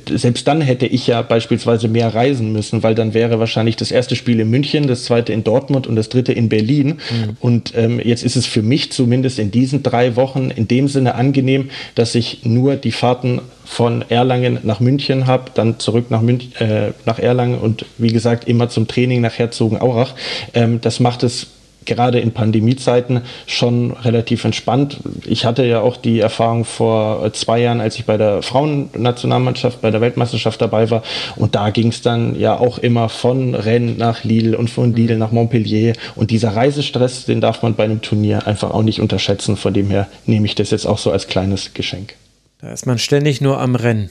selbst 0.08 0.48
dann 0.48 0.60
hätte 0.60 0.86
ich 0.86 1.06
ja 1.06 1.22
beispielsweise 1.22 1.88
mehr 1.88 2.14
reisen 2.14 2.52
müssen, 2.52 2.82
weil 2.82 2.94
dann 2.94 3.14
wäre 3.14 3.38
wahrscheinlich 3.38 3.76
das 3.76 3.90
erste 3.90 4.16
Spiel 4.16 4.40
in 4.40 4.48
München, 4.48 4.86
das 4.86 5.04
zweite 5.04 5.32
in 5.32 5.44
Dortmund 5.44 5.86
und 5.86 5.96
das 5.96 6.08
dritte 6.08 6.32
in 6.32 6.48
Berlin. 6.48 6.88
Mhm. 6.88 7.36
Und 7.40 7.72
ähm, 7.76 8.00
jetzt 8.02 8.24
ist 8.24 8.36
es 8.36 8.46
für 8.46 8.62
mich 8.62 8.92
zumindest 8.92 9.38
in 9.38 9.50
diesen 9.50 9.82
drei 9.82 10.16
Wochen 10.16 10.50
in 10.50 10.66
dem 10.66 10.88
Sinne 10.88 11.14
angenehm, 11.14 11.70
dass 11.94 12.14
ich 12.14 12.44
nur 12.44 12.76
die 12.76 12.92
Fahrten 12.92 13.40
von 13.64 14.04
Erlangen 14.08 14.60
nach 14.62 14.80
München 14.80 15.26
habe, 15.26 15.50
dann 15.54 15.78
zurück 15.78 16.10
nach, 16.10 16.22
Münch, 16.22 16.50
äh, 16.60 16.92
nach 17.04 17.18
Erlangen 17.18 17.58
und 17.58 17.84
wie 17.98 18.12
gesagt 18.12 18.48
immer 18.48 18.68
zum 18.68 18.86
Training 18.86 19.20
nach 19.20 19.38
Herzogenaurach. 19.38 20.14
Ähm, 20.54 20.80
das 20.80 21.00
macht 21.00 21.22
es 21.22 21.48
gerade 21.86 22.20
in 22.20 22.32
Pandemiezeiten 22.32 23.22
schon 23.46 23.92
relativ 23.92 24.44
entspannt. 24.44 24.98
Ich 25.24 25.44
hatte 25.44 25.64
ja 25.64 25.80
auch 25.80 25.96
die 25.96 26.20
Erfahrung 26.20 26.64
vor 26.64 27.32
zwei 27.32 27.60
Jahren, 27.60 27.80
als 27.80 27.96
ich 27.96 28.04
bei 28.04 28.16
der 28.16 28.42
Frauennationalmannschaft, 28.42 29.80
bei 29.80 29.90
der 29.90 30.00
Weltmeisterschaft 30.00 30.60
dabei 30.60 30.90
war. 30.90 31.02
Und 31.36 31.54
da 31.54 31.70
ging 31.70 31.88
es 31.88 32.02
dann 32.02 32.38
ja 32.38 32.58
auch 32.58 32.78
immer 32.78 33.08
von 33.08 33.54
Rennes 33.54 33.96
nach 33.96 34.24
Lille 34.24 34.58
und 34.58 34.68
von 34.68 34.94
Lille 34.94 35.16
nach 35.16 35.32
Montpellier. 35.32 35.94
Und 36.14 36.30
dieser 36.30 36.54
Reisestress, 36.54 37.24
den 37.24 37.40
darf 37.40 37.62
man 37.62 37.74
bei 37.74 37.84
einem 37.84 38.02
Turnier 38.02 38.46
einfach 38.46 38.70
auch 38.70 38.82
nicht 38.82 39.00
unterschätzen. 39.00 39.56
Von 39.56 39.74
dem 39.74 39.90
her 39.90 40.08
nehme 40.26 40.46
ich 40.46 40.54
das 40.54 40.70
jetzt 40.70 40.86
auch 40.86 40.98
so 40.98 41.10
als 41.10 41.26
kleines 41.28 41.74
Geschenk. 41.74 42.14
Da 42.60 42.72
ist 42.72 42.86
man 42.86 42.98
ständig 42.98 43.40
nur 43.40 43.60
am 43.60 43.74
Rennen. 43.74 44.10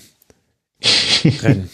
Rennen. 1.41 1.69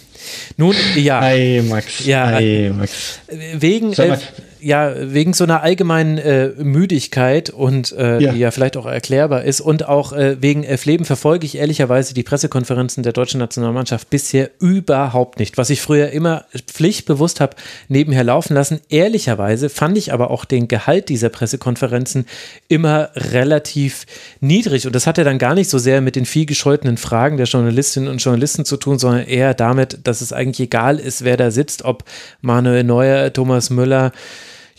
Nun, 0.58 0.76
ja. 0.96 1.22
Hi, 1.22 1.62
Max. 1.68 2.06
Ja, 2.06 2.28
Hi, 2.28 2.72
Max. 2.76 3.20
Wegen, 3.54 3.94
äh, 3.94 4.18
ja, 4.62 4.94
wegen 4.98 5.34
so 5.34 5.44
einer 5.44 5.62
allgemeinen 5.62 6.18
äh, 6.18 6.50
Müdigkeit 6.58 7.50
und 7.50 7.92
äh, 7.92 8.20
ja. 8.20 8.32
die 8.32 8.40
ja 8.40 8.52
vielleicht 8.52 8.78
auch 8.78 8.86
erklärbar 8.86 9.44
ist 9.44 9.62
und 9.62 9.88
auch 9.88 10.14
äh, 10.14 10.42
wegen 10.42 10.64
Elf 10.64 10.86
Leben 10.86 11.06
verfolge 11.06 11.46
ich 11.46 11.58
ehrlicherweise 11.58 12.14
die 12.14 12.24
Pressekonferenzen 12.24 13.04
der 13.04 13.14
deutschen 13.14 13.40
Nationalmannschaft 13.40 14.10
bisher 14.10 14.52
überhaupt 14.60 15.40
nicht. 15.40 15.58
Was 15.58 15.70
ich 15.70 15.82
früher 15.82 16.12
immer 16.12 16.46
pflichtbewusst 16.68 17.40
habe 17.40 17.56
nebenher 17.88 18.24
laufen 18.24 18.54
lassen. 18.54 18.82
Ehrlicherweise 18.90 19.70
fand 19.70 19.98
ich 19.98 20.14
aber 20.14 20.32
auch 20.32 20.46
den 20.46 20.68
Gehalt 20.68 21.10
dieser 21.10 21.30
Pressekonferenzen 21.30 22.26
immer 22.68 23.10
relativ 23.16 24.06
niedrig 24.40 24.86
und 24.86 24.96
das 24.96 25.08
hatte 25.08 25.24
dann 25.24 25.40
gar 25.40 25.56
nicht 25.56 25.70
so 25.70 25.78
sehr 25.78 26.02
mit 26.02 26.16
den 26.16 26.26
viel 26.26 26.46
gescholtenen 26.46 26.98
Fragen 26.98 27.38
der 27.38 27.48
Journalistinnen 27.48 28.10
und 28.10 28.24
Journalisten 28.24 28.66
zu 28.66 28.78
tun, 28.78 29.00
sondern 29.00 29.26
eher 29.26 29.54
damit, 29.54 30.00
dass 30.04 30.22
es 30.22 30.34
eigentlich 30.34 30.60
egal 30.60 31.00
ist, 31.00 31.24
wer 31.24 31.38
da 31.38 31.52
sitzt, 31.52 31.84
ob 31.84 32.04
Manuel 32.42 32.84
Neuer, 32.84 33.34
Thomas 33.34 33.70
Müller, 33.70 34.12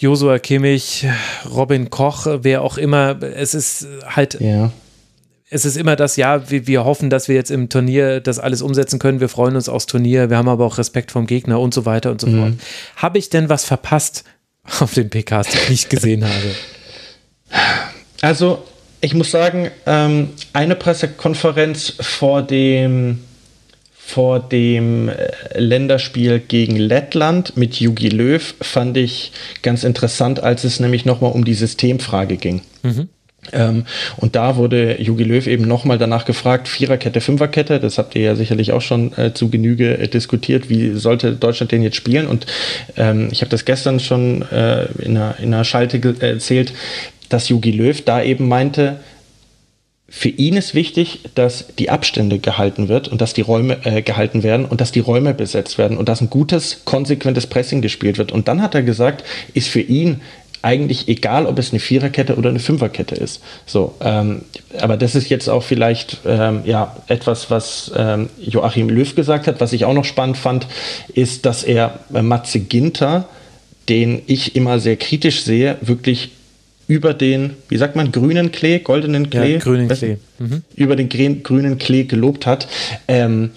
Josua 0.03 0.41
Kimmich, 0.41 1.07
Robin 1.49 1.88
Koch, 1.88 2.27
wer 2.41 2.62
auch 2.62 2.77
immer. 2.77 3.23
Es 3.23 3.55
ist 3.55 3.87
halt. 4.05 4.37
Ja. 4.41 4.73
Es 5.49 5.65
ist 5.65 5.77
immer 5.77 5.95
das, 5.95 6.17
ja, 6.17 6.51
wir, 6.51 6.67
wir 6.67 6.85
hoffen, 6.85 7.09
dass 7.09 7.29
wir 7.29 7.37
jetzt 7.37 7.51
im 7.51 7.69
Turnier 7.69 8.21
das 8.21 8.38
alles 8.38 8.62
umsetzen 8.62 8.99
können. 8.99 9.21
Wir 9.21 9.29
freuen 9.29 9.55
uns 9.55 9.69
aufs 9.69 9.87
Turnier. 9.87 10.29
Wir 10.29 10.38
haben 10.38 10.49
aber 10.49 10.65
auch 10.65 10.79
Respekt 10.79 11.12
vom 11.12 11.27
Gegner 11.27 11.61
und 11.61 11.73
so 11.73 11.85
weiter 11.85 12.11
und 12.11 12.21
so 12.21 12.27
mhm. 12.27 12.41
fort. 12.41 12.53
Habe 12.97 13.19
ich 13.19 13.29
denn 13.29 13.49
was 13.49 13.65
verpasst 13.65 14.25
auf 14.81 14.93
den 14.95 15.09
PKs, 15.09 15.49
die 15.49 15.59
ich 15.59 15.69
nicht 15.69 15.91
gesehen 15.91 16.25
habe? 17.53 17.77
Also, 18.23 18.65
ich 19.03 19.15
muss 19.15 19.31
sagen, 19.31 19.71
ähm, 19.87 20.31
eine 20.53 20.75
Pressekonferenz 20.75 21.95
vor 22.01 22.43
dem 22.43 23.21
vor 24.12 24.40
dem 24.40 25.09
äh, 25.09 25.14
Länderspiel 25.59 26.38
gegen 26.38 26.77
Lettland 26.77 27.57
mit 27.57 27.81
Jugi 27.81 28.11
Löw 28.11 28.55
fand 28.61 28.98
ich 28.98 29.33
ganz 29.62 29.85
interessant, 29.85 30.42
als 30.42 30.64
es 30.64 30.81
nämlich 30.81 31.07
nochmal 31.07 31.33
um 31.33 31.46
die 31.46 31.55
Systemfrage 31.55 32.37
ging. 32.37 32.61
Mhm. 32.83 33.09
Ähm, 33.53 33.87
und 34.18 34.37
da 34.37 34.57
wurde 34.57 35.01
Jogi 35.01 35.25
Löw 35.25 35.46
eben 35.46 35.66
nochmal 35.66 35.96
danach 35.96 36.27
gefragt, 36.27 36.68
Viererkette, 36.68 37.22
Fünferkette, 37.22 37.81
das 37.81 37.96
habt 37.96 38.14
ihr 38.14 38.20
ja 38.20 38.35
sicherlich 38.37 38.72
auch 38.72 38.83
schon 38.83 39.16
äh, 39.16 39.33
zu 39.33 39.48
Genüge 39.48 39.96
äh, 39.96 40.09
diskutiert, 40.09 40.68
wie 40.68 40.92
sollte 40.92 41.33
Deutschland 41.33 41.72
den 41.72 41.83
jetzt 41.83 41.96
spielen? 41.96 42.27
Und 42.27 42.44
ähm, 42.98 43.31
ich 43.33 43.40
habe 43.40 43.50
das 43.50 43.65
gestern 43.65 43.98
schon 43.98 44.42
äh, 44.52 44.85
in, 44.98 45.17
einer, 45.17 45.37
in 45.38 45.54
einer 45.54 45.65
Schalte 45.65 46.15
erzählt, 46.21 46.75
dass 47.31 47.48
Jogi 47.48 47.71
Löw 47.71 47.98
da 48.04 48.23
eben 48.23 48.46
meinte, 48.46 49.00
für 50.15 50.29
ihn 50.29 50.58
ist 50.58 50.75
wichtig, 50.75 51.21
dass 51.35 51.69
die 51.79 51.88
Abstände 51.88 52.38
gehalten 52.38 52.88
wird 52.88 53.08
und 53.08 53.23
dass 53.23 53.33
die 53.33 53.40
Räume 53.40 53.79
äh, 53.85 54.02
gehalten 54.02 54.42
werden 54.42 54.67
und 54.67 54.83
dass 54.83 54.92
die 54.92 55.00
Räume 55.00 55.33
besetzt 55.33 55.79
werden 55.79 55.96
und 55.96 56.06
dass 56.06 56.21
ein 56.21 56.29
gutes, 56.29 56.83
konsequentes 56.85 57.46
Pressing 57.46 57.81
gespielt 57.81 58.19
wird. 58.19 58.31
Und 58.31 58.46
dann 58.46 58.60
hat 58.60 58.75
er 58.75 58.83
gesagt, 58.83 59.25
ist 59.54 59.69
für 59.69 59.81
ihn 59.81 60.21
eigentlich 60.60 61.08
egal, 61.08 61.46
ob 61.46 61.58
es 61.58 61.71
eine 61.71 61.81
Viererkette 61.81 62.37
oder 62.37 62.50
eine 62.50 62.58
Fünferkette 62.58 63.15
ist. 63.15 63.42
So, 63.65 63.94
ähm, 64.02 64.42
aber 64.79 64.98
das 64.98 65.15
ist 65.15 65.31
jetzt 65.31 65.48
auch 65.48 65.63
vielleicht 65.63 66.19
ähm, 66.27 66.60
ja 66.67 66.94
etwas, 67.08 67.50
was 67.50 67.90
ähm, 67.96 68.29
Joachim 68.38 68.90
Löw 68.90 69.15
gesagt 69.15 69.46
hat. 69.46 69.63
Was 69.63 69.73
ich 69.73 69.87
auch 69.87 69.94
noch 69.94 70.04
spannend 70.04 70.37
fand, 70.37 70.67
ist, 71.15 71.46
dass 71.46 71.65
er 71.65 72.00
äh, 72.13 72.21
Matze 72.21 72.60
Ginter, 72.60 73.29
den 73.88 74.21
ich 74.27 74.56
immer 74.56 74.79
sehr 74.79 74.96
kritisch 74.96 75.42
sehe, 75.42 75.79
wirklich 75.81 76.33
über 76.93 77.15
den, 77.15 77.55
wie 77.71 77.79
sagt 77.79 77.97
man, 77.97 78.13
grünen 78.13 78.53
Klee, 78.53 78.81
goldenen 78.81 79.31
Klee, 79.31 79.55
ja, 79.55 79.59
grünen 79.61 79.88
Klee. 79.88 80.19
Mhm. 80.38 80.63
über 80.77 80.95
den 80.95 81.09
grünen 81.09 81.79
Klee 81.79 82.05
gelobt 82.05 82.45
hat. 82.45 82.69
Ähm, 83.09 83.51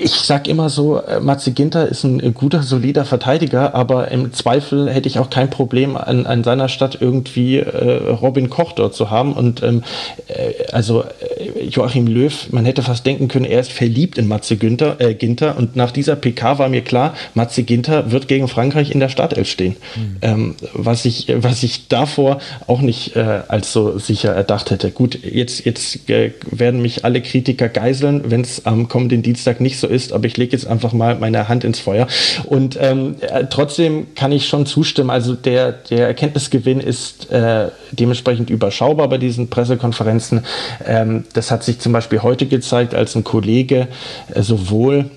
ich 0.00 0.12
sag 0.12 0.48
immer 0.48 0.68
so, 0.68 1.00
äh, 1.00 1.20
Matze 1.20 1.52
Ginter 1.52 1.88
ist 1.88 2.04
ein 2.04 2.34
guter, 2.34 2.62
solider 2.62 3.04
Verteidiger, 3.04 3.74
aber 3.74 4.10
im 4.10 4.32
Zweifel 4.32 4.90
hätte 4.90 5.08
ich 5.08 5.18
auch 5.18 5.30
kein 5.30 5.50
Problem, 5.50 5.96
an, 5.96 6.26
an 6.26 6.44
seiner 6.44 6.68
Stadt 6.68 6.98
irgendwie 7.00 7.58
äh, 7.58 8.08
Robin 8.10 8.50
Koch 8.50 8.72
dort 8.72 8.94
zu 8.94 9.10
haben. 9.10 9.32
Und 9.32 9.62
ähm, 9.62 9.82
äh, 10.28 10.72
also 10.72 11.04
äh, 11.04 11.64
Joachim 11.64 12.06
Löw, 12.06 12.50
man 12.50 12.64
hätte 12.64 12.82
fast 12.82 13.06
denken 13.06 13.28
können, 13.28 13.44
er 13.44 13.60
ist 13.60 13.72
verliebt 13.72 14.18
in 14.18 14.26
Matze 14.26 14.56
Günther, 14.56 15.00
äh, 15.00 15.14
Ginter. 15.14 15.56
Und 15.56 15.76
nach 15.76 15.90
dieser 15.90 16.16
PK 16.16 16.58
war 16.58 16.68
mir 16.68 16.82
klar, 16.82 17.14
Matze 17.34 17.62
Ginter 17.62 18.10
wird 18.10 18.28
gegen 18.28 18.48
Frankreich 18.48 18.90
in 18.90 19.00
der 19.00 19.08
Startelf 19.08 19.48
stehen. 19.48 19.76
Mhm. 19.96 20.16
Ähm, 20.22 20.54
was, 20.72 21.04
ich, 21.04 21.32
was 21.36 21.62
ich 21.62 21.88
davor 21.88 22.38
auch 22.66 22.80
nicht 22.80 23.16
äh, 23.16 23.42
als 23.48 23.72
so 23.72 23.98
sicher 23.98 24.32
erdacht 24.32 24.70
hätte. 24.70 24.90
Gut, 24.90 25.18
jetzt, 25.22 25.64
jetzt 25.64 26.08
äh, 26.10 26.32
werden 26.50 26.82
mich 26.82 27.04
alle 27.04 27.22
Kritiker 27.22 27.68
geiseln, 27.68 28.22
wenn 28.30 28.40
es 28.40 28.66
am 28.66 28.88
kommenden 28.88 29.22
Dienstag 29.22 29.60
nicht 29.60 29.67
nicht 29.68 29.78
so 29.78 29.86
ist, 29.86 30.14
aber 30.14 30.24
ich 30.24 30.36
lege 30.38 30.52
jetzt 30.52 30.66
einfach 30.66 30.94
mal 30.94 31.16
meine 31.16 31.46
Hand 31.48 31.62
ins 31.62 31.78
Feuer. 31.78 32.06
Und 32.46 32.78
ähm, 32.80 33.16
äh, 33.20 33.44
trotzdem 33.50 34.14
kann 34.14 34.32
ich 34.32 34.48
schon 34.48 34.64
zustimmen. 34.64 35.10
Also 35.10 35.34
der, 35.34 35.72
der 35.72 36.06
Erkenntnisgewinn 36.06 36.80
ist 36.80 37.30
äh, 37.30 37.68
dementsprechend 37.92 38.48
überschaubar 38.48 39.08
bei 39.08 39.18
diesen 39.18 39.50
Pressekonferenzen. 39.50 40.46
Ähm, 40.86 41.24
das 41.34 41.50
hat 41.50 41.64
sich 41.64 41.80
zum 41.80 41.92
Beispiel 41.92 42.22
heute 42.22 42.46
gezeigt, 42.46 42.94
als 42.94 43.14
ein 43.14 43.24
Kollege 43.24 43.88
äh, 44.34 44.40
sowohl 44.40 45.10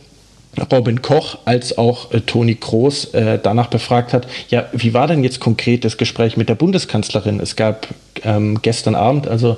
Robin 0.69 1.01
Koch 1.01 1.37
als 1.45 1.77
auch 1.77 2.11
äh, 2.11 2.19
Toni 2.19 2.55
Kroos 2.55 3.05
äh, 3.13 3.39
danach 3.41 3.67
befragt 3.67 4.11
hat, 4.11 4.27
ja, 4.49 4.65
wie 4.73 4.93
war 4.93 5.07
denn 5.07 5.23
jetzt 5.23 5.39
konkret 5.39 5.85
das 5.85 5.95
Gespräch 5.95 6.35
mit 6.35 6.49
der 6.49 6.55
Bundeskanzlerin? 6.55 7.39
Es 7.39 7.55
gab 7.55 7.87
ähm, 8.23 8.59
gestern 8.61 8.95
Abend, 8.95 9.29
also 9.29 9.57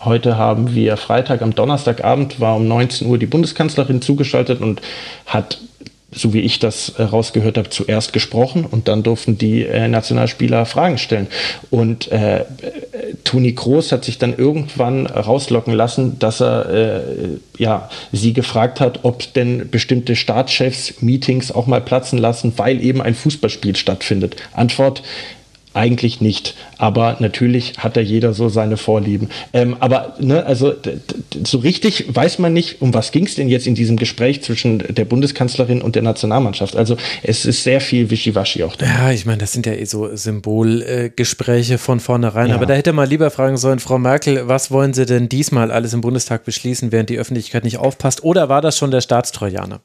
Heute 0.00 0.36
haben 0.36 0.74
wir 0.74 0.96
Freitag, 0.96 1.42
am 1.42 1.54
Donnerstagabend 1.54 2.40
war 2.40 2.56
um 2.56 2.66
19 2.68 3.06
Uhr 3.06 3.18
die 3.18 3.26
Bundeskanzlerin 3.26 4.02
zugeschaltet 4.02 4.60
und 4.60 4.80
hat 5.26 5.58
so 6.14 6.32
wie 6.32 6.40
ich 6.40 6.58
das 6.58 6.94
rausgehört 6.98 7.58
habe, 7.58 7.70
zuerst 7.70 8.12
gesprochen 8.12 8.64
und 8.64 8.88
dann 8.88 9.02
durften 9.02 9.36
die 9.36 9.64
äh, 9.64 9.88
Nationalspieler 9.88 10.66
Fragen 10.66 10.98
stellen. 10.98 11.26
Und 11.70 12.10
äh, 12.12 12.44
Toni 13.24 13.54
Kroos 13.54 13.92
hat 13.92 14.04
sich 14.04 14.18
dann 14.18 14.36
irgendwann 14.36 15.06
rauslocken 15.06 15.74
lassen, 15.74 16.18
dass 16.18 16.40
er 16.40 16.70
äh, 16.70 17.00
ja, 17.58 17.90
sie 18.12 18.32
gefragt 18.32 18.80
hat, 18.80 19.00
ob 19.02 19.32
denn 19.34 19.70
bestimmte 19.70 20.16
Staatschefs 20.16 21.02
Meetings 21.02 21.52
auch 21.52 21.66
mal 21.66 21.80
platzen 21.80 22.18
lassen, 22.18 22.52
weil 22.56 22.82
eben 22.82 23.02
ein 23.02 23.14
Fußballspiel 23.14 23.76
stattfindet. 23.76 24.36
Antwort, 24.52 25.02
eigentlich 25.74 26.20
nicht. 26.20 26.54
Aber 26.78 27.16
natürlich 27.18 27.78
hat 27.78 27.96
da 27.96 28.00
jeder 28.00 28.32
so 28.32 28.48
seine 28.48 28.76
Vorlieben. 28.76 29.28
Ähm, 29.52 29.76
aber 29.80 30.14
ne, 30.20 30.46
also 30.46 30.72
so 31.44 31.58
richtig 31.58 32.14
weiß 32.14 32.38
man 32.38 32.52
nicht, 32.52 32.80
um 32.80 32.94
was 32.94 33.12
ging 33.12 33.26
es 33.26 33.34
denn 33.34 33.48
jetzt 33.48 33.66
in 33.66 33.74
diesem 33.74 33.96
Gespräch 33.96 34.42
zwischen 34.42 34.78
der 34.78 35.04
Bundeskanzlerin 35.04 35.82
und 35.82 35.96
der 35.96 36.02
Nationalmannschaft. 36.02 36.76
Also 36.76 36.96
es 37.22 37.44
ist 37.44 37.64
sehr 37.64 37.80
viel 37.80 38.10
Wischiwaschi 38.10 38.62
auch 38.62 38.76
da. 38.76 38.86
Ja, 38.86 39.10
ich 39.10 39.26
meine, 39.26 39.38
das 39.38 39.52
sind 39.52 39.66
ja 39.66 39.72
eh 39.72 39.84
so 39.84 40.14
Symbolgespräche 40.14 41.74
äh, 41.74 41.78
von 41.78 42.00
vornherein. 42.00 42.48
Ja. 42.48 42.54
Aber 42.54 42.66
da 42.66 42.74
hätte 42.74 42.92
man 42.92 43.08
lieber 43.08 43.30
fragen 43.30 43.56
sollen, 43.56 43.80
Frau 43.80 43.98
Merkel, 43.98 44.48
was 44.48 44.70
wollen 44.70 44.94
Sie 44.94 45.06
denn 45.06 45.28
diesmal 45.28 45.70
alles 45.70 45.92
im 45.92 46.00
Bundestag 46.00 46.44
beschließen, 46.44 46.92
während 46.92 47.10
die 47.10 47.18
Öffentlichkeit 47.18 47.64
nicht 47.64 47.78
aufpasst? 47.78 48.22
Oder 48.22 48.48
war 48.48 48.62
das 48.62 48.78
schon 48.78 48.90
der 48.90 49.00
Staatstrojaner? 49.00 49.80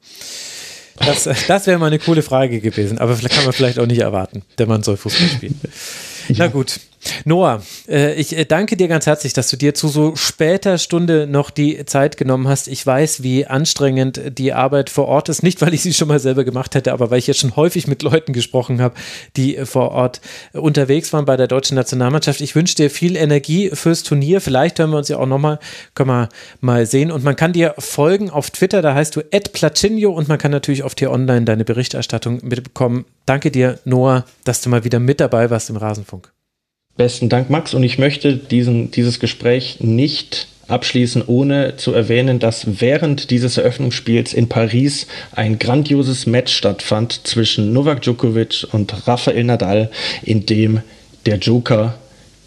Das, 1.06 1.30
das 1.48 1.68
wäre 1.68 1.80
mal 1.80 1.88
eine 1.88 2.00
coole 2.00 2.22
Frage 2.22 2.60
gewesen, 2.60 2.98
aber 2.98 3.16
kann 3.16 3.44
man 3.46 3.54
vielleicht 3.54 3.80
auch 3.80 3.86
nicht 3.86 4.02
erwarten. 4.02 4.44
Der 4.58 4.68
Mann 4.68 4.84
soll 4.84 4.98
Fußball 4.98 5.28
spielen. 5.28 5.60
Ja. 6.28 6.46
Na 6.46 6.48
gut. 6.48 6.80
Noah, 7.26 7.62
äh, 7.88 8.14
ich 8.16 8.38
äh, 8.38 8.46
danke 8.46 8.76
dir 8.76 8.88
ganz 8.88 9.06
herzlich, 9.06 9.34
dass 9.34 9.50
du 9.50 9.58
dir 9.58 9.74
zu 9.74 9.88
so 9.88 10.16
später 10.16 10.78
Stunde 10.78 11.28
noch 11.28 11.50
die 11.50 11.86
Zeit 11.86 12.18
genommen 12.18 12.48
hast. 12.48 12.68
Ich 12.68 12.86
weiß, 12.86 13.24
wie 13.24 13.46
anstrengend 13.46 14.22
die 14.38 14.54
Arbeit 14.54 14.90
vor 14.90 15.08
Ort 15.08 15.30
ist. 15.30 15.44
Nicht, 15.44 15.62
weil 15.62 15.74
ich 15.74 15.82
sie 15.82 15.94
schon 15.94 16.08
mal 16.08 16.20
selber 16.20 16.44
gemacht 16.44 16.76
hätte, 16.76 16.92
aber 16.92 17.12
weil 17.12 17.20
ich 17.20 17.28
jetzt 17.28 17.40
schon 17.40 17.56
häufig 17.56 17.88
mit 17.88 18.02
Leuten 18.02 18.34
gesprochen 18.34 18.82
habe, 18.82 18.96
die 19.38 19.58
äh, 19.58 19.66
vor 19.66 19.92
Ort 19.92 20.22
unterwegs 20.54 21.14
waren 21.14 21.26
bei 21.26 21.38
der 21.38 21.48
deutschen 21.48 21.76
Nationalmannschaft. 21.76 22.42
Ich 22.42 22.56
wünsche 22.56 22.76
dir 22.76 22.90
viel 22.90 23.16
Energie 23.16 23.70
fürs 23.74 24.04
Turnier. 24.04 24.42
Vielleicht 24.42 24.80
hören 24.80 24.92
wir 24.92 24.98
uns 24.98 25.08
ja 25.08 25.18
auch 25.18 25.26
nochmal, 25.26 25.60
können 25.96 26.10
wir 26.10 26.30
mal 26.62 26.86
sehen. 26.86 27.12
Und 27.12 27.24
man 27.24 27.36
kann 27.36 27.54
dir 27.54 27.76
folgen 27.78 28.30
auf 28.30 28.52
Twitter, 28.52 28.82
da 28.82 28.94
heißt 28.94 29.16
du 29.16 29.22
Placinio 29.54 30.12
und 30.12 30.28
man 30.28 30.38
kann 30.38 30.52
natürlich 30.52 30.84
auf 30.84 30.96
dir 30.96 31.12
online 31.12 31.46
deine 31.46 31.66
Berichterstattung 31.66 32.40
mitbekommen. 32.44 33.06
Danke 33.26 33.52
dir, 33.52 33.80
Noah, 33.86 34.26
dass 34.44 34.62
du 34.62 34.70
mal 34.70 34.84
wieder 34.84 35.00
mit 35.00 35.20
dabei 35.20 35.50
warst 35.50 35.70
im 35.70 35.78
Rasenfunk. 35.78 36.32
Besten 37.00 37.30
Dank, 37.30 37.50
Max. 37.50 37.74
Und 37.74 37.84
ich 37.84 37.98
möchte 37.98 38.36
diesen, 38.36 38.92
dieses 38.92 39.22
Gespräch 39.22 39.78
nicht 39.80 40.48
abschließen, 40.68 41.24
ohne 41.26 41.78
zu 41.78 41.94
erwähnen, 41.94 42.40
dass 42.40 42.82
während 42.82 43.30
dieses 43.30 43.56
Eröffnungsspiels 43.56 44.34
in 44.34 44.50
Paris 44.50 45.08
ein 45.32 45.60
grandioses 45.60 46.26
Match 46.26 46.54
stattfand 46.54 47.22
zwischen 47.24 47.72
Novak 47.72 48.02
Djokovic 48.02 48.68
und 48.74 49.08
Rafael 49.08 49.46
Nadal, 49.46 49.90
in 50.24 50.46
dem 50.46 50.82
der 51.26 51.38
Joker 51.38 51.96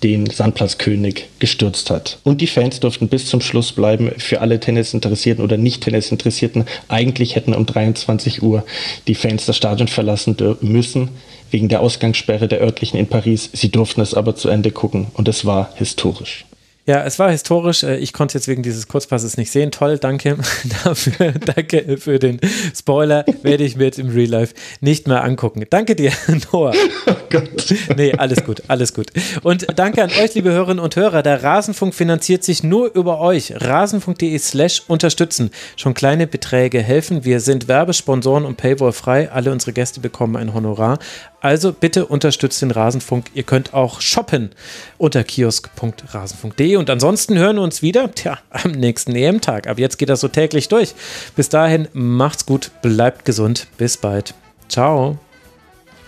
den 0.03 0.27
Sandplatzkönig 0.27 1.29
gestürzt 1.39 1.89
hat. 1.89 2.19
Und 2.23 2.43
die 2.43 2.47
Fans 2.47 2.79
durften 2.79 3.09
bis 3.09 3.25
zum 3.25 3.41
Schluss 3.41 3.73
bleiben. 3.73 4.13
Für 4.19 4.43
alle 4.43 4.61
Tennisinteressierten 4.61 5.43
oder 5.43 5.57
nicht 5.57 5.83
Tennisinteressierten, 5.83 6.67
eigentlich 6.89 7.37
hätten 7.37 7.55
um 7.55 7.65
23 7.65 8.43
Uhr 8.43 8.67
die 9.07 9.15
Fans 9.15 9.47
das 9.47 9.57
Stadion 9.57 9.89
verlassen 9.89 10.37
müssen 10.61 11.09
wegen 11.53 11.69
der 11.69 11.81
Ausgangssperre 11.81 12.49
der 12.49 12.61
örtlichen 12.61 12.99
in 12.99 13.07
Paris. 13.07 13.51
Sie 13.53 13.71
durften 13.71 14.01
es 14.01 14.15
aber 14.15 14.35
zu 14.35 14.49
Ende 14.49 14.71
gucken 14.71 15.09
und 15.15 15.29
es 15.29 15.45
war 15.45 15.71
historisch. 15.77 16.45
Ja, 16.85 17.05
es 17.05 17.21
war 17.21 17.31
historisch. 17.31 17.85
Äh, 17.85 17.99
ich 17.99 18.13
konnte 18.13 18.37
es 18.37 18.43
jetzt 18.43 18.49
wegen 18.49 18.65
dieses 18.65 18.89
Kurzpasses 18.89 19.37
nicht 19.37 19.53
sehen. 19.53 19.71
Toll, 19.71 19.99
danke 19.99 20.37
dafür. 20.85 21.33
danke 21.55 21.97
für 21.97 22.19
den 22.19 22.41
Spoiler. 22.77 23.25
Werde 23.43 23.63
ich 23.63 23.77
mir 23.77 23.85
jetzt 23.85 24.01
im 24.01 24.09
Real 24.09 24.29
Life 24.29 24.55
nicht 24.81 25.07
mehr 25.07 25.23
angucken. 25.23 25.65
Danke 25.71 25.95
dir, 25.95 26.11
Noah. 26.53 26.75
Oh 27.07 27.15
Gott. 27.31 27.75
Nee, 27.97 28.15
alles 28.15 28.45
gut, 28.45 28.65
alles 28.67 28.95
gut. 28.95 29.13
Und 29.45 29.67
danke 29.77 30.03
an 30.03 30.11
euch, 30.11 30.35
liebe 30.35 30.51
Hörerinnen 30.51 30.83
und 30.83 30.97
Hörer. 30.97 31.23
Der 31.23 31.45
Rasenfunk 31.45 31.95
finanziert 31.95 32.43
sich 32.43 32.65
nur 32.65 32.93
über 32.95 33.21
euch. 33.21 33.55
Rasenfunk.de 33.57 34.37
slash 34.39 34.83
unterstützen. 34.89 35.51
Schon 35.77 35.95
kleine 35.95 36.27
Beträge 36.27 36.83
helfen. 36.83 37.25
Wir 37.25 37.39
sind 37.39 37.69
Werbesponsoren 37.69 38.45
und 38.45 38.57
Paywall 38.57 38.93
frei. 38.93 39.31
Alle 39.31 39.53
unsere 39.53 39.73
Gäste 39.73 40.01
bekommen 40.01 40.37
ein 40.37 40.53
Honorar. 40.53 40.99
Also 41.43 41.73
bitte 41.73 42.07
unterstützt 42.07 42.63
den 42.63 42.71
Rasenfunk. 42.71 43.27
Ihr 43.35 43.43
könnt 43.43 43.75
auch 43.75 44.01
shoppen 44.01 44.51
unter 44.97 45.25
kiosk.rasenfunk.de. 45.25 46.77
Und 46.77 46.89
ansonsten 46.89 47.37
hören 47.37 47.57
wir 47.57 47.63
uns 47.63 47.83
wieder 47.83 48.13
tja, 48.15 48.39
am 48.51 48.71
nächsten 48.71 49.15
EM-Tag. 49.15 49.67
Aber 49.67 49.81
jetzt 49.81 49.99
geht 49.99 50.09
das 50.09 50.21
so 50.21 50.29
täglich 50.29 50.69
durch. 50.69 50.95
Bis 51.35 51.49
dahin, 51.49 51.89
macht's 51.93 52.47
gut, 52.47 52.71
bleibt 52.81 53.25
gesund. 53.25 53.67
Bis 53.77 53.97
bald. 53.97 54.35
Ciao. 54.69 55.19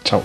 Ciao. 0.04 0.22